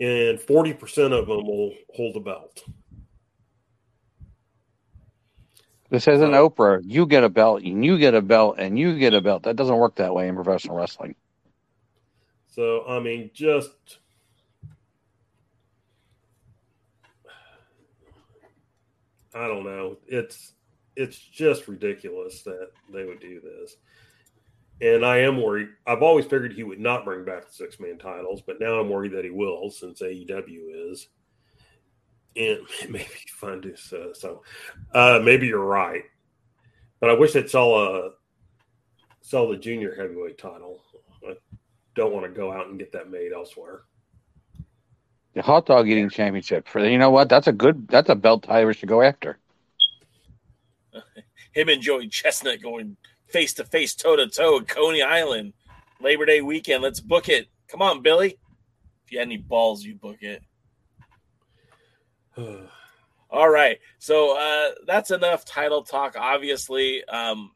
[0.01, 2.63] and 40% of them will hold a belt.
[5.91, 6.81] This isn't uh, Oprah.
[6.83, 9.43] You get a belt, and you get a belt, and you get a belt.
[9.43, 11.15] That doesn't work that way in professional wrestling.
[12.47, 13.99] So, I mean, just
[19.35, 19.97] I don't know.
[20.07, 20.53] It's
[20.95, 23.77] it's just ridiculous that they would do this.
[24.81, 25.69] And I am worried.
[25.85, 28.89] I've always figured he would not bring back the six man titles, but now I'm
[28.89, 31.07] worried that he will since AEW is.
[32.35, 34.41] And it may be fun to so, so
[34.93, 36.03] uh, maybe you're right.
[36.99, 38.11] But I wish they'd sell a
[39.21, 40.81] sell the junior heavyweight title.
[41.27, 41.35] I
[41.95, 43.83] don't want to go out and get that made elsewhere.
[45.33, 47.29] The hot dog eating championship for you know what?
[47.29, 47.87] That's a good.
[47.87, 49.37] That's a belt Irish to go after.
[51.53, 52.97] Him and Joey Chestnut going
[53.31, 55.53] face to face, toe to toe Coney Island,
[55.99, 56.83] Labor Day weekend.
[56.83, 57.47] Let's book it.
[57.67, 58.37] Come on, Billy.
[59.05, 60.43] If you had any balls, you book it.
[63.29, 63.79] All right.
[63.99, 66.15] So uh, that's enough title talk.
[66.17, 67.51] Obviously, um,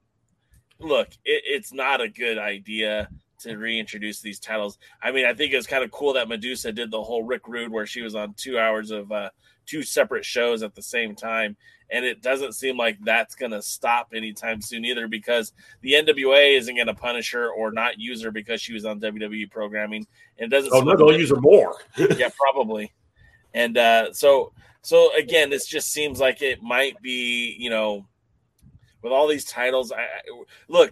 [0.80, 4.78] look, it, it's not a good idea to reintroduce these titles.
[5.02, 7.48] I mean, I think it was kind of cool that Madusa did the whole Rick
[7.48, 9.30] Rude where she was on two hours of uh,
[9.66, 11.56] two separate shows at the same time.
[11.92, 16.58] And it doesn't seem like that's going to stop anytime soon either because the NWA
[16.58, 20.08] isn't going to punish her or not use her because she was on WWE programming.
[20.40, 20.74] And it doesn't.
[20.74, 21.76] Oh, no, they'll use her more.
[21.98, 22.92] yeah, probably.
[23.54, 24.52] And uh, so,
[24.82, 28.08] so again, this just seems like it might be, you know,
[29.02, 29.92] with all these titles.
[29.92, 30.08] I
[30.68, 30.92] look,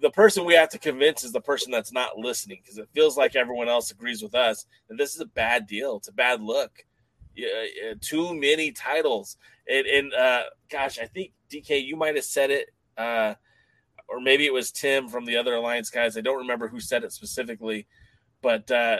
[0.00, 3.16] the person we have to convince is the person that's not listening because it feels
[3.16, 5.96] like everyone else agrees with us that this is a bad deal.
[5.96, 6.84] It's a bad look.
[7.40, 9.36] Yeah, too many titles.
[9.68, 13.34] And, and uh, gosh, I think DK, you might have said it, uh,
[14.08, 16.16] or maybe it was Tim from the other Alliance guys.
[16.16, 17.86] I don't remember who said it specifically,
[18.42, 18.98] but uh,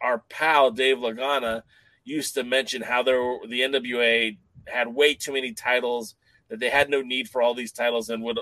[0.00, 1.62] our pal Dave Lagana
[2.04, 4.36] used to mention how there were, the NWA
[4.66, 6.14] had way too many titles
[6.48, 8.38] that they had no need for all these titles and would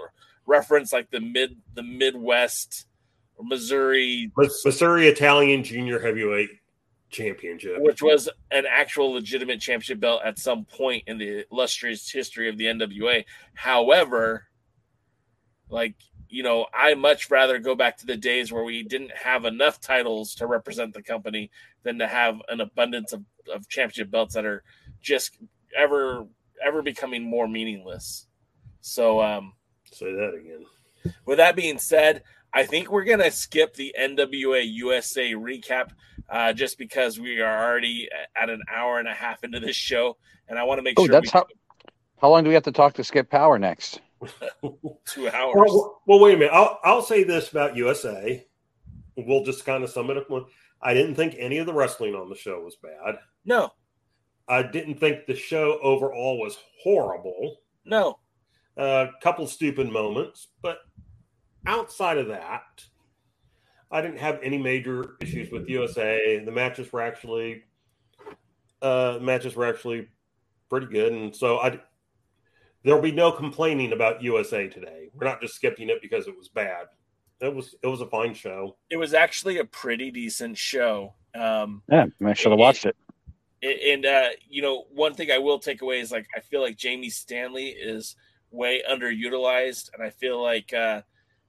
[0.47, 2.86] reference like the mid the Midwest
[3.40, 6.51] Missouri Missouri Italian Junior Heavyweight
[7.15, 12.49] Championship, which was an actual legitimate championship belt at some point in the illustrious history
[12.49, 13.24] of the NWA.
[13.55, 14.47] However,
[15.69, 15.95] like
[16.28, 19.81] you know, I much rather go back to the days where we didn't have enough
[19.81, 21.49] titles to represent the company
[21.85, 23.23] than to have an abundance of,
[23.55, 24.65] of championship belts that are
[25.01, 25.39] just
[25.77, 26.27] ever
[26.65, 28.27] ever becoming more meaningless.
[28.81, 29.53] So um
[29.93, 30.66] say that again.
[31.24, 32.24] With that being said,
[32.55, 35.90] I think we're gonna skip the NWA USA recap
[36.31, 38.09] uh, just because we are already
[38.40, 40.16] at an hour and a half into this show,
[40.48, 41.12] and I want to make oh, sure.
[41.12, 41.39] that's we...
[41.39, 41.47] how.
[42.20, 44.01] How long do we have to talk to Skip Power next?
[45.06, 45.55] Two hours.
[45.55, 46.55] Well, well, wait a minute.
[46.55, 48.47] I'll I'll say this about USA.
[49.16, 50.28] We'll just kind of sum it up.
[50.81, 53.18] I didn't think any of the wrestling on the show was bad.
[53.44, 53.72] No.
[54.48, 57.59] I didn't think the show overall was horrible.
[57.85, 58.18] No.
[58.76, 60.78] A uh, couple stupid moments, but
[61.66, 62.85] outside of that,
[63.91, 66.43] I didn't have any major issues with USA.
[66.45, 67.65] The matches were actually
[68.82, 70.09] uh, matches were actually
[70.69, 71.81] pretty good, and so I
[72.85, 75.09] there'll be no complaining about USA today.
[75.15, 76.86] We're not just skipping it because it was bad.
[77.41, 78.77] It was it was a fine show.
[78.91, 81.15] It was actually a pretty decent show.
[81.35, 82.97] Um, yeah, I should have watched it.
[83.62, 86.77] And uh, you know, one thing I will take away is like I feel like
[86.77, 88.16] Jamie Stanley is
[88.51, 91.03] way underutilized, and I feel like uh,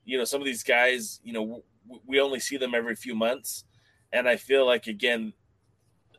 [0.06, 1.64] you know some of these guys, you know,
[2.06, 3.66] we only see them every few months,
[4.14, 5.34] and I feel like again,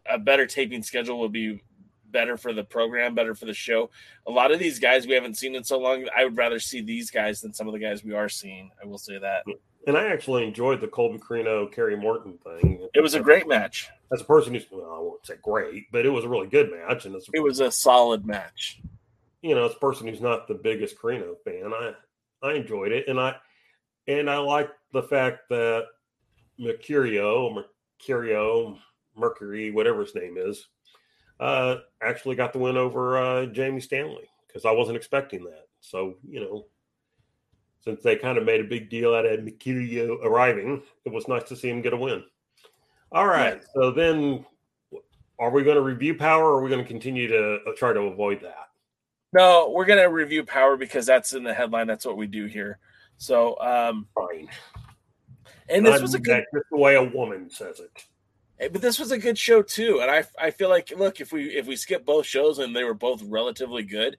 [0.08, 1.62] a better taping schedule would be
[2.10, 3.90] better for the program, better for the show.
[4.26, 6.06] A lot of these guys we haven't seen in so long.
[6.16, 8.70] I would rather see these guys than some of the guys we are seeing.
[8.82, 9.44] I will say that.
[9.86, 12.88] And I actually enjoyed the Colby Corino, Kerry Morton thing.
[12.92, 13.88] It was a great match.
[14.12, 16.70] As a person who's, well, I won't say great, but it was a really good
[16.72, 18.80] match, and a, it was a solid match.
[19.42, 21.92] You know, as a person who's not the biggest Corino fan, I
[22.42, 23.36] I enjoyed it, and I
[24.08, 25.86] and I like the fact that
[26.60, 27.64] Mercurio,
[28.00, 28.78] Mercurio,
[29.16, 30.68] Mercury, whatever his name is,
[31.40, 35.66] uh, actually got the win over uh, Jamie Stanley because I wasn't expecting that.
[35.80, 36.66] So you know,
[37.84, 41.44] since they kind of made a big deal out of Mercurio arriving, it was nice
[41.44, 42.24] to see him get a win.
[43.12, 43.68] All right, yeah.
[43.74, 44.44] so then
[45.38, 47.92] are we going to review power or are we going to continue to uh, try
[47.92, 48.68] to avoid that?
[49.32, 51.86] No, we're going to review power because that's in the headline.
[51.86, 52.78] That's what we do here.
[53.18, 54.48] So, um, fine.
[55.68, 56.44] And this was a good.
[56.52, 57.90] That's the way a woman says it.
[58.60, 61.32] Eh, But this was a good show too, and I I feel like look if
[61.32, 64.16] we if we skip both shows and they were both relatively good,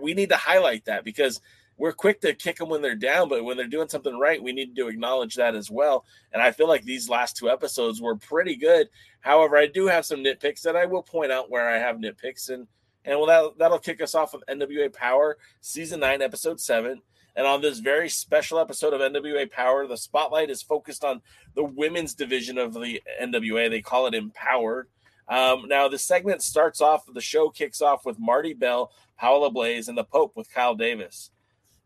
[0.00, 1.40] we need to highlight that because
[1.76, 4.52] we're quick to kick them when they're down, but when they're doing something right, we
[4.52, 6.04] need to acknowledge that as well.
[6.32, 8.88] And I feel like these last two episodes were pretty good.
[9.20, 12.50] However, I do have some nitpicks that I will point out where I have nitpicks,
[12.50, 12.66] and
[13.04, 17.00] and well that that'll kick us off with NWA Power season nine, episode seven.
[17.36, 21.20] And on this very special episode of NWA Power, the spotlight is focused on
[21.54, 23.68] the women's division of the NWA.
[23.68, 24.88] They call it Empowered.
[25.28, 29.88] Um, now, the segment starts off, the show kicks off with Marti Belle, Paola Blaze,
[29.88, 31.30] and the Pope with Kyle Davis.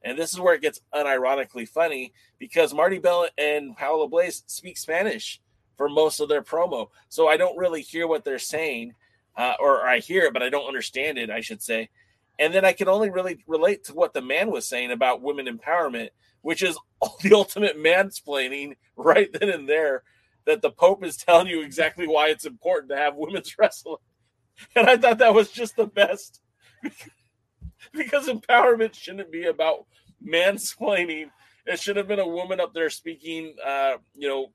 [0.02, 4.76] And this is where it gets unironically funny because Marti Belle and Paola Blaze speak
[4.76, 5.40] Spanish
[5.76, 6.88] for most of their promo.
[7.08, 8.94] So I don't really hear what they're saying,
[9.36, 11.90] uh, or I hear it, but I don't understand it, I should say.
[12.38, 15.46] And then I can only really relate to what the man was saying about women
[15.46, 16.10] empowerment,
[16.42, 16.78] which is
[17.22, 20.04] the ultimate mansplaining right then and there
[20.46, 23.96] that the Pope is telling you exactly why it's important to have women's wrestling.
[24.74, 26.40] And I thought that was just the best
[27.92, 29.86] because empowerment shouldn't be about
[30.26, 31.30] mansplaining.
[31.66, 34.52] It should have been a woman up there speaking, uh, you know,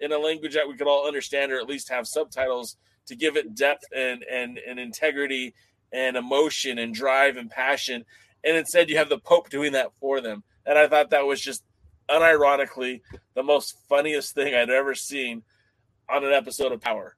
[0.00, 2.76] in a language that we could all understand, or at least have subtitles
[3.06, 5.54] to give it depth and and and integrity
[5.92, 8.04] and emotion and drive and passion.
[8.44, 10.42] And instead, you have the Pope doing that for them.
[10.66, 11.64] And I thought that was just
[12.08, 13.00] unironically
[13.34, 15.42] the most funniest thing I'd ever seen
[16.08, 17.16] on an episode of Power.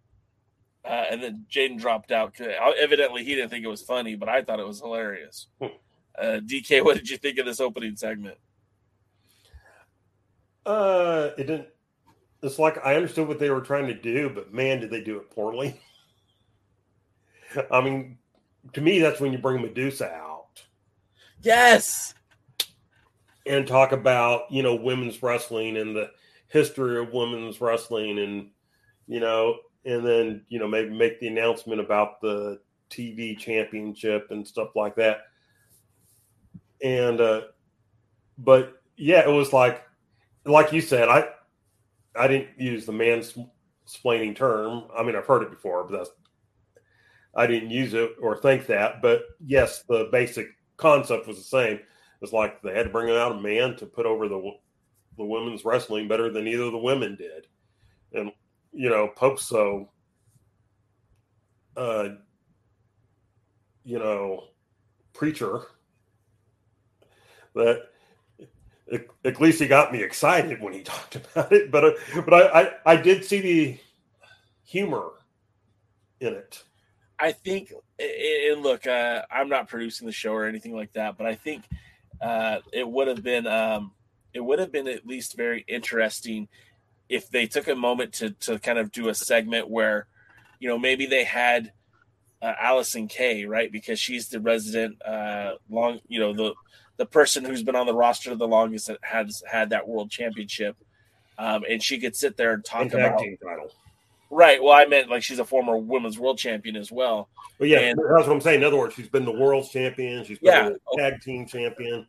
[0.84, 2.34] Uh, and then Jaden dropped out.
[2.34, 2.48] 'cause
[2.78, 5.46] Evidently, he didn't think it was funny, but I thought it was hilarious.
[5.60, 8.38] Uh, DK, what did you think of this opening segment?
[10.66, 11.68] Uh, it didn't.
[12.42, 15.18] It's like I understood what they were trying to do, but man, did they do
[15.18, 15.78] it poorly.
[17.70, 18.18] I mean,
[18.72, 20.62] to me, that's when you bring Madusa out
[21.42, 22.14] Yes.
[23.46, 26.10] and talk about you know women's wrestling and the
[26.48, 28.50] history of women's wrestling, and
[29.06, 32.60] you know, and then you know maybe make the announcement about the
[32.90, 35.22] TV championship and stuff like that.
[36.82, 37.42] And uh,
[38.38, 39.82] but yeah, it was like
[40.44, 41.28] like you said, I
[42.16, 44.84] I didn't use the mansplaining term.
[44.96, 46.10] I mean, I've heard it before, but that's
[47.34, 49.02] I didn't use it or think that.
[49.02, 51.80] But yes, the basic concept was the same.
[52.20, 54.52] It's like they had to bring out a man to put over the
[55.16, 57.46] the women's wrestling better than either of the women did,
[58.12, 58.32] and
[58.72, 59.90] you know, Pope so
[61.76, 62.08] uh,
[63.84, 64.44] you know,
[65.12, 65.62] preacher
[67.54, 67.82] that
[69.24, 71.70] at, least he got me excited when he talked about it.
[71.70, 71.92] But uh,
[72.26, 73.78] but I, I I did see the
[74.64, 75.10] humor
[76.20, 76.62] in it.
[77.20, 81.26] I think, and look, uh, I'm not producing the show or anything like that, but
[81.26, 81.64] I think
[82.20, 83.92] uh, it would have been, um,
[84.32, 86.48] it would have been at least very interesting
[87.10, 90.06] if they took a moment to to kind of do a segment where,
[90.60, 91.72] you know, maybe they had
[92.40, 96.54] uh, Allysin Kay, right, because she's the resident uh, long, you know, the
[96.96, 100.76] the person who's been on the roster the longest that has had that world championship,
[101.38, 103.18] um, and she could sit there and talk about.
[103.42, 103.72] title.
[104.30, 104.62] Right.
[104.62, 107.28] Well, I meant like she's a former women's world champion as well.
[107.58, 108.60] But yeah, And- that's what I'm saying.
[108.60, 110.24] In other words, she's been the world's champion.
[110.24, 110.68] She's been Yeah.
[110.70, 112.06] the tag team champion.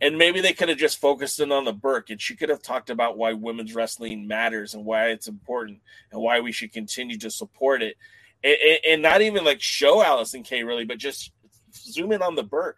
[0.00, 2.60] And maybe they could have just focused in on the Burke, and she could have
[2.60, 5.80] talked about why women's wrestling matters and why it's important
[6.12, 7.96] and why we should continue to support it,
[8.44, 11.32] and, and- and not even like show Allysin Kay really, but just
[11.72, 12.76] zoom in on the Burke,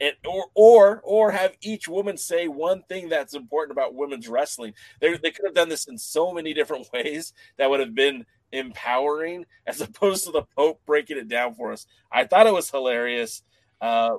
[0.00, 4.74] and or or or have each woman say one thing that's important about women's wrestling.
[5.00, 8.26] They they could have done this in so many different ways that would have been
[8.52, 11.86] empowering as opposed to the Pope breaking it down for us.
[12.10, 13.42] I thought it was hilarious.
[13.80, 14.16] Uh,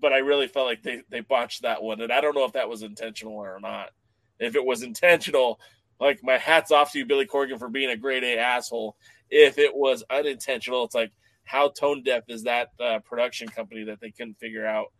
[0.00, 2.00] but I really felt like they, they botched that one.
[2.00, 3.90] And I don't know if that was intentional or not.
[4.38, 5.60] If it was intentional,
[6.00, 8.96] like my hat's off to you, Billy Corgan, for being a grade A asshole.
[9.30, 11.12] If it was unintentional, it's like
[11.48, 14.92] how tone deaf is that uh, production company that they couldn't figure out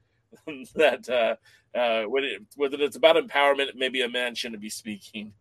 [0.75, 5.33] that uh, uh, when it, whether it's about empowerment, maybe a man shouldn't be speaking.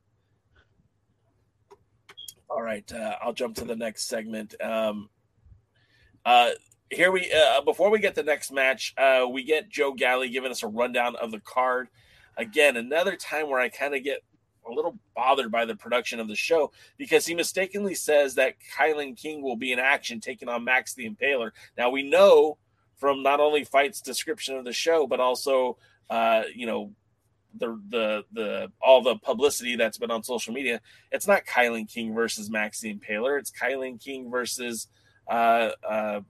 [2.50, 4.54] All right, uh, I'll jump to the next segment.
[4.62, 5.10] Um,
[6.26, 6.52] uh,
[6.90, 10.52] here we uh, before we get the next match, uh, we get Joe Galli giving
[10.52, 11.88] us a rundown of the card.
[12.36, 14.24] Again, another time where I kind of get
[14.68, 19.18] a little bothered by the production of the show because he mistakenly says that Kilynn
[19.18, 21.52] King will be in action taking on Max the Impaler.
[21.78, 22.58] Now we know
[22.98, 25.78] from not only FITE's description of the show, but also
[26.10, 26.92] uh, you know
[27.56, 30.82] the the the all the publicity that's been on social media.
[31.12, 33.40] It's not Kilynn King versus Max the Impaler.
[33.40, 34.88] It's Kilynn King versus
[35.30, 36.22] uh, uh,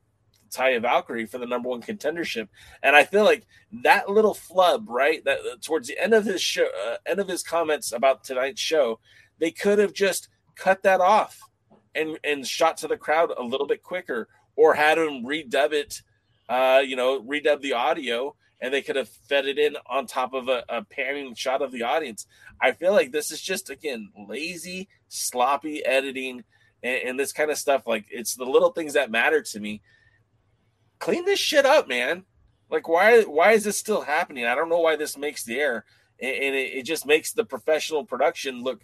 [0.49, 2.47] Taya Valkyrie for the number one contendership.
[2.81, 3.45] And I feel like
[3.83, 7.27] that little flub, right, that uh, towards the end of his show, uh, end of
[7.27, 8.99] his comments about tonight's show,
[9.39, 11.39] they could have just cut that off
[11.95, 16.01] and and shot to the crowd a little bit quicker, or had him redub it,
[16.47, 20.33] uh, you know, redub the audio, and they could have fed it in on top
[20.33, 22.25] of a, a panning shot of the audience.
[22.61, 26.43] I feel like this is just again lazy, sloppy editing,
[26.83, 27.85] and, and this kind of stuff.
[27.85, 29.81] Like it's the little things that matter to me.
[30.99, 32.23] Clean this shit up, man.
[32.69, 34.45] Like why why is this still happening?
[34.45, 35.85] I don't know why this makes the air,
[36.19, 38.81] and, and it, it just makes the professional production look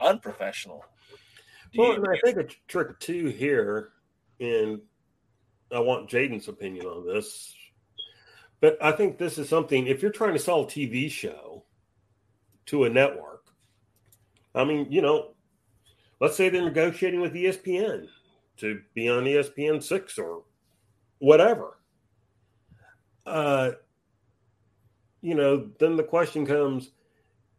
[0.00, 0.84] unprofessional.
[1.72, 3.90] Do Well, you- and I think a trick too here,
[4.40, 4.80] and
[5.70, 7.54] I want Jaden's opinion on this,
[8.60, 9.86] but I think this is something.
[9.86, 11.64] If you're trying to sell a TV show
[12.66, 13.44] to a network,
[14.54, 15.34] I mean, you know,
[16.20, 18.06] let's say they're negotiating with ESPN
[18.58, 20.44] to be on ESPN six or
[21.18, 21.78] whatever.
[23.26, 23.72] Uh,
[25.20, 26.90] you know, then the question comes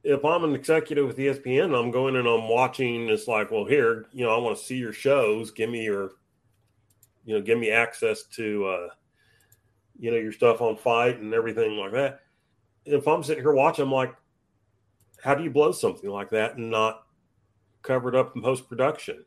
[0.03, 4.07] if I'm an executive with ESPN I'm going and I'm watching, it's like, well, here,
[4.13, 5.51] you know, I want to see your shows.
[5.51, 6.11] Give me your,
[7.25, 8.87] you know, give me access to, uh,
[9.99, 12.21] you know, your stuff on FITE and everything like that.
[12.85, 14.15] If I'm sitting here watching, I'm like,
[15.21, 17.03] how do you blow something like that and not
[17.81, 19.25] cover it up in post production?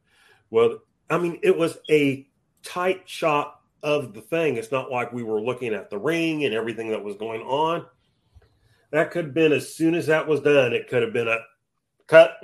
[0.49, 0.79] Well,
[1.11, 2.27] I mean, it was a
[2.63, 4.57] tight shot of the thing.
[4.57, 7.87] It's not like we were looking at the ring and everything that was going on.
[8.91, 11.39] That could have been as soon as that was done, it could have been a
[12.07, 12.37] cut.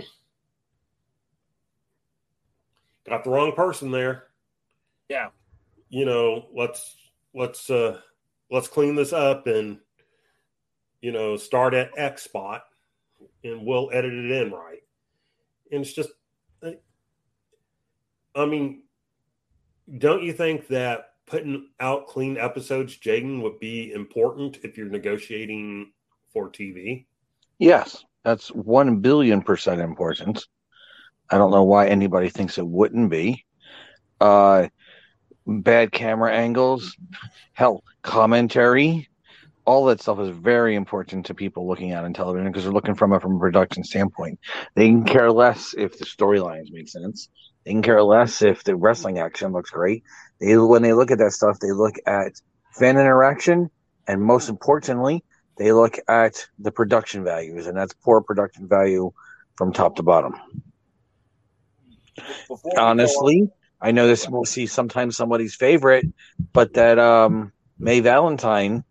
[3.09, 4.25] Got the wrong person there.
[5.09, 5.29] Yeah.
[5.89, 6.97] You know, let's
[7.35, 8.01] let's uh
[8.51, 9.79] let's clean this up and
[11.01, 12.65] you know, start at X spot
[13.45, 14.83] and we'll edit it in right.
[15.71, 16.11] And it's just
[18.35, 18.83] I mean,
[19.99, 25.93] don't you think that putting out clean episodes, Jaden, would be important if you're negotiating
[26.33, 27.07] for TV?
[27.59, 30.47] Yes, that's one billion percent important.
[31.31, 33.45] I don't know why anybody thinks it wouldn't be.
[34.21, 34.69] Uh,
[35.47, 36.97] bad camera angles,
[37.53, 39.09] hell, commentary,
[39.69, 42.95] all that stuff is very important to people looking at on television because they're looking
[42.95, 44.39] from it from a production standpoint.
[44.75, 47.29] They can care less if the storylines make sense.
[47.69, 50.03] They can care less if the wrestling action looks great.
[50.41, 52.33] They when they look at that stuff, they look at
[52.73, 53.69] fan interaction,
[54.07, 55.23] and most importantly,
[55.59, 59.13] they look at the production values, and that's poor production value
[59.59, 60.35] from top to bottom.
[62.49, 63.51] Before we go Honestly,
[63.83, 66.07] I know this will see sometimes somebody's favorite,
[66.55, 68.83] but that um, May Valentine,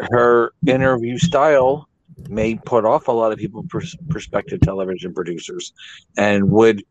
[0.00, 1.88] her interview style
[2.28, 5.72] may put off a lot of people, pers- prospective television producers,
[6.16, 6.82] and would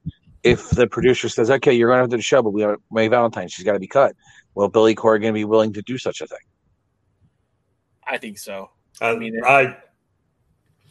[0.43, 3.07] if the producer says, "Okay, you're going to do the show, but we have May
[3.07, 4.15] Valentine, she's got to be cut."
[4.55, 6.39] Will Billy Corgan be willing to do such a thing.
[8.05, 8.71] I think so.
[8.99, 9.77] I, mean, it- I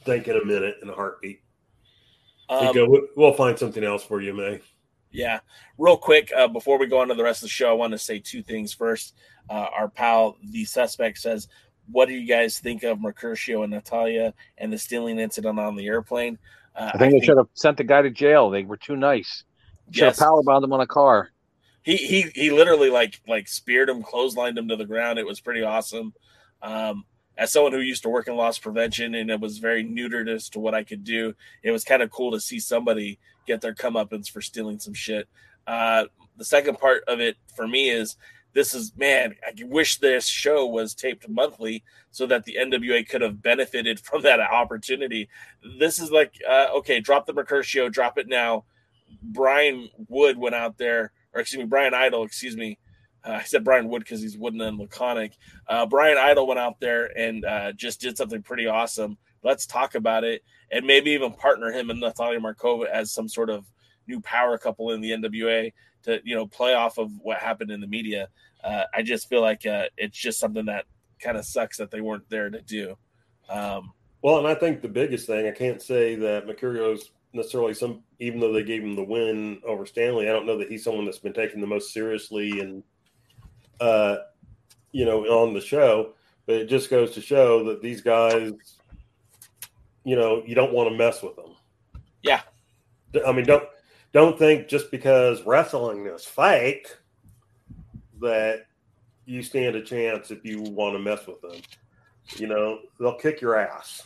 [0.05, 1.43] think in a minute, in a heartbeat.
[2.49, 4.61] Um, go, "We- we'll find something else for you, May.
[5.11, 5.41] Yeah,
[5.79, 7.93] real quick uh, before we go on to the rest of the show, I want
[7.93, 8.73] to say two things.
[8.73, 9.15] First,
[9.51, 11.49] uh, our pal, the suspect, says,
[11.91, 15.87] "What do you guys think of Mercurio and Natalia and the stealing incident on the
[15.87, 16.39] airplane?"
[16.79, 18.51] Uh, I think they should have sent the guy to jail.
[18.51, 19.45] They were too nice.
[19.91, 20.19] Should Yes.
[20.19, 21.31] have power bound him on a car.
[21.83, 25.19] he he he literally like like speared him, clotheslined him to the ground.
[25.19, 26.13] It was pretty awesome.
[26.63, 27.05] Um,
[27.37, 30.49] as someone who used to work in loss prevention and it was very neutered as
[30.51, 33.75] to what I could do, it was kind of cool to see somebody get their
[33.75, 35.29] comeuppance for stealing some shit.
[35.67, 36.07] Uh,
[36.37, 38.17] the second part of it for me is
[38.59, 43.21] this is man, I wish this show was taped monthly so that the NWA could
[43.21, 45.29] have benefited from that opportunity.
[45.79, 48.65] This is like uh, okay, drop the Mercurio, drop it now.
[49.23, 52.79] Brian Wood went out there, or excuse me, Brian Idol, excuse me.
[53.25, 55.37] Uh, I said Brian Wood because he's wooden and laconic.
[55.69, 59.19] Uh, Brian Idol went out there and uh, just did something pretty awesome.
[59.45, 63.51] Let's talk about it and maybe even partner him and Natalia Markova as some sort
[63.51, 63.67] of
[64.09, 65.73] new power couple in the NWA
[66.05, 68.29] to you know play off of what happened in the media.
[68.63, 70.85] Uh, I just feel like uh, it's just something that
[71.21, 72.97] kind of sucks that they weren't there to do.
[73.49, 78.03] Um, Well, and I think the biggest thing, I can't say that Mercurio's necessarily some,
[78.19, 81.05] even though they gave him the win over Stanley, I don't know that he's someone
[81.05, 82.83] that's been taken the most seriously and,
[83.81, 84.17] uh,
[84.93, 86.15] you know, on the show.
[86.47, 88.53] But it just goes to show that these guys,
[90.05, 91.55] you know, you don't want to mess with them.
[92.23, 92.41] yeah,
[93.27, 93.65] I mean, don't
[94.13, 96.89] don't think just because wrestling is fake
[98.21, 98.67] that
[99.27, 101.61] you stand a chance if you want to mess with them.
[102.37, 104.03] You know, they'll kick your ass.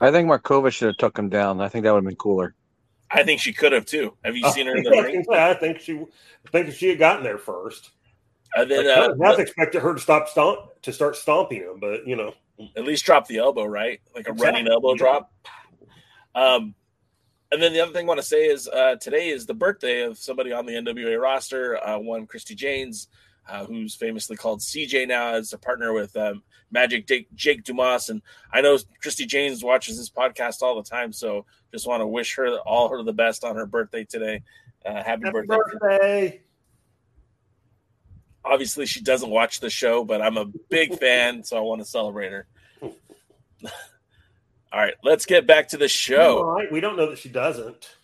[0.00, 1.60] I think Markova should have took him down.
[1.60, 2.54] I think that would have been cooler.
[3.10, 4.16] I think she could have too.
[4.24, 5.24] Have you seen her in the I ring?
[5.24, 7.90] think- I think she, I think if she had gotten there first,
[8.56, 11.78] And then I uh, would have expected her to stop stomp to start stomping him.
[11.80, 12.34] But you know,
[12.76, 14.00] at least drop the elbow, right?
[14.14, 14.72] Like a running Exactly.
[14.72, 15.32] elbow drop.
[16.34, 16.74] Um,
[17.52, 20.02] and then the other thing I want to say is uh, today is the birthday
[20.02, 23.06] of somebody on the NWA roster, uh, one Christi Jaynes,
[23.48, 28.08] uh, who's famously called CJ now as a partner with um, Magic Jake, Jake Dumas.
[28.08, 28.22] And
[28.52, 32.34] I know Christi Jaynes watches this podcast all the time, so just want to wish
[32.36, 34.42] her all her the best on her birthday today.
[34.84, 35.56] Uh, happy, Happy birthday.
[35.78, 36.40] birthday.
[38.44, 41.86] Obviously, she doesn't watch the show, but I'm a big fan, so I want to
[41.86, 42.46] celebrate her.
[42.82, 42.90] all
[44.74, 46.38] right, let's get back to the show.
[46.38, 47.96] All right, we don't know that she doesn't.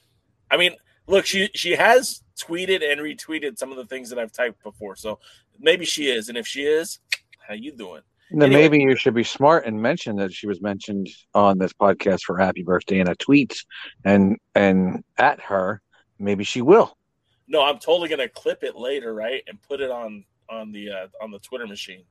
[0.51, 0.77] I mean,
[1.07, 4.97] look, she she has tweeted and retweeted some of the things that I've typed before,
[4.97, 5.19] so
[5.59, 6.29] maybe she is.
[6.29, 7.01] And if she is,
[7.47, 8.03] how you doing?
[8.31, 8.63] Then Anyway.
[8.63, 12.39] maybe you should be smart and mention that she was mentioned on this podcast for
[12.39, 13.65] happy birthday in a tweet
[14.05, 15.83] and and at her.
[16.19, 16.97] Maybe she will.
[17.49, 21.07] No, I'm totally gonna clip it later, right, and put it on on the uh,
[21.21, 22.05] on the Twitter machine.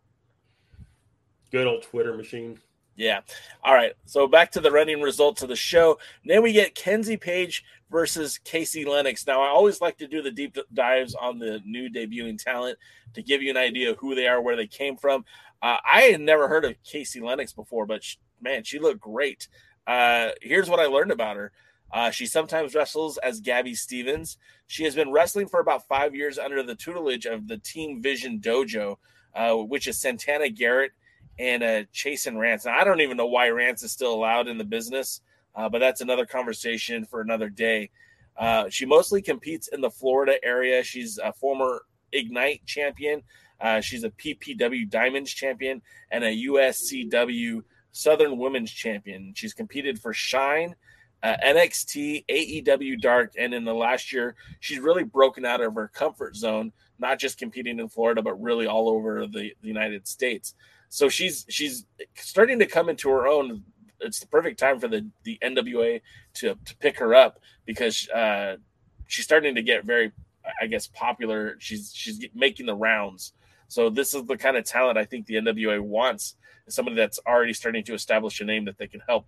[1.51, 2.59] Good old Twitter machine.
[2.99, 3.21] Yeah.
[3.63, 3.93] All right.
[4.03, 5.97] So back to the running results of the show.
[6.25, 9.25] Then we get Kenzie Paige versus Casey Lennox.
[9.25, 12.77] Now, I always like to do the deep dives on the new debuting talent
[13.13, 15.23] to give you an idea of who they are, where they came from.
[15.61, 19.47] Uh, I had never heard of Casey Lennox before, but sh man, she looked great.
[19.87, 21.53] Uh, here's what I learned about her.
[21.93, 24.37] Uh, she sometimes wrestles as Gabby Stevens.
[24.67, 28.41] She has been wrestling for about five years under the tutelage of the Team Vision
[28.41, 28.97] Dojo,
[29.33, 30.91] uh, which is Santana Garrett
[31.39, 32.65] and uh, Chasyn Rance.
[32.65, 35.21] Now, I don't even know why Rance is still allowed in the business,
[35.55, 37.89] uh, but that's another conversation for another day.
[38.37, 40.83] Uh, she mostly competes in the Florida area.
[40.83, 43.23] She's a former Ignite champion.
[43.59, 49.33] Uh, she's a PPW Diamonds champion and a USCW Southern Women's champion.
[49.35, 50.75] She's competed for Shine,
[51.23, 55.89] uh, NXT, AEW Dark, and in the last year, she's really broken out of her
[55.89, 60.55] comfort zone, not just competing in Florida, but really all over the, the United States.
[60.89, 61.85] So she's she's
[62.15, 63.63] starting to come into her own.
[64.01, 66.01] It's the perfect time for the the NWA
[66.35, 68.57] to to pick her up because uh,
[69.07, 70.11] she's starting to get very,
[70.61, 71.55] I guess, popular.
[71.59, 73.33] She's she's making the rounds.
[73.67, 76.35] So this is the kind of talent I think the NWA wants.
[76.67, 79.27] Somebody that's already starting to establish a name that they can help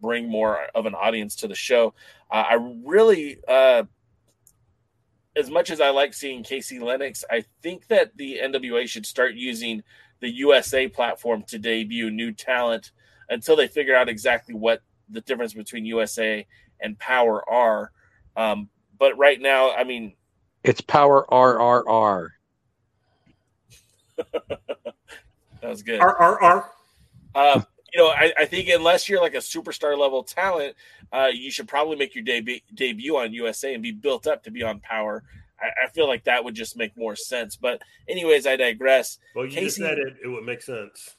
[0.00, 1.94] bring more of an audience to the show.
[2.30, 2.54] Uh, I
[2.84, 3.84] really, uh,
[5.36, 9.34] as much as I like seeing Casey Lennox, I think that the NWA should start
[9.34, 9.82] using
[10.20, 12.92] the USA platform to debut new talent
[13.28, 16.46] until they figure out exactly what the difference between USA
[16.80, 17.92] and Power are.
[18.36, 18.68] Um,
[18.98, 20.14] but right now, I mean,
[20.62, 22.28] It's power RRR.
[24.32, 24.60] that
[25.62, 26.00] was good.
[26.00, 26.70] R R R.
[27.34, 30.76] Uh, you know, I, I think unless you're like a superstar level talent,
[31.12, 34.50] uh, you should probably make your debut debut on USA and be built up to
[34.50, 35.24] be on Power.
[35.60, 37.56] I, I feel like that would just make more sense.
[37.56, 39.18] But anyways, I digress.
[39.34, 40.16] Well, you just Casey- said it.
[40.24, 41.16] It would make sense.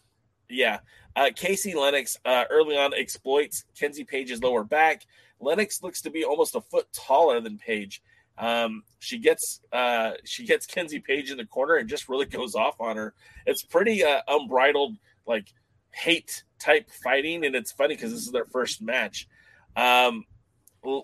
[0.50, 0.80] Yeah.
[1.16, 5.06] Uh, Casey Lennox uh, early on exploits Kenzie Paige's lower back.
[5.40, 8.02] Lennox looks to be almost a foot taller than Paige.
[8.38, 12.56] Um, she gets uh, she gets Kenzie Paige in the corner and just really goes
[12.56, 13.14] off on her.
[13.46, 15.54] It's pretty uh, unbridled, like
[15.92, 19.28] hate type fighting, and it's funny because this is their first match.
[19.76, 20.26] Um,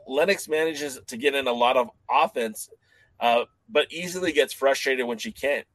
[0.08, 2.70] Lennox manages to get in a lot of offense,
[3.20, 5.66] uh, but easily gets frustrated when she can't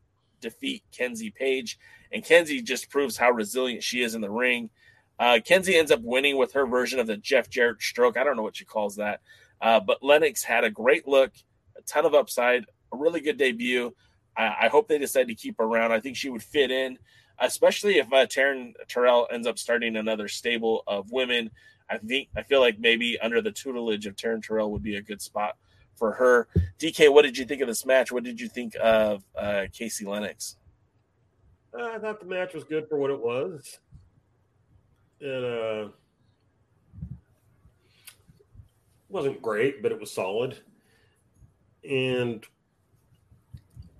[0.41, 1.79] defeat Kenzie Paige
[2.13, 4.71] and Kenzie just proves how resilient she is in the ring.
[5.19, 8.17] Uh, Kenzie ends up winning with her version of the Jeff Jarrett stroke.
[8.17, 9.21] I don't know what she calls that,
[9.61, 11.33] uh, but Lennox had a great look,
[11.77, 13.95] a ton of upside, a really good debut.
[14.37, 15.93] I, I hope they decide to keep her around.
[15.93, 16.99] I think she would fit in,
[17.39, 21.51] especially if uh, Taryn Terrell ends up starting another stable of women.
[21.89, 25.03] I think I feel like maybe under the tutelage of Taryn Terrell would be a
[25.03, 25.57] good spot
[25.97, 26.49] for her.
[26.79, 28.13] DK, what did you think of this match?
[28.13, 30.57] What did you think of uh, Casey Lennox?
[31.79, 33.79] I thought the match was good for what it was.
[35.21, 35.89] It uh,
[39.09, 40.59] wasn't great, but it was solid.
[41.89, 42.45] And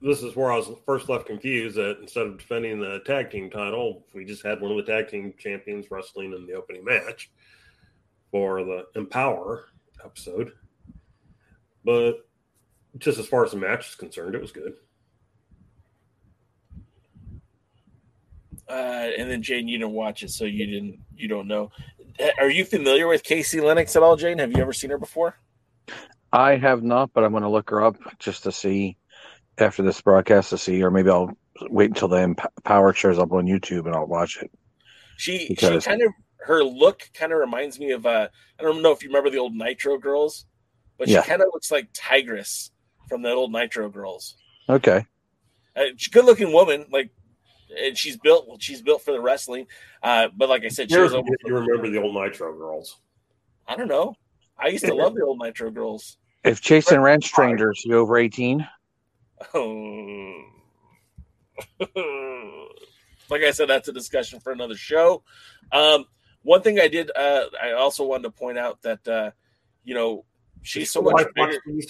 [0.03, 3.49] this is where I was first left confused that instead of defending the tag team
[3.49, 7.31] title, we just had one of the tag team champions wrestling in the opening match
[8.31, 9.67] for the Empower
[10.05, 10.53] episode.
[11.85, 12.27] But
[12.99, 14.75] just as far as the match is concerned, it was good.
[18.69, 21.71] Uh, and then Jane, you didn't watch it, so you didn't, you don't know.
[22.39, 24.39] Are you familiar with Casey Lennox at all, Jane?
[24.39, 25.37] Have you ever seen her before?
[26.33, 28.97] I have not, but I'm going to look her up just to see
[29.59, 31.37] after this broadcast to see, or maybe I'll
[31.69, 32.35] wait until the
[32.65, 34.51] Power shows up on YouTube and I'll watch it.
[35.17, 38.29] She, Because- she kind of, her look kind of reminds me of, uh,
[38.59, 40.47] I don't know if you remember the old Nitro girls,
[41.03, 42.71] but she kind of looks like Tygress
[43.09, 44.37] from the old Nitro girls.
[44.69, 45.05] Okay.
[45.75, 47.11] Uh, she's a good looking woman, like,
[47.77, 49.67] and she's built, she's built for the wrestling.
[50.01, 53.01] Uh, but like I said, she Here's was almost, you remember the old Nitro girls.
[53.67, 54.15] I don't know.
[54.57, 56.19] I used to love the old Nitro girls.
[56.45, 58.69] If chasing ranch strangers, you over 18?
[59.55, 60.45] Oh.
[63.29, 65.25] like I said, that's a discussion for another show.
[65.73, 66.05] Um,
[66.43, 69.31] one thing I did, uh, I also wanted to point out that, uh,
[69.83, 70.25] you know,
[70.63, 71.83] she's so Does your much bigger.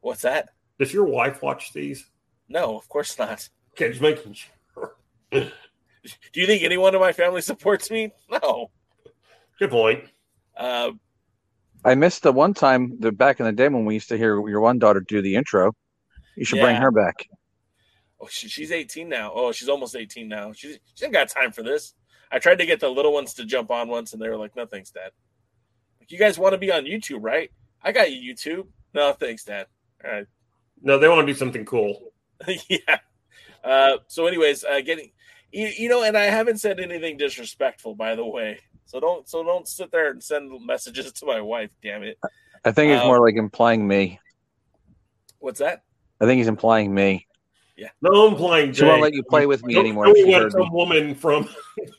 [0.00, 0.50] What's that?
[0.78, 2.06] Does your wife watch these?
[2.48, 3.48] No, of course not.
[3.72, 4.96] Okay, just making sure.
[5.30, 8.12] Do you think anyone in my family supports me?
[8.30, 8.70] No.
[9.58, 10.04] Good point.
[10.56, 10.92] Uh,
[11.84, 14.46] I missed the one time the back in the day when we used to hear
[14.48, 15.72] your one daughter do the intro.
[16.36, 17.28] You should bring her back.
[18.20, 19.32] oh, she, she's 18 now.
[19.34, 20.52] Oh, she's almost 18 now.
[20.52, 21.94] She's, she ain't got time for this.
[22.30, 24.56] I tried to get the little ones to jump on once, and they were like,
[24.56, 25.10] no, thanks, Dad.
[26.00, 27.50] Like, you guys want to be on YouTube, right?
[27.82, 28.66] I got you, YouTube.
[28.94, 29.66] No, thanks, Dad.
[30.04, 30.26] All right.
[30.82, 32.12] No, they want to do something cool.
[32.68, 32.98] yeah.
[33.64, 35.10] Uh, so, anyways, uh, getting
[35.52, 38.58] you, you know, and I haven't said anything disrespectful, by the way.
[38.86, 41.70] So don't so don't sit there and send messages to my wife.
[41.82, 42.18] Damn it.
[42.64, 44.18] I think he's Um, more like implying me.
[45.38, 45.82] What's that?
[46.20, 47.26] I think he's implying me.
[47.76, 47.88] Yeah.
[48.00, 48.72] No, I'm playing.
[48.74, 50.04] She won't let you play with me Don't anymore.
[50.06, 50.68] tell me She what some me.
[50.72, 51.44] woman from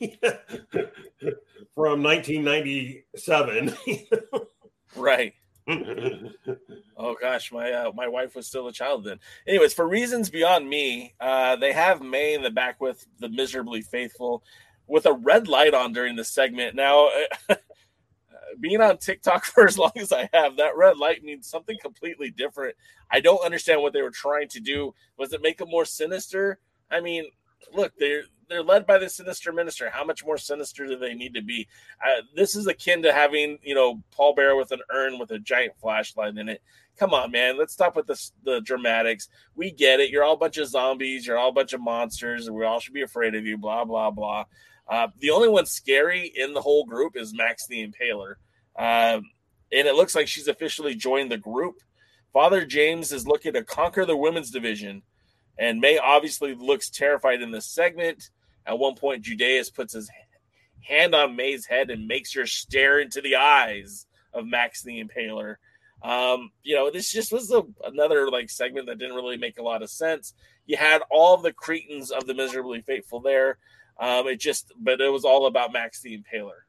[1.74, 3.74] from 1997.
[4.96, 5.32] Right.
[6.96, 9.18] Oh gosh, my uh, my wife was still a child then.
[9.48, 13.82] Anyways, for reasons beyond me, uh, they have May in the back with the miserably
[13.82, 14.44] faithful,
[14.86, 16.76] with a red light on during the segment.
[16.76, 17.08] Now,
[18.60, 22.30] being on TikTok for as long as I have, that red light means something completely
[22.30, 22.76] different.
[23.10, 24.94] I don't understand what they were trying to do.
[25.18, 26.58] Was it make them more sinister?
[26.90, 27.26] I mean,
[27.72, 29.90] look, they're they're led by the sinister minister.
[29.90, 31.68] How much more sinister do they need to be?
[32.04, 35.38] Uh, this is akin to having you know Paul Bearer with an urn with a
[35.38, 36.62] giant flashlight in it.
[36.96, 37.58] Come on, man.
[37.58, 39.28] Let's stop with this, the dramatics.
[39.56, 40.10] We get it.
[40.10, 41.26] You're all a bunch of zombies.
[41.26, 42.46] You're all a bunch of monsters.
[42.46, 43.58] And we all should be afraid of you.
[43.58, 44.44] Blah blah blah.
[44.88, 48.34] Uh, the only one scary in the whole group is Max the Impaler,
[48.78, 49.24] um,
[49.72, 51.76] and it looks like she's officially joined the group.
[52.32, 55.02] Father James is looking to conquer the women's division,
[55.58, 58.30] and May obviously looks terrified in this segment.
[58.66, 60.10] At one point, Judais puts his
[60.80, 65.56] hand on May's head and makes her stare into the eyes of Max the Impaler.
[66.02, 69.62] Um, you know, this just was a, another like segment that didn't really make a
[69.62, 70.34] lot of sense.
[70.66, 73.58] You had all the cretins of the miserably faithful there.
[73.98, 76.64] Um, it just, but it was all about Max the Impaler.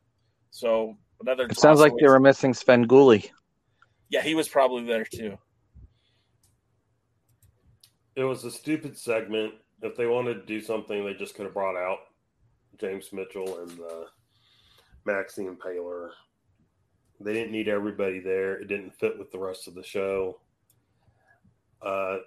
[0.51, 1.47] So another.
[1.47, 3.29] It sounds like they were missing Sven Gulli.
[4.09, 5.37] Yeah, he was probably there too.
[8.15, 9.53] It was a stupid segment.
[9.81, 11.99] If they wanted to do something, they just could have brought out
[12.79, 14.05] James Mitchell and uh,
[15.05, 16.11] Max the Impaler.
[17.19, 18.55] They didn't need everybody there.
[18.55, 20.39] It didn't fit with the rest of the show.
[21.81, 22.17] Uh,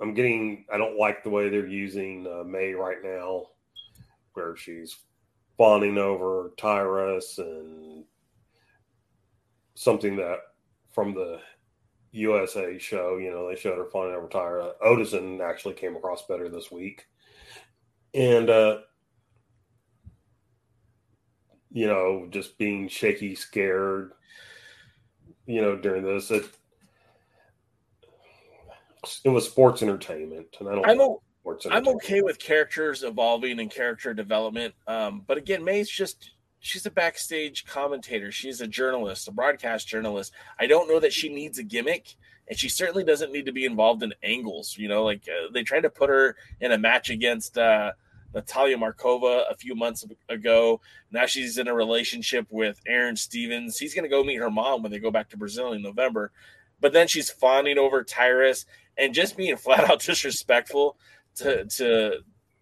[0.00, 0.64] I'm getting.
[0.72, 3.46] I don't like the way they're using uh, May right now,
[4.34, 4.96] where she's
[5.56, 8.04] fawning over Tyrus and
[9.74, 10.38] something that
[10.92, 11.40] from the
[12.12, 14.72] USA show, you know, they showed her fawning over Tyra.
[14.84, 17.06] Odinson actually came across better this week,
[18.14, 18.78] and uh,
[21.70, 24.12] you know, just being shaky, scared,
[25.46, 26.30] you know, during this.
[26.30, 26.46] It
[29.24, 30.88] it was sports entertainment, and I don't.
[30.88, 31.22] I'm o-
[31.70, 34.74] I'm okay with characters evolving and character development.
[34.86, 38.32] Um, but again, May's just she's a backstage commentator.
[38.32, 40.32] She's a journalist, a broadcast journalist.
[40.58, 42.16] I don't know that she needs a gimmick,
[42.48, 44.76] and she certainly doesn't need to be involved in angles.
[44.76, 47.92] You know, like uh, they tried to put her in a match against uh,
[48.34, 50.80] Natalia Markova a few months ago.
[51.10, 53.78] Now she's in a relationship with Aron Stevens.
[53.78, 56.32] He's going to go meet her mom when they go back to Brazil in November.
[56.80, 58.66] But then she's fawning over Tyrus
[58.96, 60.96] and just being flat out disrespectful
[61.36, 62.18] to to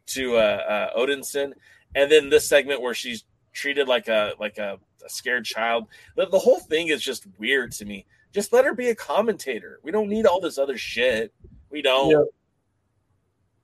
[0.07, 1.53] to uh, uh, Odinson.
[1.95, 3.25] And then this segment where she's
[3.57, 5.89] treated like a like a, a scared child.
[6.15, 8.07] The, the whole thing is just weird to me.
[8.33, 9.81] Just let her be a commentator.
[9.83, 11.33] We don't need all this other shit.
[11.71, 12.11] We don't.
[12.11, 12.25] Yeah.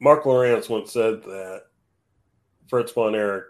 [0.00, 1.64] Marc Lowrance once said that
[2.68, 3.44] Fritz Von Erich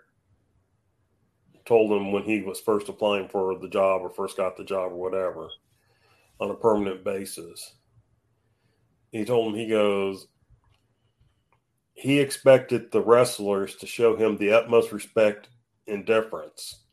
[1.64, 4.92] told him when he was first applying for the job or first got the job
[4.92, 5.48] or whatever
[6.40, 7.76] on a permanent basis.
[9.12, 10.26] He told him, he goes,
[11.94, 15.48] he expected the wrestlers to show him the utmost respect
[15.88, 16.84] and deference.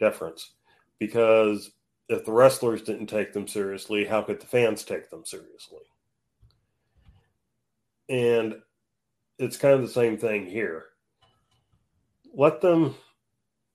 [0.00, 0.52] Deference.
[0.98, 1.70] Because
[2.08, 5.82] if the wrestlers didn't take them seriously, how could the fans take them seriously?
[8.08, 8.56] And
[9.38, 10.86] it's kind of the same thing here.
[12.34, 12.94] Let them,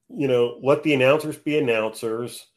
[0.10, 2.48] you know, let the announcers be announcers,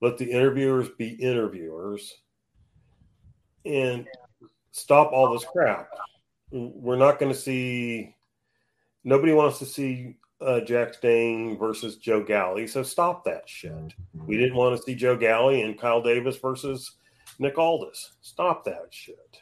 [0.00, 2.12] let the interviewers be interviewers,
[3.64, 4.06] and
[4.70, 5.88] stop all this crap.
[6.50, 8.14] We're not going to see,
[9.02, 13.94] nobody wants to see uh, Jax Dane versus Joe Galli, so stop that shit.
[14.26, 16.92] We didn't want to see Joe Galli and Kyle Davis versus
[17.38, 18.12] Nick Aldis.
[18.20, 19.40] Stop that shit.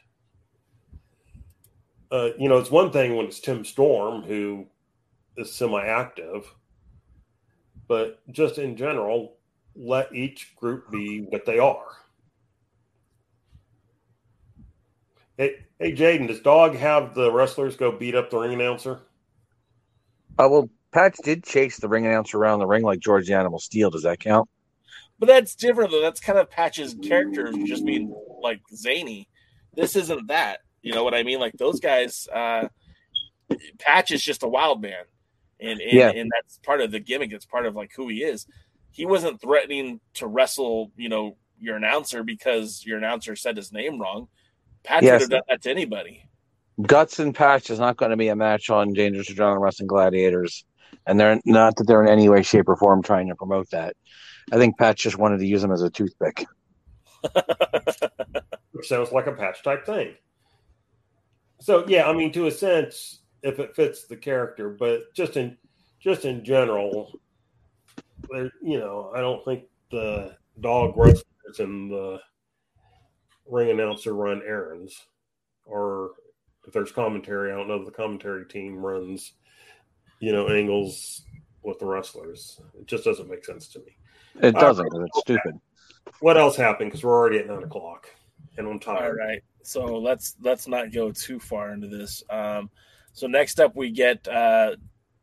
[2.10, 4.66] Uh, you know, it's one thing when it's Tim Storm who
[5.36, 6.46] is semi-active,
[7.88, 9.36] but just in general,
[9.74, 11.96] let each group be what they are.
[15.36, 19.00] Hey, hey, Jaden, does Dog have the wrestlers go beat up the ring announcer?
[20.38, 23.58] I well, Patch did chase the ring announcer around the ring like George the Animal
[23.58, 23.90] Steele.
[23.90, 24.48] Does that count?
[25.18, 26.00] But that's different though.
[26.00, 29.28] That's kind of Patch's character just being like zany.
[29.74, 30.60] This isn't that.
[30.82, 31.40] You know what I mean?
[31.40, 32.68] Like those guys, uh
[33.78, 35.04] Patch is just a wild man.
[35.60, 36.10] And and, Yeah.
[36.10, 37.32] and that's part of the gimmick.
[37.32, 38.46] It's part of like who he is.
[38.90, 44.00] He wasn't threatening to wrestle, you know, your announcer because your announcer said his name
[44.00, 44.28] wrong.
[44.84, 45.12] Patch Yes.
[45.12, 46.28] would have done that to anybody.
[46.82, 50.64] Guts and Patch is not going to be a match on Dangerous Adrenaline Wrestling Gladiators,
[51.06, 53.96] and they're not that they're in any way, shape, or form trying to promote that.
[54.52, 56.46] I think Patch just wanted to use them as a toothpick.
[58.72, 60.14] which sounds like a patch type thing.
[61.60, 65.56] So yeah, I mean, to a sense, if it fits the character, but just in
[66.00, 67.18] just in general,
[68.30, 72.20] there, you know, I don't think the dog wrestlers and the
[73.46, 75.06] ring announcer run errands,
[75.64, 76.10] or
[76.66, 79.32] if there's commentary, I don't know if the commentary team runs,
[80.20, 81.22] you know, angles
[81.62, 82.60] with the wrestlers.
[82.78, 83.96] It just doesn't make sense to me.
[84.42, 84.88] It Uh, doesn't.
[84.90, 85.60] 'cause it's stupid.
[86.20, 86.90] What else happened?
[86.90, 88.08] Because we're already at nine o'clock,
[88.58, 89.16] and I'm All tired.
[89.16, 89.42] right.
[89.62, 92.22] So let's let's not go too far into this.
[92.28, 92.70] Um,
[93.12, 94.76] so next up we get uh,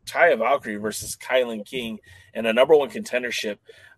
[0.05, 1.99] Taya Valkyrie versus Kilynn King
[2.33, 3.57] in a number one contendership.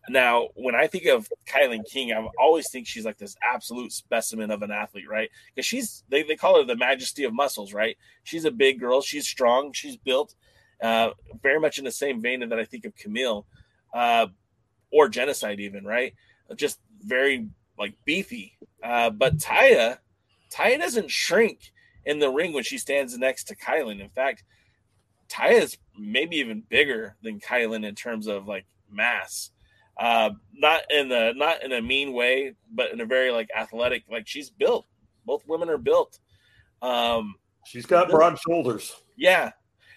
[0.09, 4.51] Now, when I think of Kilynn King, I always think she's like this absolute specimen
[4.51, 5.29] of an athlete, right?
[5.55, 7.97] Because she's they, they call her the majesty of muscles, right?
[8.23, 10.35] She's a big girl, she's strong, she's built,
[10.83, 11.11] uh,
[11.41, 13.45] very much in the same vein that I think of Kamille,
[13.93, 14.27] uh,
[14.91, 16.13] or Jennacide, even, right?
[16.55, 17.47] Just very
[17.79, 18.57] like beefy.
[18.83, 19.97] Uh, but Taya,
[20.53, 21.71] Taya doesn't shrink
[22.05, 24.01] in the ring when she stands next to Kilynn.
[24.01, 24.43] In fact,
[25.29, 29.49] Taya is maybe even bigger than Kilynn in terms of like mass.
[29.97, 34.03] Uh, not in the not in a mean way, but in a very like athletic.
[34.11, 34.85] Like she's built.
[35.25, 36.19] Both women are built.
[36.81, 37.35] Um,
[37.65, 38.93] She's got broad shoulders.
[39.15, 39.51] yeah.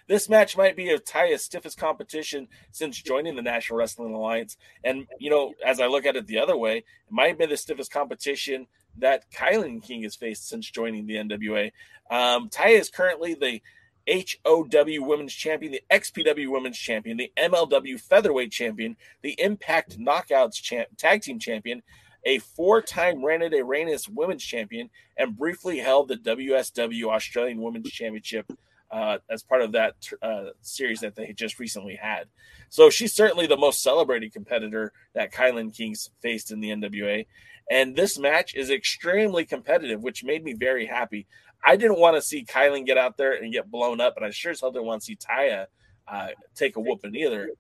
[0.09, 4.57] This match might be of Taya's stiffest competition since joining the National Wrestling Alliance.
[4.85, 7.57] And, you know, as I look at it the other way, it might be the
[7.57, 8.67] stiffest competition
[8.99, 11.73] that Kilynn King has faced since joining the NWA.
[12.11, 13.61] Um, Taya is currently the
[14.09, 14.67] HOW
[15.05, 21.23] Women's Champion, the XPW Women's Champion, the MLW Featherweight Champion, the Impact Knockouts champ- Tag
[21.23, 21.83] Team Champion,
[22.25, 28.53] a four-time Reina de Reinas Women's Champion, and briefly held the WSW Australian Women's Championship
[28.97, 32.25] uh, as part of that uh, series that they just recently had.
[32.71, 37.27] So she's certainly the most celebrated competitor that Kilynn King's faced in the NWA.
[37.71, 41.27] And this match is extremely competitive, which made me very happy.
[41.63, 44.31] I didn't want to see Kilynn get out there and get blown up, and I
[44.31, 45.67] sure as hell didn't want to see Taya
[46.09, 47.51] uh, take a whooping either.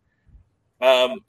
[0.80, 1.20] Um,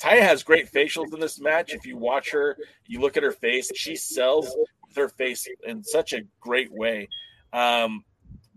[0.00, 1.74] Taya has great facials in this match.
[1.74, 2.56] If you watch her,
[2.86, 4.46] you look at her face, she sells
[4.86, 7.08] with her face in such a great way.
[7.52, 8.02] Um,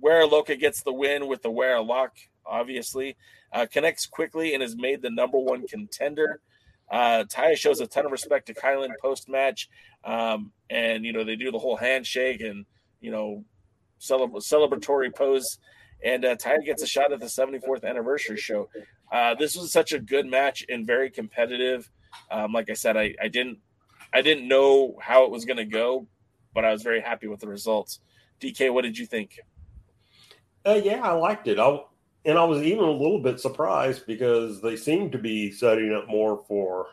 [0.04, 3.16] Wera Loca gets the win with the Where Lock, obviously,
[3.54, 6.42] uh, connects quickly and is made the number one contender.
[6.92, 9.70] Uh, Taya shows a ton of respect to Kilynn post match,
[10.04, 12.66] um, and you know they do the whole handshake and
[13.00, 13.46] you know
[13.98, 15.58] celebra- celebratory pose.
[16.04, 18.68] And uh, Taya gets a shot at the 74th anniversary show.
[19.10, 21.90] Uh, this was such a good match and very competitive.
[22.30, 23.60] Um, like I said, I, I didn't
[24.14, 26.08] I didn't know how it was going to go,
[26.54, 28.02] but I was very happy with the results.
[28.42, 29.40] DK, what did you think?
[30.66, 31.60] Uh, yeah, I liked it.
[31.60, 31.80] I
[32.26, 36.08] and I was even a little bit surprised because they seemed to be setting up
[36.08, 36.88] more for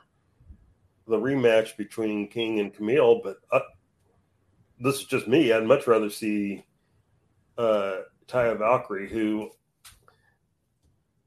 [1.06, 3.22] the rematch between King and Kamille.
[3.22, 3.60] But uh,
[4.80, 5.52] this is just me.
[5.52, 6.64] I'd much rather see
[7.56, 9.50] uh, Taya Valkyrie, who,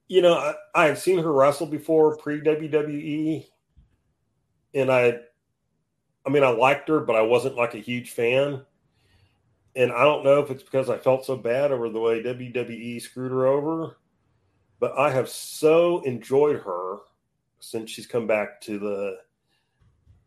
[0.09, 3.45] you know, I, I had seen her wrestle before pre WWE,
[4.73, 5.19] and I,
[6.25, 8.65] I mean, I liked her, but I wasn't like a huge fan
[9.75, 13.01] and I don't know if it's because I felt so bad over the way WWE
[13.01, 13.97] screwed her over,
[14.79, 16.97] but I have so enjoyed her
[17.59, 19.17] since she's come back to the,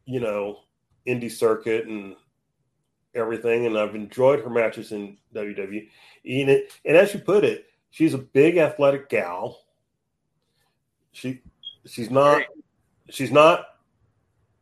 [0.04, 0.60] you know,
[1.06, 2.16] indie circuit and
[3.14, 5.88] everything, and I've enjoyed her matches in WWE.
[6.24, 6.50] And,
[6.84, 9.60] and as you put it, she's a big athletic gal.
[11.12, 11.40] She
[11.86, 12.42] she's not
[13.08, 13.64] she's not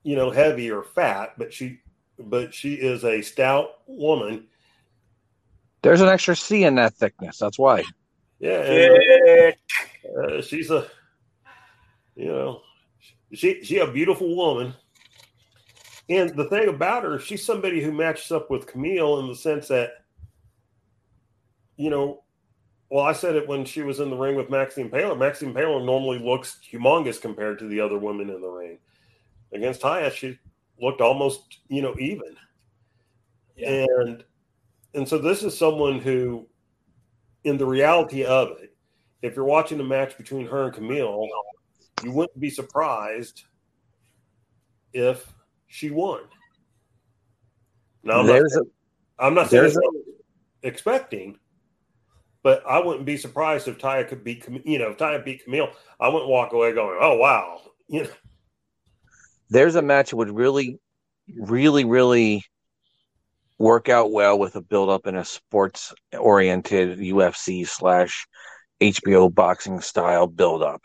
[0.02, 1.80] you know heavy or fat, but she
[2.18, 4.46] but she is a stout woman
[5.84, 7.38] There's an extra C in that thickness.
[7.38, 7.84] That's why.
[8.40, 9.54] Yeah, and,
[10.18, 10.86] Uh, she's a,
[12.14, 12.60] you know,
[13.32, 14.74] she she a beautiful woman.
[16.08, 19.68] And the thing about her, she's somebody who matches up with Kamille in the sense
[19.68, 20.04] that,
[21.76, 22.22] you know,
[22.90, 25.18] well, I said it when she was in the ring with Max the Impaler.
[25.18, 28.78] Maxine Paler normally looks humongous compared to the other women in the ring.
[29.52, 30.38] Against Taya, she
[30.78, 32.36] looked almost, you know, even.
[33.56, 33.86] Yeah.
[34.00, 34.24] And
[34.94, 36.46] and so this is someone who,
[37.42, 38.74] in the reality of it,
[39.22, 41.28] if you're watching a match between her and Kamille,
[42.02, 43.44] you wouldn't be surprised
[44.92, 45.32] if
[45.66, 46.20] she won.
[48.02, 48.66] Now I'm There's not,
[49.18, 49.82] I'm not there's I'm
[50.62, 51.38] expecting,
[52.42, 55.72] but I wouldn't be surprised if Taya could beat you know if Taya beat Kamille.
[55.98, 58.10] I wouldn't walk away going, "Oh wow," you know.
[59.50, 60.78] there's a match that would really,
[61.34, 62.44] really, really
[63.58, 68.26] work out well with a build up in a sports oriented UFC slash
[68.80, 70.82] HBO boxing style build up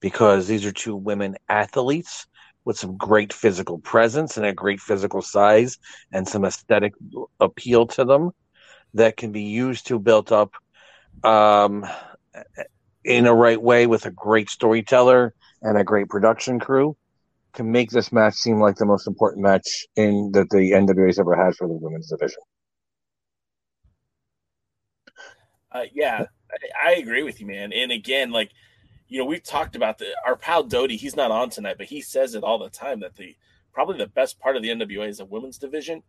[0.00, 2.26] because these are two women athletes
[2.64, 5.78] with some great physical presence and a great physical size
[6.12, 6.92] and some aesthetic
[7.38, 8.30] appeal to them
[8.94, 10.52] that can be used to build up
[11.22, 11.86] um,
[13.04, 16.96] in a right way with a great storyteller and a great production crew
[17.56, 21.34] to make this match seem like the most important match in that the NWA's ever
[21.34, 22.42] had for the women's division.
[25.72, 27.72] Uh, yeah, I, I agree with you, man.
[27.72, 28.50] And again, like
[29.08, 30.96] you know, we've talked about the our pal Doty.
[30.96, 33.36] He's not on tonight, but he says it all the time that the
[33.72, 36.02] probably the best part of the NWA is the women's division.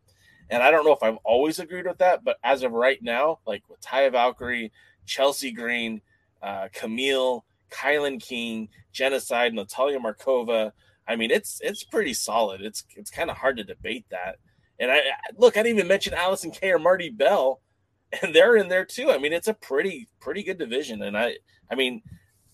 [0.49, 3.39] And I don't know if I've always agreed with that, but as of right now,
[3.45, 4.71] like with Taya Valkyrie,
[5.05, 6.01] Chelsea Green,
[6.41, 10.71] uh, Kamille, Kilynn King, Jennacide, Natalia Markova,
[11.07, 12.61] I mean, it's it's pretty solid.
[12.61, 14.37] It's it's kind of hard to debate that.
[14.79, 15.01] And I
[15.37, 17.61] look, I didn't even mention Allysin Kay or Marti Belle,
[18.21, 19.11] and they're in there too.
[19.11, 21.01] I mean, it's a pretty pretty good division.
[21.01, 21.37] And I
[21.71, 22.01] I mean,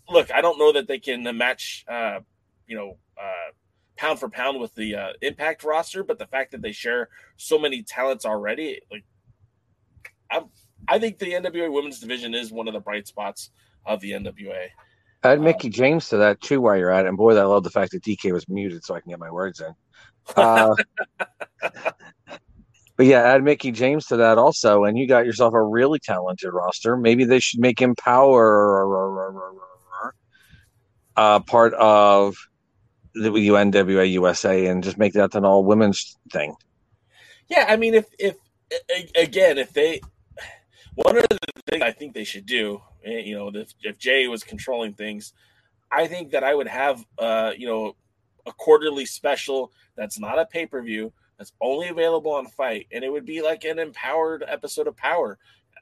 [0.10, 2.20] look, I don't know that they can match, uh,
[2.68, 3.52] you know, uh,
[3.96, 7.60] pound for pound with the uh, Impact roster, but the fact that they share so
[7.60, 9.06] many talents already, like,
[10.32, 10.46] I'm,
[10.88, 13.52] I think the NWA Women's Division is one of the bright spots
[13.86, 14.68] of the NWA.
[15.24, 17.10] Add Mickie James to that too while you're at it.
[17.10, 19.32] And boy, I love the fact that DK was muted so I can get my
[19.32, 19.74] words in.
[20.36, 20.76] Uh,
[22.98, 26.52] but yeah, add Mickie James to that also, and you got yourself a really talented
[26.54, 26.98] roster.
[26.98, 28.84] Maybe they should make him power
[31.16, 32.36] uh, part of
[33.14, 36.56] the UNWA USA and just make that an all women's thing.
[37.50, 38.36] Yeah, I mean, if if
[39.16, 40.02] again, if they
[40.96, 41.38] one of the
[41.70, 45.34] things I think they should do, you know, if, if Jay was controlling things,
[45.92, 47.96] I think that I would have, uh, you know,
[48.46, 53.04] a quarterly special that's not a pay per view that's only available on FITE, and
[53.04, 55.36] it would be like an empowered episode of Powerrr,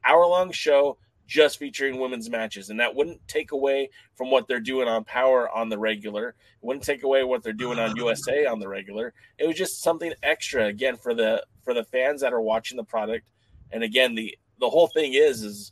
[0.03, 4.59] hour long show just featuring women's matches, and that wouldn't take away from what they're
[4.59, 6.29] doing on Powerrr on the regular.
[6.29, 6.35] It
[6.65, 9.13] wouldn't take away what they're doing on USA on the regular.
[9.37, 12.83] It was just something extra again for the for the fans that are watching the
[12.83, 13.29] product.
[13.71, 15.71] And again, the the whole thing is is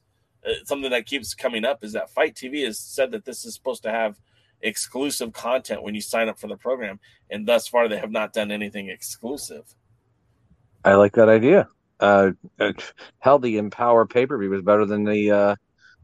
[0.65, 3.83] something that keeps coming up is that FITE TV has said that this is supposed
[3.83, 4.19] to have
[4.61, 6.99] exclusive content when you sign up for the program,
[7.29, 9.75] and thus far they have not done anything exclusive.
[10.83, 11.67] I like that idea.
[11.99, 12.31] Uh,
[13.19, 15.55] hell, the Empower pay per view was better than the uh,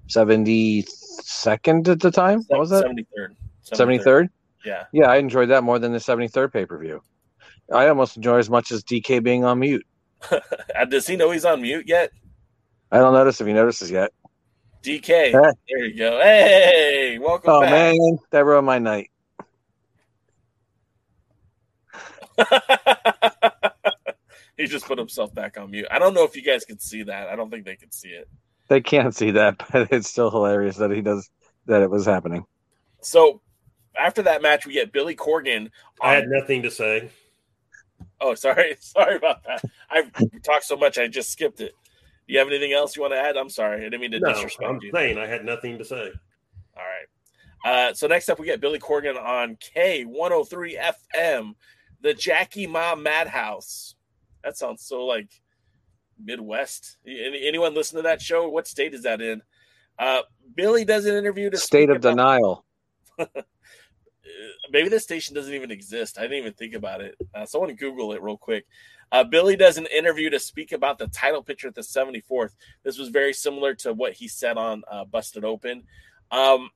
[0.07, 2.41] 72nd at the time.
[2.47, 2.85] What was that?
[2.85, 3.35] 73rd.
[3.71, 4.29] 73rd?
[4.65, 4.83] Yeah.
[4.91, 7.01] Yeah, I enjoyed that more than the 73rd pay per view.
[7.73, 9.85] I almost enjoy as much as DK being on mute.
[10.89, 12.11] Does he know he's on mute yet?
[12.91, 14.11] I don't notice if he notices yet.
[14.85, 15.05] DK.
[15.07, 15.31] Hey.
[15.31, 16.19] There you go.
[16.21, 17.71] Hey, welcome Oh back.
[17.71, 19.09] man, that ruined my night.
[24.57, 25.87] he just put himself back on mute.
[25.89, 27.27] I don't know if you guys can see that.
[27.29, 28.27] I don't think they can see it.
[28.67, 31.29] They can't see that, but it's still hilarious that he does
[31.65, 31.81] that.
[31.81, 32.45] It was happening.
[33.01, 33.41] So
[33.97, 35.71] after that match, we get Billy Corgan.
[36.01, 37.09] I had nothing to say.
[38.21, 39.63] oh, sorry, sorry about that.
[39.89, 40.11] I've
[40.43, 41.73] talked so much, I just skipped it.
[42.27, 43.37] Do you have anything else you want to add?
[43.37, 44.91] I'm sorry, I didn't mean to No, disrespect I'm you.
[44.93, 46.11] saying I had nothing to say.
[46.75, 47.07] All right.
[47.89, 51.53] Uh, so next up, we get Billy Corgan on K103 FM,
[52.01, 53.95] the Jackie Ma Madhouse.
[54.43, 55.29] That sounds so like
[56.23, 56.97] Midwest.
[57.05, 58.49] Any, anyone listen to that show?
[58.49, 59.41] What state is that in?
[59.97, 60.21] Uh,
[60.55, 62.65] Billy does an interview to State of about- denial.
[64.27, 66.17] Uh, maybe this station doesn't even exist.
[66.17, 67.15] I didn't even think about it.
[67.33, 68.65] Uh, someone Google it real quick.
[69.15, 72.51] Uh, Billy does an interview to speak about the title picture at the 74th.
[72.83, 75.83] This was very similar to what he said on uh, Busted Open.
[76.31, 76.69] Um,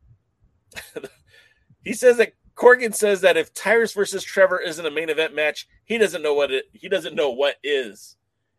[1.84, 5.68] he says that Corgan says that if Tyrus versus Trevor isn't a main event match,
[5.84, 6.70] he doesn't know what it.
[6.72, 8.16] He doesn't know what is.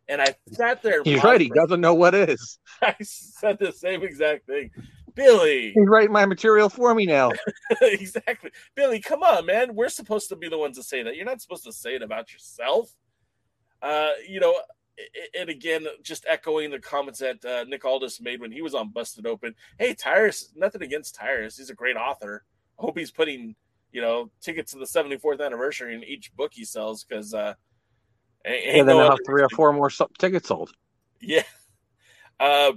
[0.07, 1.01] And I sat there.
[1.03, 1.41] He's right.
[1.41, 2.59] He doesn't know what is.
[2.83, 4.69] I said the same exact thing.
[5.15, 5.71] Billy.
[5.71, 7.31] He's writing my material for me now.
[7.81, 8.51] exactly.
[8.75, 9.73] Billy, come on, man.
[9.73, 11.15] We're supposed to be the ones to say that.
[11.15, 12.93] You're not supposed to say it about yourself.
[13.81, 14.55] Uh, you know,
[15.37, 18.89] and again, just echoing the comments that uh, Nick Aldis made when he was on
[18.89, 19.55] Busted Open.
[19.79, 21.57] Hey, Tyrus, nothing against Tyrus.
[21.57, 22.43] He's a great author.
[22.77, 23.55] I hope he's putting,
[23.91, 27.53] you know, tickets to the 74th anniversary in each book he sells because, uh,
[28.43, 30.71] and then no have three or four more tickets sold.
[31.19, 31.43] Yeah.
[32.39, 32.71] Uh,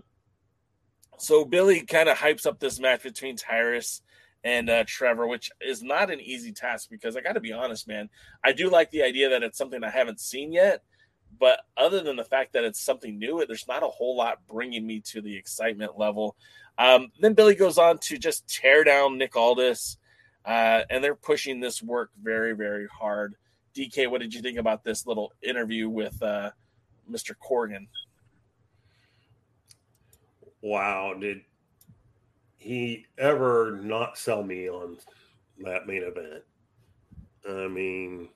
[1.17, 4.03] so Billy kind of hypes up this match between Tyrus
[4.45, 7.89] and uh, Trevor, which is not an easy task because I got to be honest,
[7.89, 8.11] man.
[8.45, 10.83] I do like the idea that it's something I haven't seen yet,
[11.39, 14.87] but other than the fact that it's something new, there's not a whole lot bringing
[14.87, 16.37] me to the excitement level.
[16.79, 19.97] Um, then Billy goes on to just tear down Nick Aldis,
[20.45, 23.37] uh, and they're pushing this work very, very hard.
[23.75, 26.51] DK, what did you think about this little interview with uh,
[27.11, 27.35] Mr.
[27.35, 27.87] Corgan?
[30.63, 31.43] Wow, did
[32.57, 34.97] he ever not sell me on
[35.65, 36.43] that main event?
[37.49, 38.31] I mean,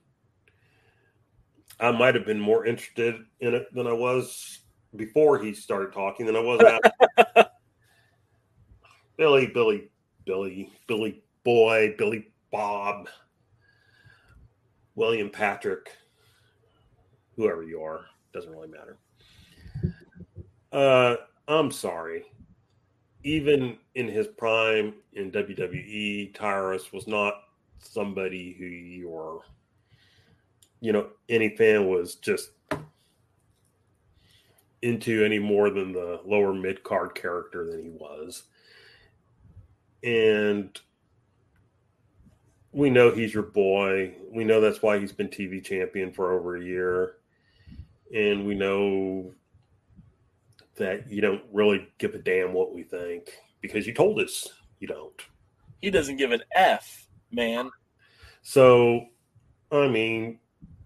[1.80, 4.60] I might have been more interested in it than I was
[4.96, 7.50] before he started talking than I was after.
[9.16, 9.88] Billy, Billy,
[10.24, 13.08] Billy, Billy Boy, Billy Bob,
[14.94, 15.90] William Patrick,
[17.36, 18.98] whoever you are, doesn't really matter.
[20.72, 22.24] Uh, I'm sorry.
[23.24, 27.34] Even in his prime in WWE, Tyrus was not
[27.78, 29.42] somebody who your
[30.80, 32.50] you know any fan was just
[34.82, 38.44] into any more than the lower mid card character than he was.
[40.04, 40.78] And
[42.72, 44.14] we know he's your boy.
[44.32, 47.14] We know that's why he's been TV champion for over a year.
[48.14, 49.32] And we know
[50.76, 54.48] that you don't really give a damn what we think because you told us
[54.78, 55.20] you don't.
[55.80, 57.70] He doesn't give an F, man.
[58.42, 59.06] So,
[59.72, 60.38] I mean,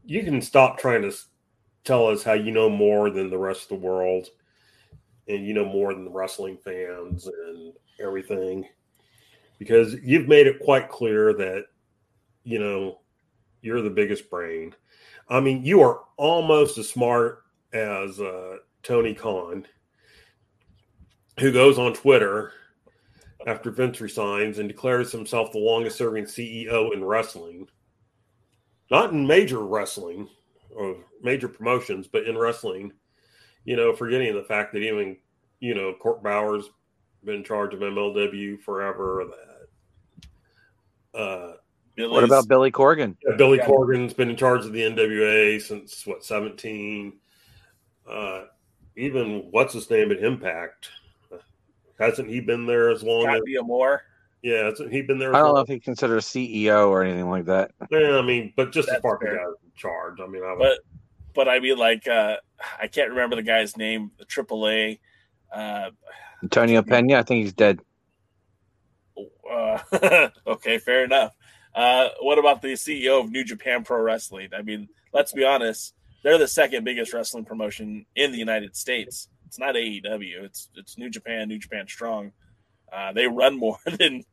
[0.04, 1.12] you can stop trying to
[1.84, 4.28] tell us how you know more than the rest of the world
[5.28, 8.66] and you know more than the wrestling fans and everything.
[9.58, 11.66] Because you've made it quite clear that
[12.44, 13.00] you know
[13.60, 14.74] you're the biggest brain.
[15.28, 19.66] I mean you are almost as smart as uh, tony khan
[21.40, 22.52] who goes on twitter
[23.46, 27.66] after vince resigns and declares himself the longest serving ceo in wrestling
[28.92, 30.28] not in major wrestling
[30.76, 32.92] or major promotions, but in wrestling,
[33.64, 35.16] you know, forgetting the fact that even,
[35.60, 36.68] you know, Court Bauer's
[37.24, 39.24] been in charge of MLW forever.
[41.14, 41.52] That uh,
[41.96, 43.16] what about Billy Corgan?
[43.26, 43.66] Yeah, Billy yeah.
[43.66, 47.14] Corgan's been in charge of the NWA since what seventeen.
[48.08, 48.44] Uh,
[48.96, 50.90] even what's his name at Impact?
[51.98, 54.02] Hasn't he been there as long Scott as D'Amore?
[54.42, 55.34] Yeah, he'd been there.
[55.34, 57.70] I don't know if he considered a CEO or anything like that.
[57.90, 60.18] Yeah, I mean, but just That's as far as in charge.
[60.20, 60.58] I mean, I would...
[60.58, 60.78] but
[61.34, 62.36] but I mean, like, uh,
[62.80, 64.10] I can't remember the guy's name.
[64.18, 64.98] The AAA.
[65.54, 65.90] Uh,
[66.42, 67.18] Antonio Pena.
[67.18, 67.80] I think he's dead.
[69.50, 69.78] Uh,
[70.46, 71.34] okay, fair enough.
[71.74, 74.48] Uh, what about the CEO of New Japan Pro Wrestling?
[74.56, 75.94] I mean, let's be honest.
[76.22, 79.28] They're the second biggest wrestling promotion in the United States.
[79.46, 80.44] It's not AEW.
[80.44, 82.32] It's it's New Japan, New Japan Strong.
[82.92, 84.24] Uh, they run more than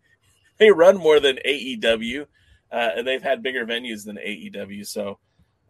[0.59, 2.27] they run more than AEW,
[2.71, 4.85] uh, and they've had bigger venues than AEW.
[4.85, 5.17] So,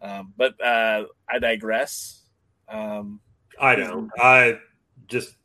[0.02, 2.24] um, but uh, I digress.
[2.68, 3.22] Um,
[3.60, 4.10] I know.
[4.20, 4.60] I
[5.08, 5.36] just,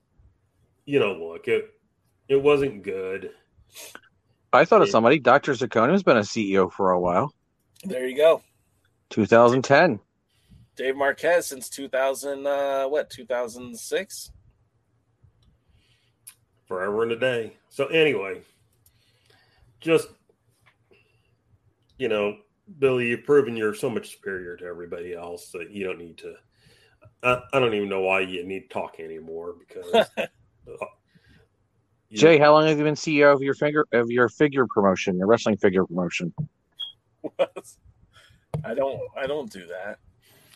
[0.84, 1.70] you know, look it.
[2.28, 3.30] It wasn't good.
[4.52, 5.18] I thought of somebody.
[5.18, 7.34] Doctor Zaccone has been a CEO for a while.
[7.84, 8.42] There you go.
[9.10, 10.00] 2010.
[10.76, 12.46] Dave Marquez since 2000.
[12.46, 14.30] Uh, what 2006?
[16.66, 17.56] Forever and a day.
[17.68, 18.42] So anyway,
[19.84, 20.08] just
[21.98, 22.36] you know,
[22.78, 26.34] Billy, you've proven you're so much superior to everybody else that you don't need to.
[27.22, 29.94] I, I don't even know why you need to talk anymore because.
[30.18, 30.86] uh,
[32.12, 35.18] Jay, know, how long have you been CEO of your figure of your figure promotion,
[35.18, 36.32] your wrestling figure promotion?
[38.64, 39.00] I don't.
[39.16, 39.98] I don't do that.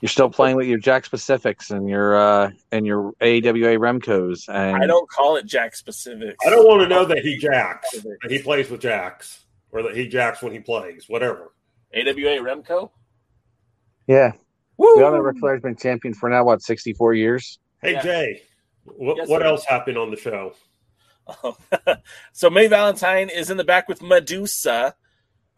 [0.00, 4.82] You're still playing with your Jakks Pacifics and your uh and your AWA Remcos and
[4.82, 6.36] I don't call it Jakks Pacifics.
[6.46, 7.90] I don't want to know that he jacks.
[7.92, 9.44] That he plays with jacks.
[9.70, 11.52] Or that he jacks when he plays, whatever.
[11.94, 12.90] AWA Remco?
[14.06, 14.32] Yeah.
[14.78, 14.96] Woo!
[14.96, 17.58] We all know Ric Flair's been champion for now, what, 64 years?
[17.82, 18.02] Hey, yeah.
[18.02, 18.42] Jay,
[18.84, 20.54] what, yes, what else happened on the show?
[22.32, 24.94] so May Valentine is in the back with Madusa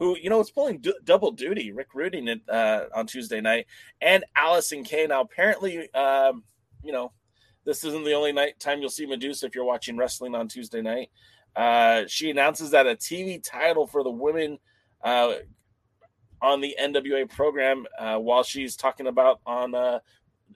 [0.01, 1.71] who you know is pulling double duty.
[1.71, 3.67] Rick it uh, on Tuesday night,
[4.01, 5.07] and Allysin Kay.
[5.07, 6.43] Now, apparently, um,
[6.83, 7.13] you know,
[7.65, 10.81] this isn't the only night time you'll see Madusa if you're watching wrestling on Tuesday
[10.81, 11.11] night.
[11.55, 14.59] Uh, she announces that a TV title for the women
[15.05, 15.35] uh,
[16.41, 19.99] on the NWA program uh, while she's talking about on uh,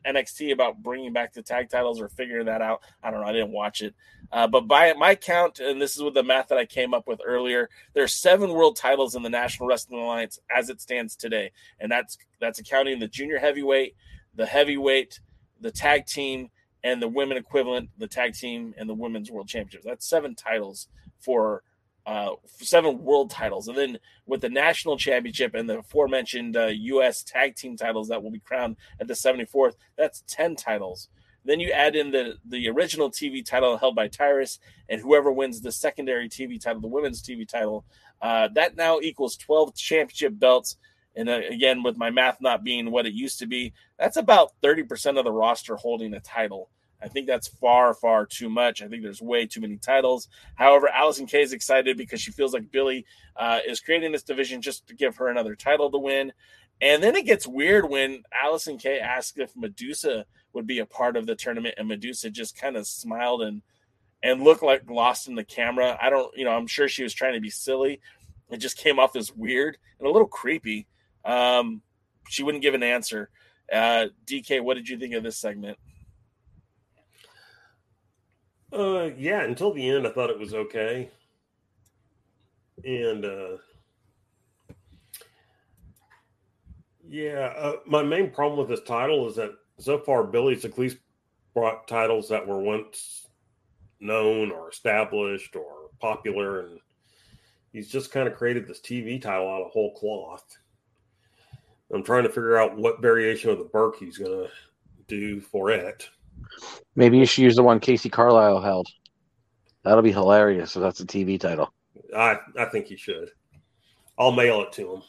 [0.07, 2.83] NXT about bringing back the tag titles or figuring that out.
[3.03, 3.27] I don't know.
[3.27, 3.95] I didn't watch it.
[4.33, 7.07] Uh, but by my count, and this is with the math that I came up
[7.07, 11.17] with earlier, there are seven world titles in the National Wrestling Alliance as it stands
[11.17, 13.95] today, and that's that's accounting the junior heavyweight,
[14.35, 15.21] the heavyweight,
[15.61, 16.51] the tag team,
[16.83, 19.85] and the women equivalent, the tag team and the women's world championships.
[19.85, 20.89] That's seven titles
[21.19, 21.63] for
[22.07, 27.23] uh, seven world titles, and then with the national championship and the aforementioned uh, U.S.
[27.23, 31.09] tag team titles that will be crowned at the 74th, that's ten titles.
[31.45, 34.59] Then you add in the the original TV title held by Tyrus,
[34.89, 37.85] and whoever wins the secondary TV title, the women's TV title,
[38.23, 40.77] uh, that now equals 12 championship belts.
[41.17, 44.53] And uh, again, with my math not being what it used to be, that's about
[44.63, 46.71] 30% of the roster holding a title.
[47.05, 48.81] I think that's far, far too much.
[48.81, 50.29] I think there's way too many titles.
[50.55, 53.05] However, Allysin Kay is excited because she feels like Billy
[53.37, 56.33] uh, is creating this division just to give her another title to win.
[56.81, 60.25] And then it gets weird when Allysin Kay asks if Madusa
[60.55, 63.63] would be a part of the tournament, and Madusa just kind of smiled and
[64.23, 65.99] and looked like lost in the camera.
[66.01, 68.01] I don't, you know, I'm sure she was trying to be silly.
[68.51, 70.87] It just came off as weird and a little creepy.
[71.27, 71.83] Um,
[72.31, 73.29] she wouldn't give an answer.
[73.71, 75.79] Uh, DK, what did you think of this segment?
[78.75, 81.11] Uh, yeah, until the end, I thought it was okay.
[82.85, 83.57] And uh,
[87.07, 90.97] yeah, uh, my main problem with this title is that so far Billy's at least
[91.55, 93.29] brought titles that were once
[94.01, 96.81] known or established or popular, and
[97.73, 100.59] he's just kind of created this TV title out of whole cloth.
[101.93, 104.51] I'm trying to figure out what variation of the Burke he's going to
[105.07, 106.09] do for it.
[106.97, 108.89] Maybe you should use the one Casey Carlisle held.
[109.83, 111.73] That'll be hilarious if that's a TV title.
[112.17, 113.31] I I think he should.
[114.19, 115.03] I'll mail it to him.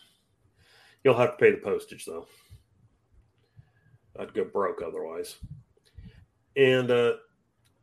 [1.03, 2.27] He'll have to pay the postage though.
[4.19, 5.35] I'd go broke otherwise.
[6.55, 7.14] And uh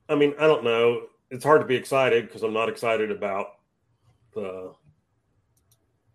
[0.09, 1.07] I mean, I don't know.
[1.31, 3.47] It's hard to be excited because I'm not excited about
[4.35, 4.73] the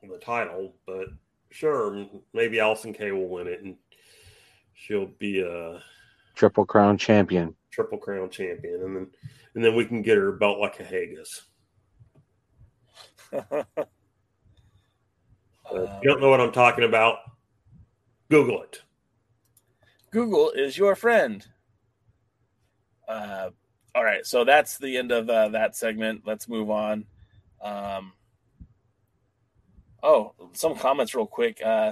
[0.04, 1.08] the title, but
[1.50, 3.76] sure, maybe Allysin Kay will win it and
[4.74, 5.82] she'll be a
[6.38, 7.56] Triple Crown champion.
[7.72, 9.08] triple crown champion, and then
[9.56, 11.42] and then we can get her a belt like a Haggis.
[15.70, 17.18] Uh, you don't know what I'm talking about,
[18.30, 18.82] Google it.
[20.12, 21.46] Google is your friend.
[23.06, 23.50] Uh,
[23.94, 26.22] all right, so that's the end of uh, that segment.
[26.26, 27.04] Let's move on.
[27.62, 28.14] Um,
[30.02, 31.62] oh, some comments real quick.
[31.62, 31.92] Uh,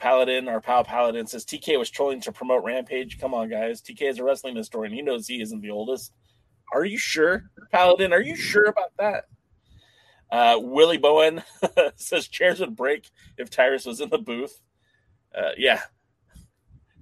[0.00, 3.20] Paladin, our pal Paladin says TK was trolling to promote Rampage.
[3.20, 3.82] Come on, guys.
[3.82, 4.94] TK is a wrestling historian.
[4.94, 6.12] He knows he isn't the oldest.
[6.72, 8.12] Are you sure, Paladin?
[8.12, 9.24] Are you sure about that?
[10.30, 11.42] Uh, Willie Bowen
[11.96, 14.60] says chairs would break if Tyrus was in the booth.
[15.36, 15.82] Uh, yeah.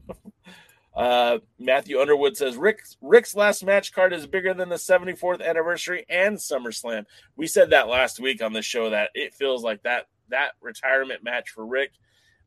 [0.96, 6.04] uh, Matthew Underwood says Ric Ric's last match card is bigger than the 74th anniversary
[6.08, 7.04] and SummerSlam.
[7.36, 11.22] We said that last week on the show that it feels like that that retirement
[11.22, 11.92] match for Ric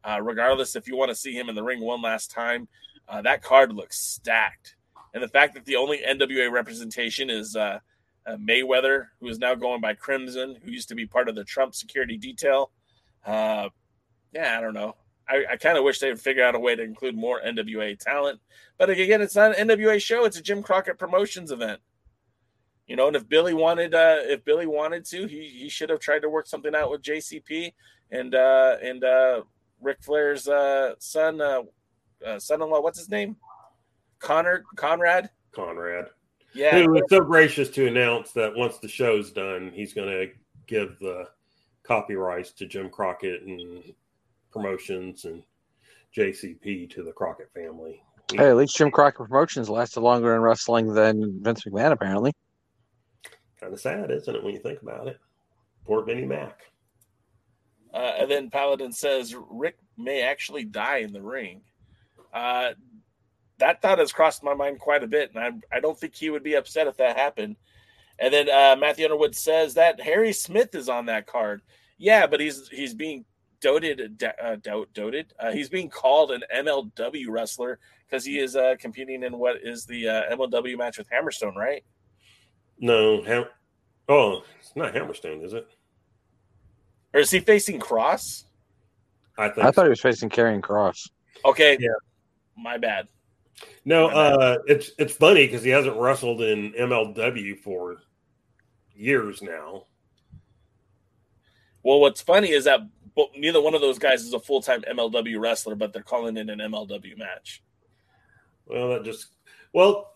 [0.04, 2.68] uh, regardless if you want to see him in the ring one last time,
[3.08, 4.76] uh, that card looks stacked.
[5.14, 7.80] And the fact that the only NWA representation is uh,
[8.26, 11.44] uh, Mayweather, who is now going by Crimson, who used to be part of the
[11.44, 12.72] Trump security detail.
[13.26, 13.70] Uh,
[14.34, 14.96] yeah, I don't know.
[15.28, 17.98] I, I kind of wish they would figure out a way to include more NWA
[17.98, 18.40] talent.
[18.78, 21.80] But again, it's not an NWA show; it's a Jim Crockett Promotions event.
[22.88, 26.00] You know, and if Billy wanted, uh, if Billy wanted to, he he should have
[26.00, 27.74] tried to work something out with JCP
[28.12, 29.42] and uh, and uh,
[29.82, 31.62] Ric Flair's uh, son, uh,
[32.26, 32.82] uh, son-in-law.
[32.82, 33.36] What's his name?
[34.20, 35.30] Connor Conrad.
[35.52, 36.08] Conrad.
[36.54, 40.32] Yeah, Who was so gracious to announce that once the show's done, he's going to
[40.68, 41.28] give the
[41.84, 43.94] copyrights to Jim Crockett and
[44.52, 45.44] promotions and
[46.16, 48.04] JCP to the Crockett family.
[48.32, 52.34] Hey, at least Jim Crockett Promotions lasted longer in wrestling than Vince McMahon, apparently.
[53.60, 55.20] Kind of sad, isn't it, when you think about it?
[55.86, 56.60] Poor Vinnie Mac.
[57.94, 61.62] Uh, and then Paladin says Ric may actually die in the ring.
[62.34, 62.72] Uh,
[63.58, 66.30] that thought has crossed my mind quite a bit, and I, I don't think he
[66.30, 67.58] would be upset if that happened.
[68.18, 71.62] And then uh, Matthew Underwood says that Harry Smith is on that card.
[71.98, 73.26] Yeah, but he's he's being
[73.62, 74.58] doted, uh,
[74.94, 75.34] doted.
[75.40, 77.80] Uh, he's being called an MLW wrestler
[78.10, 81.84] because he is uh, competing in what is the uh, MLW match with Hammerstone, right?
[82.80, 83.24] No,
[84.10, 85.68] oh, it's not Hammerstone, is it?
[87.14, 88.46] Or is he facing Kross?
[89.38, 89.66] I think.
[89.66, 91.10] I thought he was facing Karrion Kross.
[91.46, 91.90] Okay, Yeah.
[92.56, 93.08] my bad.
[93.86, 97.98] No, uh, it's it's funny because he hasn't wrestled in MLW for
[98.96, 99.86] years now.
[101.84, 102.82] Well, what's funny is that
[103.36, 106.50] neither one of those guys is a full time MLW wrestler, but they're calling it
[106.50, 107.64] an MLW match.
[108.66, 109.28] Well, that just
[109.74, 110.11] well,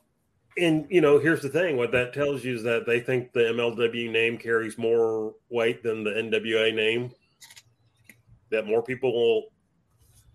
[0.58, 3.42] and you know, here's the thing: what that tells you is that they think the
[3.42, 7.12] MLW name carries more weight than the NWA name.
[8.52, 9.46] That more people will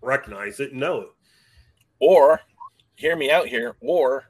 [0.01, 1.07] recognize it and know it.
[1.99, 2.41] Or,
[2.95, 3.75] hear me out here.
[3.79, 4.25] Or,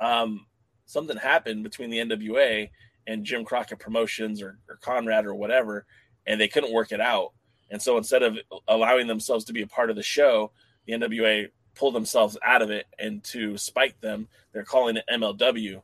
[0.00, 0.46] um,
[0.86, 2.70] something happened between the NWA
[3.06, 5.86] and Jim Crockett Promotions or, or Conrad or whatever,
[6.26, 7.32] and they couldn't work it out.
[7.70, 10.52] And so instead of allowing themselves to be a part of the show,
[10.86, 15.82] the NWA pulled themselves out of it and to spite them, they're calling it MLW.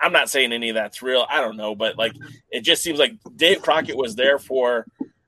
[0.00, 1.26] I'm not saying any of that's real.
[1.28, 2.14] I don't know, but like
[2.50, 4.86] it just seems like Dave Crockett was there for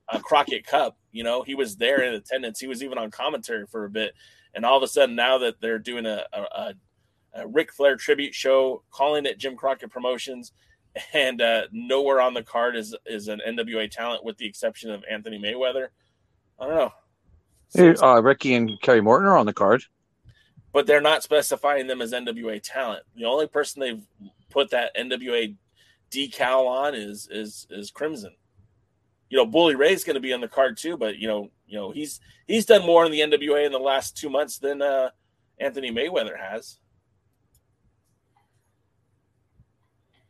[0.08, 0.96] a Crockett Cup.
[1.12, 2.58] You know, he was there in attendance.
[2.58, 4.14] He was even on commentary for a bit.
[4.54, 6.74] And all of a sudden, now that they're doing a, a,
[7.34, 10.52] a Ric Flair tribute show, calling it Jim Crockett Promotions,
[11.12, 15.04] and uh, nowhere on the card is is an NWA talent with the exception of
[15.10, 15.88] Anthony Mayweather.
[16.58, 16.92] I don't know.
[17.78, 19.82] Uh, Ricky and Kerry Morton are on the card,
[20.72, 23.02] but they're not specifying them as NWA talent.
[23.16, 24.06] The only person they've
[24.50, 25.56] put that NWA
[26.10, 28.34] decal on is is is Crimson.
[29.28, 31.76] You know, Bully Ray's going to be on the card too, but you know, you
[31.76, 35.10] know he's he's done more in the NWA in the last two months than uh,
[35.58, 36.78] Anthony Mayweather has.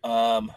[0.02, 0.52] Um,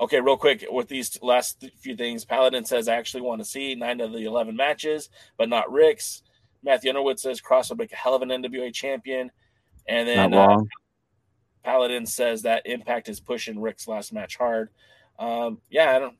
[0.00, 3.74] okay, real quick with these last few things, Paladin says I actually want to see
[3.74, 6.22] nine of the eleven matches, but not Ric's.
[6.62, 9.30] Matthew Underwood says Kross will make a hell of an NWA champion,
[9.86, 10.58] and then uh,
[11.62, 14.70] Paladin says that Impact is pushing Ric's last match hard.
[15.18, 16.16] Um, yeah, I don't.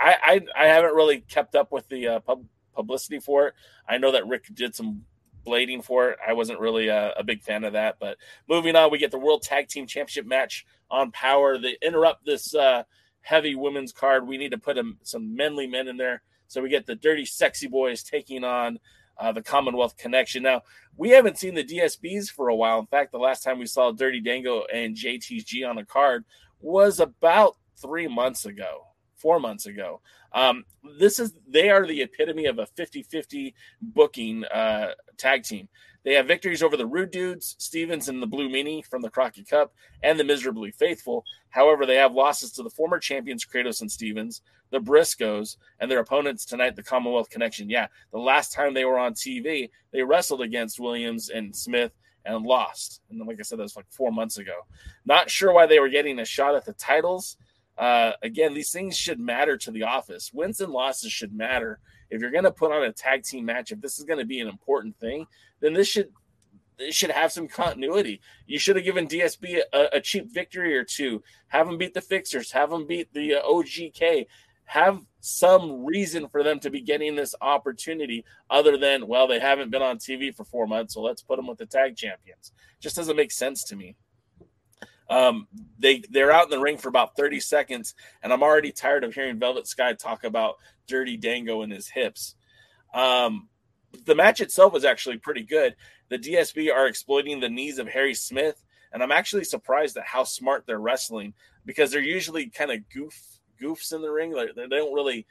[0.00, 0.16] I,
[0.56, 3.54] I I haven't really kept up with the uh, pub, publicity for it.
[3.88, 5.04] I know that Ric did some
[5.46, 6.18] blading for it.
[6.26, 7.96] I wasn't really a, a, big fan of that.
[7.98, 8.16] But
[8.48, 11.60] moving on, we get the World Tag Team Championship match on Powerrr.
[11.60, 12.84] They interrupt this uh,
[13.22, 14.26] heavy women's card.
[14.26, 16.22] We need to put a, some manly men in there.
[16.48, 18.78] So we get the Dirty Sexy Boys taking on
[19.18, 20.42] uh, the Commonwealth Connection.
[20.42, 20.62] Now,
[20.96, 22.78] we haven't seen the DSBs for a while.
[22.78, 26.24] In fact, the last time we saw Dirty Dango and JTG on a card
[26.60, 28.86] was about three months ago,
[29.16, 30.00] four months ago.
[30.32, 30.64] Um,
[30.98, 35.68] this is they are the epitome of a 50-50 booking uh, tag team.
[36.04, 39.48] They have victories over the Rude Dudes, Stevens, and the Blue Meanie from the Crockett
[39.48, 39.72] Cup,
[40.02, 41.24] and the Miserably Faithful.
[41.50, 46.00] However, they have losses to the former champions Kratos and Stevens, the Briscoes, and their
[46.00, 47.70] opponents tonight, the Commonwealth Connection.
[47.70, 51.92] Yeah, the last time they were on TV, they wrestled against Williams and Smith
[52.24, 53.00] and lost.
[53.10, 54.66] And like I said, that was like four months ago.
[55.04, 57.36] Not sure why they were getting a shot at the titles.
[57.78, 60.30] Uh, again, these things should matter to the office.
[60.32, 61.80] Wins and losses should matter.
[62.12, 64.26] If you're going to put on a tag team match, if this is going to
[64.26, 65.26] be an important thing,
[65.60, 66.10] then this should
[66.90, 68.20] should have some continuity.
[68.46, 71.22] You should have given DSB a, a cheap victory or two.
[71.48, 72.50] Have them beat the Fixers.
[72.52, 74.26] Have them beat the uh, OGK.
[74.64, 79.70] Have some reason for them to be getting this opportunity other than well they haven't
[79.70, 82.52] been on TV for four months, so let's put them with the tag champions.
[82.80, 83.96] Just doesn't make sense to me.
[85.12, 85.46] Um,
[85.78, 89.14] they they're out in the ring for about 30 seconds, and I'm already tired of
[89.14, 90.56] hearing Velvet Sky talk about
[90.88, 92.34] Dirty Dango and his hips.
[92.94, 93.50] Um,
[94.06, 95.76] the match itself was actually pretty good.
[96.08, 100.24] The DSB are exploiting the knees of Harry Smith, and I'm actually surprised at how
[100.24, 101.34] smart they're wrestling
[101.66, 103.14] because they're usually kind of goof
[103.60, 104.30] goofs in the ring.
[104.30, 105.26] They, they don't really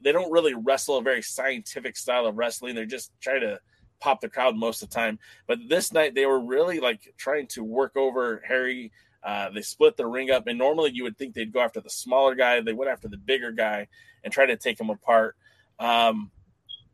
[0.00, 2.76] they don't really wrestle a very scientific style of wrestling.
[2.76, 3.58] They're just trying to
[4.00, 5.18] pop the crowd most of the time.
[5.46, 8.92] But this night they were really like trying to work over Harry.
[9.22, 11.90] Uh, they split the ring up, and normally you would think they'd go after the
[11.90, 12.60] smaller guy.
[12.60, 13.88] They went after the bigger guy
[14.24, 15.36] and try to take him apart.
[15.78, 16.30] Um,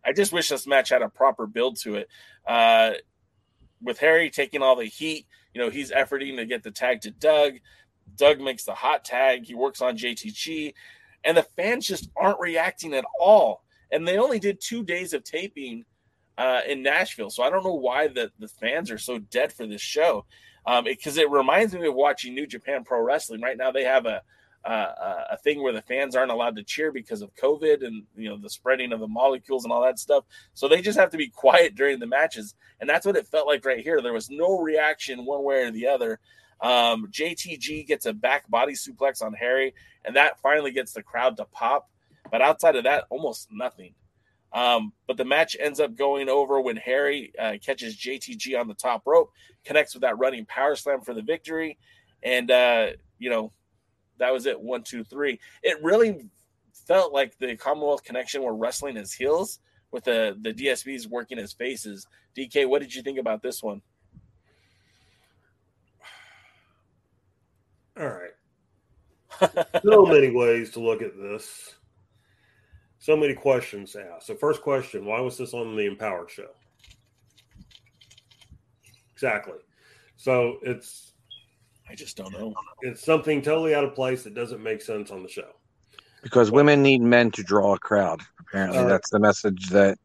[0.05, 2.09] I just wish this match had a proper build to it.
[2.47, 2.93] Uh,
[3.83, 7.11] with Harry taking all the heat, you know, he's efforting to get the tag to
[7.11, 7.55] Doug.
[8.15, 9.45] Doug makes the hot tag.
[9.45, 10.75] He works on JTG,
[11.25, 13.65] and the fans just aren't reacting at all.
[13.91, 15.85] And they only did two days of taping
[16.39, 17.31] uh, in Nashville.
[17.31, 20.27] So I don't know why the, the fans are so dead for this show.
[20.65, 23.41] Because um, it, it, reminds me of watching New Japan Pro Wrestling.
[23.41, 24.23] Right now, they have a,
[24.65, 24.71] a
[25.31, 28.37] a thing where the fans aren't allowed to cheer because of COVID and you know
[28.37, 30.25] the spreading of the molecules and all that stuff.
[30.55, 33.47] So they just have to be quiet during the matches, and that's what it felt
[33.47, 34.03] like right here.
[34.03, 36.19] There was no reaction one way or the other.
[36.61, 39.73] Um, JTG gets a back body suplex on Harry,
[40.05, 41.89] and that finally gets the crowd to pop.
[42.31, 43.95] But outside of that, almost nothing.
[44.57, 48.75] Um, but the match ends up going over when Harry uh, catches JTG on the
[48.75, 49.31] top rope,
[49.67, 51.77] connects with that running power slam for the victory.
[52.23, 52.87] And, uh,
[53.19, 53.53] you know,
[54.17, 54.59] that was it.
[54.59, 55.39] One, two, three.
[55.63, 56.31] It really
[56.87, 59.59] felt like the Commonwealth Connection were wrestling as heels
[59.91, 62.07] with the, the DSBs working as faces.
[62.35, 63.83] DK, what did you think about this one?
[68.01, 68.31] All right.
[69.85, 71.76] so many ways to look at this.
[73.07, 74.27] So many questions asked.
[74.27, 76.49] So, first question why was this on the Empowered show?
[79.13, 79.61] Exactly.
[80.17, 81.13] So, it's
[81.89, 82.53] I just don't know.
[82.83, 85.53] it's something totally out of place that doesn't make sense on the show.
[86.25, 88.23] because women need men to draw a crowd.
[88.41, 89.99] Apparently, Uh, that's the message that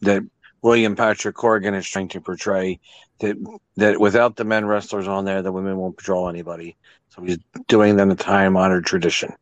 [0.00, 0.24] that
[0.62, 2.80] William Patrick Corgan is trying to portray.
[3.20, 3.36] That
[3.76, 6.76] that without the men wrestlers on there, the women won't draw anybody.
[7.10, 7.38] So he's
[7.68, 9.36] doing them a time honored tradition.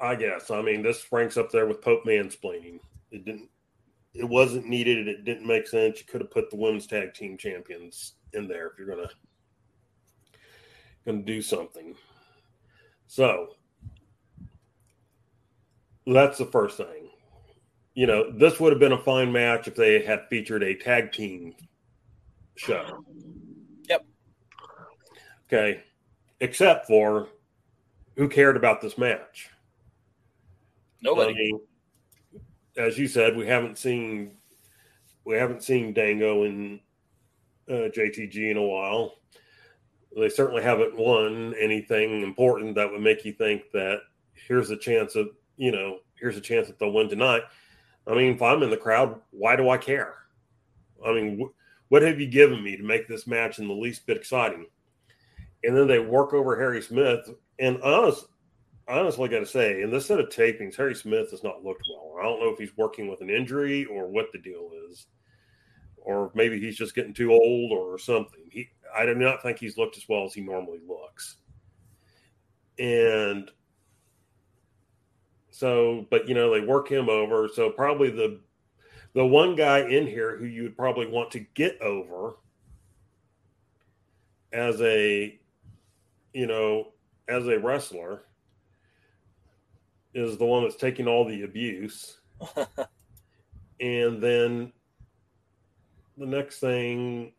[0.00, 0.50] I guess.
[0.50, 2.80] I mean, this ranks up there with Pope mansplaining.
[3.10, 3.48] It didn't.
[4.14, 5.06] It wasn't needed.
[5.06, 5.98] It didn't make sense.
[6.00, 9.10] You could have put the women's tag team champions in there if you're gonna
[11.04, 11.94] gonna do something.
[13.06, 13.54] So
[16.06, 17.10] that's the first thing.
[17.94, 21.12] You know, this would have been a fine match if they had featured a tag
[21.12, 21.54] team
[22.56, 23.04] show.
[23.88, 24.06] Yep.
[25.46, 25.82] Okay.
[26.40, 27.28] Except for
[28.16, 29.50] who cared about this match?
[31.02, 31.32] Nobody.
[31.32, 31.60] I mean,
[32.76, 34.32] as you said, we haven't seen
[35.24, 36.80] we haven't seen Dango and
[37.68, 39.14] uh, JTG in a while.
[40.16, 44.00] They certainly haven't won anything important that would make you think that
[44.34, 47.42] here's a chance of you know here's a chance that they'll win tonight.
[48.06, 50.14] I mean, if I'm in the crowd, why do I care?
[51.06, 54.06] I mean, wh- what have you given me to make this match in the least
[54.06, 54.66] bit exciting?
[55.62, 58.26] And then they work over Harry Smith, and honest,
[58.90, 62.16] honestly got to say, in this set of tapings, Harry Smith has not looked well.
[62.18, 65.06] I don't know if he's working with an injury or what the deal is,
[65.96, 68.40] or maybe he's just getting too old or something.
[68.50, 71.36] He, I do not think he's looked as well as he normally looks.
[72.78, 73.50] And
[75.50, 77.48] so, but you know, they work him over.
[77.48, 78.40] So probably the
[79.12, 82.36] the one guy in here who you would probably want to get over
[84.52, 85.38] as a
[86.32, 86.92] you know
[87.28, 88.22] as a wrestler
[90.14, 92.18] is the one that's taking all the abuse.
[93.80, 94.72] and then
[96.16, 97.32] the next thing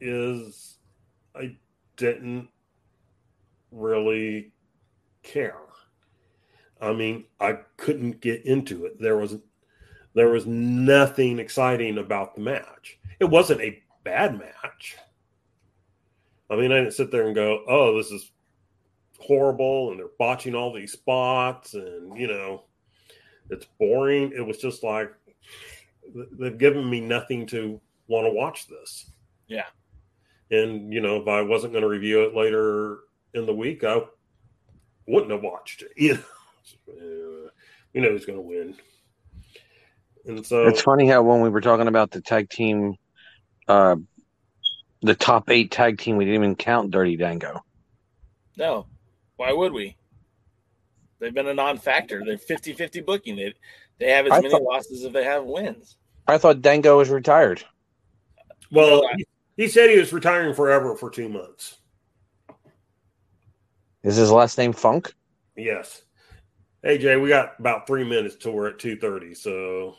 [0.00, 0.78] is
[1.34, 1.56] I
[1.96, 2.48] didn't
[3.70, 4.52] really
[5.22, 5.56] care.
[6.80, 9.00] I mean, I couldn't get into it.
[9.00, 9.36] There was
[10.14, 12.98] there was nothing exciting about the match.
[13.20, 14.96] It wasn't a bad match.
[16.50, 18.30] I mean, I didn't sit there and go, "Oh, this is
[19.20, 22.62] horrible and they're botching all these spots and you know
[23.50, 25.10] it's boring it was just like
[26.38, 29.10] they've given me nothing to want to watch this
[29.48, 29.64] Yeah.
[30.50, 32.98] and you know if i wasn't going to review it later
[33.34, 34.00] in the week i
[35.06, 36.20] wouldn't have watched it you know
[36.88, 37.50] Uh,
[37.94, 38.74] we know who's going to win
[40.26, 42.96] and so It's funny how when we were talking about the tag team,
[43.66, 43.96] uh,
[45.00, 47.64] the top eight tag team, we didn't even count Dirty Dango.
[48.58, 48.86] No.
[49.38, 49.96] Why would we?
[51.20, 52.22] They've been a non-factor.
[52.24, 53.36] They're 50-50 booking.
[53.36, 53.54] They
[53.98, 55.96] they have as I many thought- losses as they have wins.
[56.28, 57.64] I thought Dango was retired.
[58.70, 59.26] well No, I- he,
[59.56, 61.78] he said he was retiring forever for two months
[64.02, 65.12] Is his last name Funk?
[65.56, 66.02] yes
[66.84, 69.96] hey jay we got about three minutes till we're at 2.30 so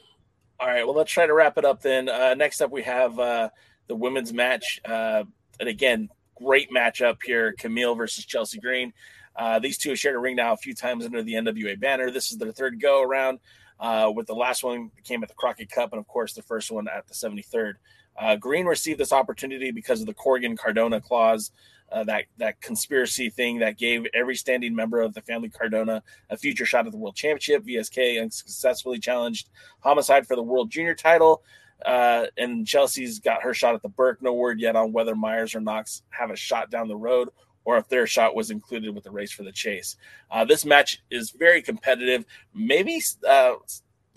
[0.61, 2.07] All right, well, let's try to wrap it up then.
[2.09, 3.49] Uh, next up, we have uh,
[3.87, 4.79] the women's match.
[4.85, 5.23] Uh,
[5.59, 8.93] and again, great matchup here Kamille versus Chelsea Green.
[9.39, 12.11] Uh, these two have shared a ring now a few times under the NWA banner.
[12.11, 13.39] This is their third go around,
[13.79, 16.69] uh, with the last one came at the Crockett Cup, and of course, the first
[16.69, 17.75] one at the 73rd.
[18.19, 21.51] Uh, Green received this opportunity because of the Corrigan Cardona clause,
[21.89, 26.35] uh, that that conspiracy thing that gave every standing member of the family Cardona a
[26.35, 27.63] future shot at the World Championship.
[27.63, 31.43] VSK unsuccessfully challenged Homicide for the World Junior title.
[31.85, 34.21] Uh, and Chelsea's got her shot at the Burke.
[34.21, 37.29] No word yet on whether Myers or Knox have a shot down the road
[37.65, 39.95] or if their shot was included with the race for the chase.
[40.31, 42.25] Uh, this match is very competitive.
[42.53, 43.53] Maybe uh,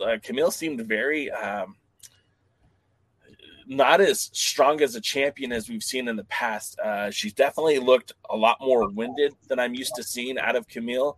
[0.00, 1.76] uh, Kamille seemed very um,
[3.66, 6.78] not as strong as a champion as we've seen in the past.
[6.78, 10.68] Uh, she's definitely looked a lot more winded than I'm used to seeing out of
[10.68, 11.16] Kamille.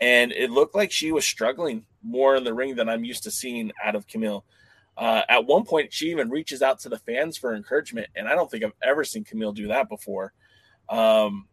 [0.00, 3.30] And it looked like she was struggling more in the ring than I'm used to
[3.30, 4.42] seeing out of Kamille.
[4.96, 8.34] Uh, at one point, she even reaches out to the fans for encouragement, and I
[8.34, 10.32] don't think I've ever seen Kamille do that before.
[10.88, 11.48] Um,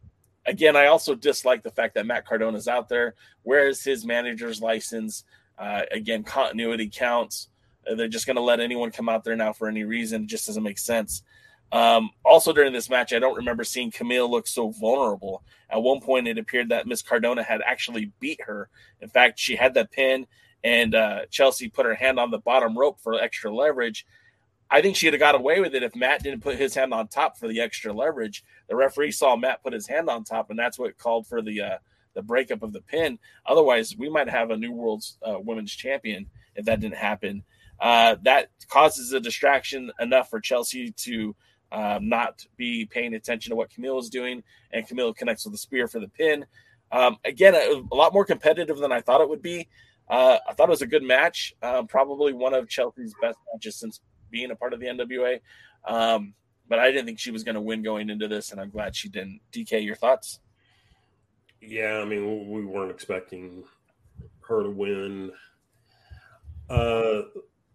[0.49, 3.13] again, I also dislike the fact that Matt Cardona is out there.
[3.43, 5.23] Where is his manager's license?
[5.57, 7.49] Uh, again, continuity counts.
[7.89, 10.23] Uh, They're just going to let anyone come out there now for any reason.
[10.23, 11.23] It just doesn't make sense.
[11.71, 15.43] Um, also, during this match, I don't remember seeing Kamille look so vulnerable.
[15.69, 18.69] At one point, it appeared that Miss Cardona had actually beat her.
[19.01, 20.25] In fact, she had that pin,
[20.63, 24.07] and uh, Chelsea put her hand on the bottom rope for extra leverage.
[24.71, 27.07] I think she'd have got away with it if Matt didn't put his hand on
[27.07, 28.43] top for the extra leverage.
[28.67, 31.61] The referee saw Matt put his hand on top, and that's what called for the
[31.61, 31.77] uh,
[32.13, 33.17] the breakup of the pin.
[33.45, 37.43] Otherwise, we might have a new world's uh, women's champion if that didn't happen.
[37.79, 41.35] Uh, that causes a distraction enough for Chelsea to
[41.71, 45.57] um, not be paying attention to what Kamille is doing, and Kamille connects with the
[45.57, 46.45] spear for the pin.
[46.91, 49.67] Um, again, a, a, lot more competitive than I thought it would be.
[50.09, 53.75] Uh, I thought it was a good match, uh, probably one of Chelsea's best matches
[53.75, 55.39] since being a part of the NWA.
[55.85, 56.33] Um,
[56.67, 58.95] but I didn't think she was going to win going into this, and I'm glad
[58.95, 59.41] she didn't.
[59.51, 60.39] DK, your thoughts?
[61.61, 63.63] Yeah, I mean, we weren't expecting
[64.47, 65.31] her to win.
[66.69, 67.23] Uh,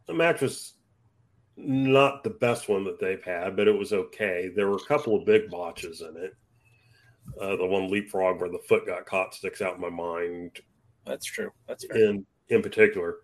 [0.06, 0.74] the match was
[1.56, 4.50] not the best one that they've had, but it was okay.
[4.54, 6.34] There were a couple of big botches in it.
[7.40, 10.60] Uh, the one leapfrog where the foot got caught sticks out in my mind.
[11.06, 11.50] That's true.
[11.66, 11.96] That's fair.
[11.96, 13.16] in in particular.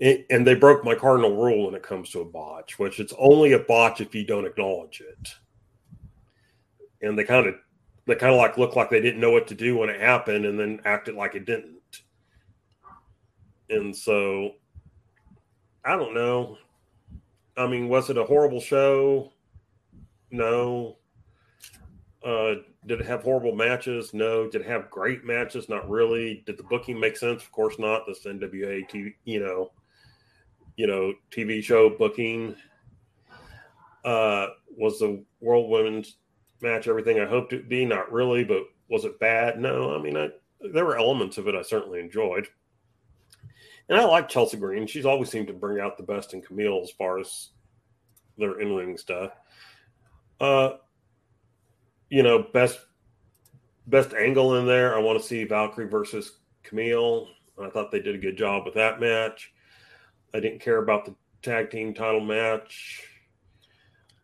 [0.00, 3.14] And, and they broke my cardinal rule when it comes to a botch, which it's
[3.18, 5.34] only a botch if you don't acknowledge it.
[7.02, 7.54] And they kind of
[8.06, 10.46] they kind of like looked like they didn't know what to do when it happened,
[10.46, 12.02] and then acted like it didn't.
[13.70, 14.52] And so
[15.84, 16.58] I don't know.
[17.56, 19.32] I mean, was it a horrible show?
[20.30, 20.96] No.
[22.24, 24.14] Uh, did it have horrible matches?
[24.14, 24.48] No.
[24.48, 25.68] Did it have great matches?
[25.68, 26.42] Not really.
[26.46, 27.42] Did the booking make sense?
[27.42, 28.06] Of course not.
[28.06, 29.70] This NWA TV, you know,
[30.78, 32.54] you know, TV show booking.
[34.04, 36.18] Uh, was the World Women's
[36.62, 37.84] match everything I hoped it be?
[37.84, 39.58] Not really, but was it bad?
[39.58, 39.94] No.
[39.94, 40.28] I mean, I,
[40.72, 42.46] there were elements of it I certainly enjoyed.
[43.88, 44.86] And I like Chelsea Green.
[44.86, 47.48] She's always seemed to bring out the best in Kamille as far as
[48.38, 49.32] their in ring stuff.
[50.40, 50.74] Uh,
[52.08, 52.78] you know, best
[53.88, 54.94] best angle in there.
[54.94, 57.26] I want to see Valkyrie versus Kamille.
[57.60, 59.52] I thought they did a good job with that match.
[60.34, 63.04] I didn't care about the tag team title match.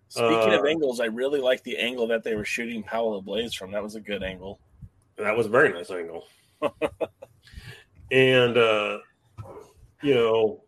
[0.08, 3.54] Speaking uh, of angles, I really like the angle that they were shooting Paola Blaze
[3.54, 3.72] from.
[3.72, 4.60] That was a good angle.
[5.16, 6.26] That was a very nice angle.
[8.10, 8.98] and uh,
[10.02, 10.62] you know,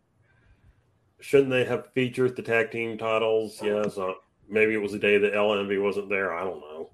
[1.20, 3.60] shouldn't they have featured the tag team titles?
[3.62, 3.98] Yes.
[3.98, 4.14] Uh,
[4.48, 6.32] maybe it was the day that LMV wasn't there.
[6.32, 6.90] I don't know.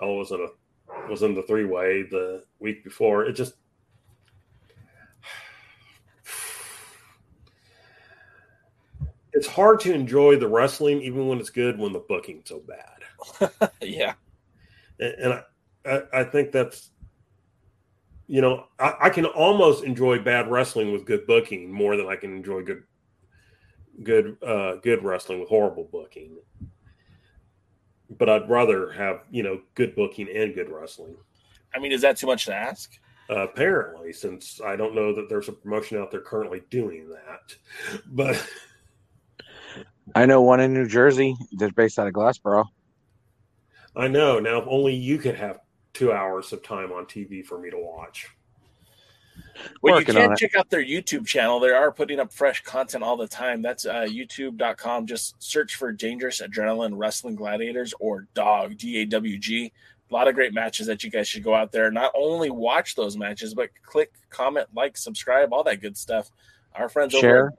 [0.00, 3.24] I was in a was in the three way the week before.
[3.24, 3.54] It just
[9.36, 13.70] it's hard to enjoy the wrestling even when it's good when the booking's so bad.
[13.82, 14.14] yeah,
[14.98, 15.42] and, and I,
[15.84, 16.90] I, I think that's
[18.26, 22.16] you know I, I, can almost enjoy bad wrestling with good booking more than I
[22.16, 22.84] can enjoy good
[24.02, 26.38] good uh, good wrestling with horrible booking.
[28.08, 31.14] But I'd rather have you know good booking and good wrestling.
[31.74, 32.98] I mean, is that too much to ask?
[33.28, 37.54] Uh, apparently, since I don't know that there's a promotion out there currently doing that,
[38.06, 38.42] but
[40.16, 42.64] I know one in New Jersey that's based out of Glassboro.
[43.94, 44.56] I know now.
[44.62, 45.58] If only you could have
[45.92, 48.26] two hours of time on TV for me to watch.
[49.82, 51.60] Well, you can check out their YouTube channel.
[51.60, 53.60] They are putting up fresh content all the time.
[53.60, 55.06] That's uh, youtube.com.
[55.06, 59.70] Just search for Dangerous Adrenaline Wrestling Gladiators or DAWG, D A W G.
[60.10, 61.90] A lot of great matches that you guys should go out there.
[61.90, 66.30] Not only watch those matches, but click, comment, like, subscribe, all that good stuff.
[66.74, 67.48] Our friends Share.
[67.48, 67.54] over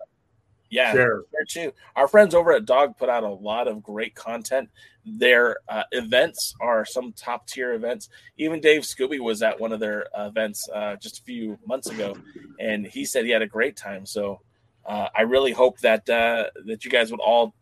[0.70, 1.26] yeah, sure.
[1.48, 1.74] too.
[1.96, 4.70] Our friends over at DAWG put out a lot of great content.
[5.06, 8.10] Their uh, events are some top tier events.
[8.38, 11.90] Even Dave Scooby was at one of their uh, events uh, just a few months
[11.90, 12.16] ago,
[12.60, 14.06] and he said he had a great time.
[14.06, 14.42] So
[14.86, 17.54] uh, I really hope that uh, that you guys would all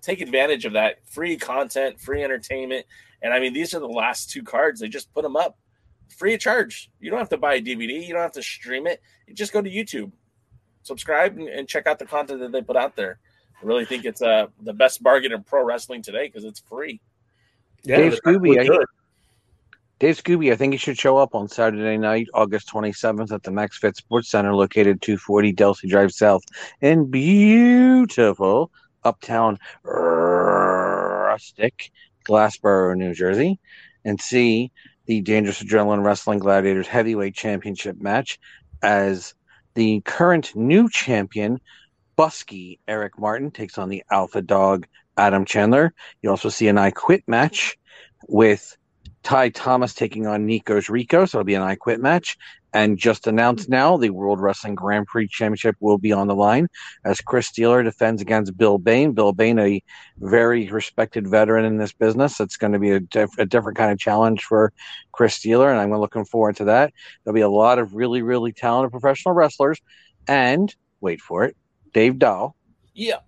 [0.00, 2.86] take advantage of that free content, free entertainment.
[3.22, 4.80] And I mean, these are the last two cards.
[4.80, 5.56] They just put them up
[6.16, 6.90] free of charge.
[7.00, 8.04] You don't have to buy a DVD.
[8.06, 9.00] You don't have to stream it.
[9.26, 10.12] You just go to YouTube
[10.82, 13.18] subscribe and, and, check out the content that they put out there.
[13.62, 17.00] I really think it's uh, the best bargain in pro wrestling today because it's free.
[17.84, 18.84] Yeah, Dave Scooby, I,
[19.98, 23.50] Dave Scooby, I think you should show up on Saturday night, August 27th at the
[23.50, 26.42] Max Fit Sports Center located 240 Delsea Drive South
[26.80, 28.70] in beautiful
[29.04, 29.58] uptown
[31.32, 31.90] rustic
[32.24, 33.58] Glassboro, New Jersey,
[34.04, 34.72] and see
[35.06, 38.38] the Dangerous Adrenaline Wrestling Gladiators Heavyweight Championship match
[38.82, 39.34] as
[39.74, 41.60] the current new champion,
[42.18, 44.86] Busky Eric Martin, takes on the Alpha Dog
[45.16, 45.92] Adam Chandler.
[46.22, 47.76] You also see an I Quit match
[48.28, 48.76] with
[49.22, 51.24] Ty Thomas taking on Nico's Rico.
[51.24, 52.36] So it'll be an I Quit match.
[52.74, 56.68] And just announced now, the World Wrestling Grand Prix Championship will be on the line
[57.04, 59.12] as Chris Steeler defends against Bill Bain.
[59.12, 59.82] Bill Bain, a
[60.18, 62.40] very respected veteran in this business.
[62.40, 64.72] It's going to be a, diff- a different kind of challenge for
[65.12, 66.92] Chris Steeler, and I'm looking forward to that.
[67.24, 69.80] There'll be a lot of really, really talented professional wrestlers.
[70.26, 71.56] And wait for it,
[71.92, 72.56] Dave Dahl.
[72.94, 73.18] Yeah.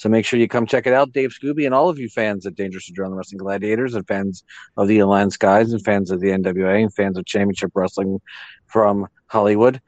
[0.00, 2.46] So make sure you come check it out, Dave Scooby, and all of you fans
[2.46, 4.44] of Dangerous to Adrenaline Wrestling Gladiators, and fans
[4.78, 8.18] of the Alliance Guys, and fans of the NWA, and fans of Championship Wrestling
[8.66, 9.78] from Hollywood.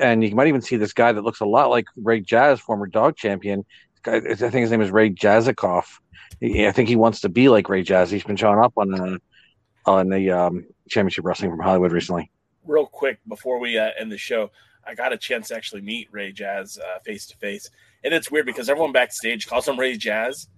[0.00, 2.88] And you might even see this guy that looks a lot like Ray Jazz, former
[2.88, 3.66] DAWG champion.
[4.06, 5.84] I think his name is Ray Jazikoff.
[6.42, 8.10] I think he wants to be like Ray Jazz.
[8.10, 9.20] He's been showing up on the
[9.84, 12.30] on the um, Championship Wrestling from Hollywood recently.
[12.64, 14.52] Real quick before we uh, end the show,
[14.86, 17.68] I got a chance to actually meet Ray Jazz face to face,
[18.04, 20.48] and it's weird because everyone backstage calls him Ray Jazz,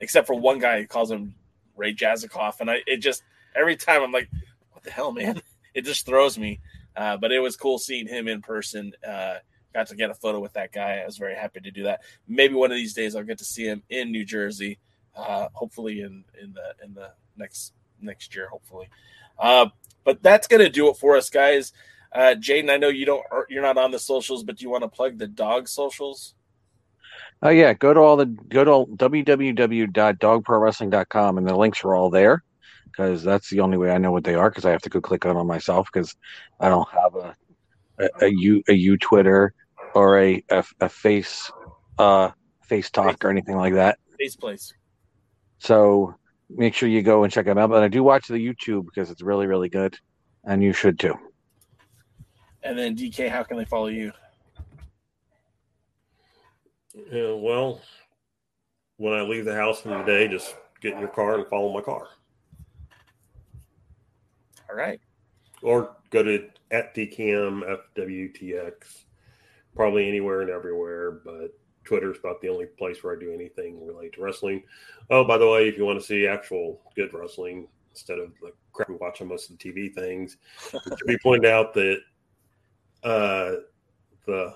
[0.00, 1.34] except for one guy who calls him
[1.76, 3.22] Ray Jazzikoff, and I it just
[3.54, 4.28] every time I'm like,
[4.70, 5.40] what the hell, man?
[5.72, 6.58] It just throws me.
[6.96, 8.92] Uh, but it was cool seeing him in person.
[9.06, 9.36] Uh,
[9.72, 10.98] got to get a photo with that guy.
[10.98, 12.00] I was very happy to do that.
[12.26, 14.78] Maybe one of these days I'll get to see him in New Jersey.
[15.14, 18.48] Uh, hopefully in in the in the next next year.
[18.48, 18.88] Hopefully.
[19.38, 19.66] Uh,
[20.04, 21.72] but that's gonna do it for us, guys.
[22.12, 24.82] Uh, Jaden, I know you don't you're not on the socials, but do you want
[24.82, 26.34] to plug the DAWG socials?
[27.42, 32.44] Oh yeah, go to all the go to www.dogprowrestling.com and the links are all there
[32.84, 35.00] because that's the only way I know what they are because I have to go
[35.00, 36.16] click on them myself because
[36.58, 37.36] I don't have a
[37.98, 39.54] a, a U a U Twitter
[39.94, 41.50] or a a, a face
[41.98, 42.30] uh
[42.62, 43.98] face talk or anything like that.
[44.18, 44.72] Face place.
[45.58, 46.14] So
[46.50, 47.70] make sure you go and check them out.
[47.70, 49.96] But I do watch the YouTube because it's really really good,
[50.44, 51.14] and you should too.
[52.62, 54.12] And then DK, how can they follow you?
[56.94, 57.80] Yeah, well,
[58.96, 61.72] when I leave the house in the day, just get in your car and follow
[61.72, 62.08] my car.
[64.68, 65.00] All right.
[65.62, 68.74] Or go to at DKM FWTX,
[69.74, 74.14] probably anywhere and everywhere, but Twitter's about the only place where I do anything related
[74.14, 74.62] to wrestling.
[75.10, 78.52] Oh, by the way, if you want to see actual good wrestling instead of the
[78.72, 80.36] crap we watch on most of the TV things,
[80.72, 81.98] it should be pointed out that
[83.02, 83.52] uh,
[84.26, 84.54] the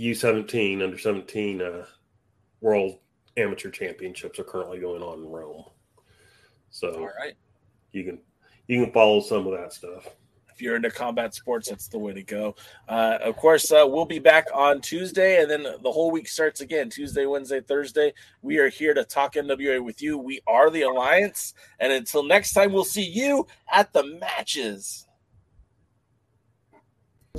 [0.00, 1.84] U17 under 17 uh,
[2.60, 2.98] World
[3.36, 5.64] Amateur Championships are currently going on in Rome.
[6.70, 7.34] So, all right,
[7.92, 8.18] you can
[8.66, 10.08] you can follow some of that stuff.
[10.52, 12.54] If you're into combat sports, that's the way to go.
[12.88, 16.60] Uh, of course, uh, we'll be back on Tuesday, and then the whole week starts
[16.60, 18.12] again Tuesday, Wednesday, Thursday.
[18.42, 20.18] We are here to talk NWA with you.
[20.18, 25.06] We are the Alliance, and until next time, we'll see you at the matches.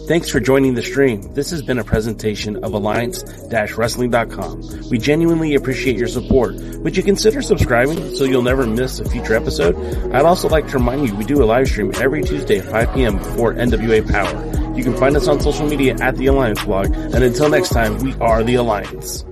[0.08, 1.22] Thanks for joining the stream.
[1.34, 4.90] This has been a presentation of Alliance-Wrestling.com.
[4.90, 6.56] We genuinely appreciate your support.
[6.56, 9.76] Would you consider subscribing so you'll never miss a future episode?
[10.14, 12.94] I'd also like to remind you we do a live stream every Tuesday at 5
[12.94, 13.18] p.m.
[13.18, 14.78] before NWA Powerrr.
[14.78, 16.94] You can find us on social media at The Alliance Blog.
[16.94, 19.26] And until next time, we are The Alliance.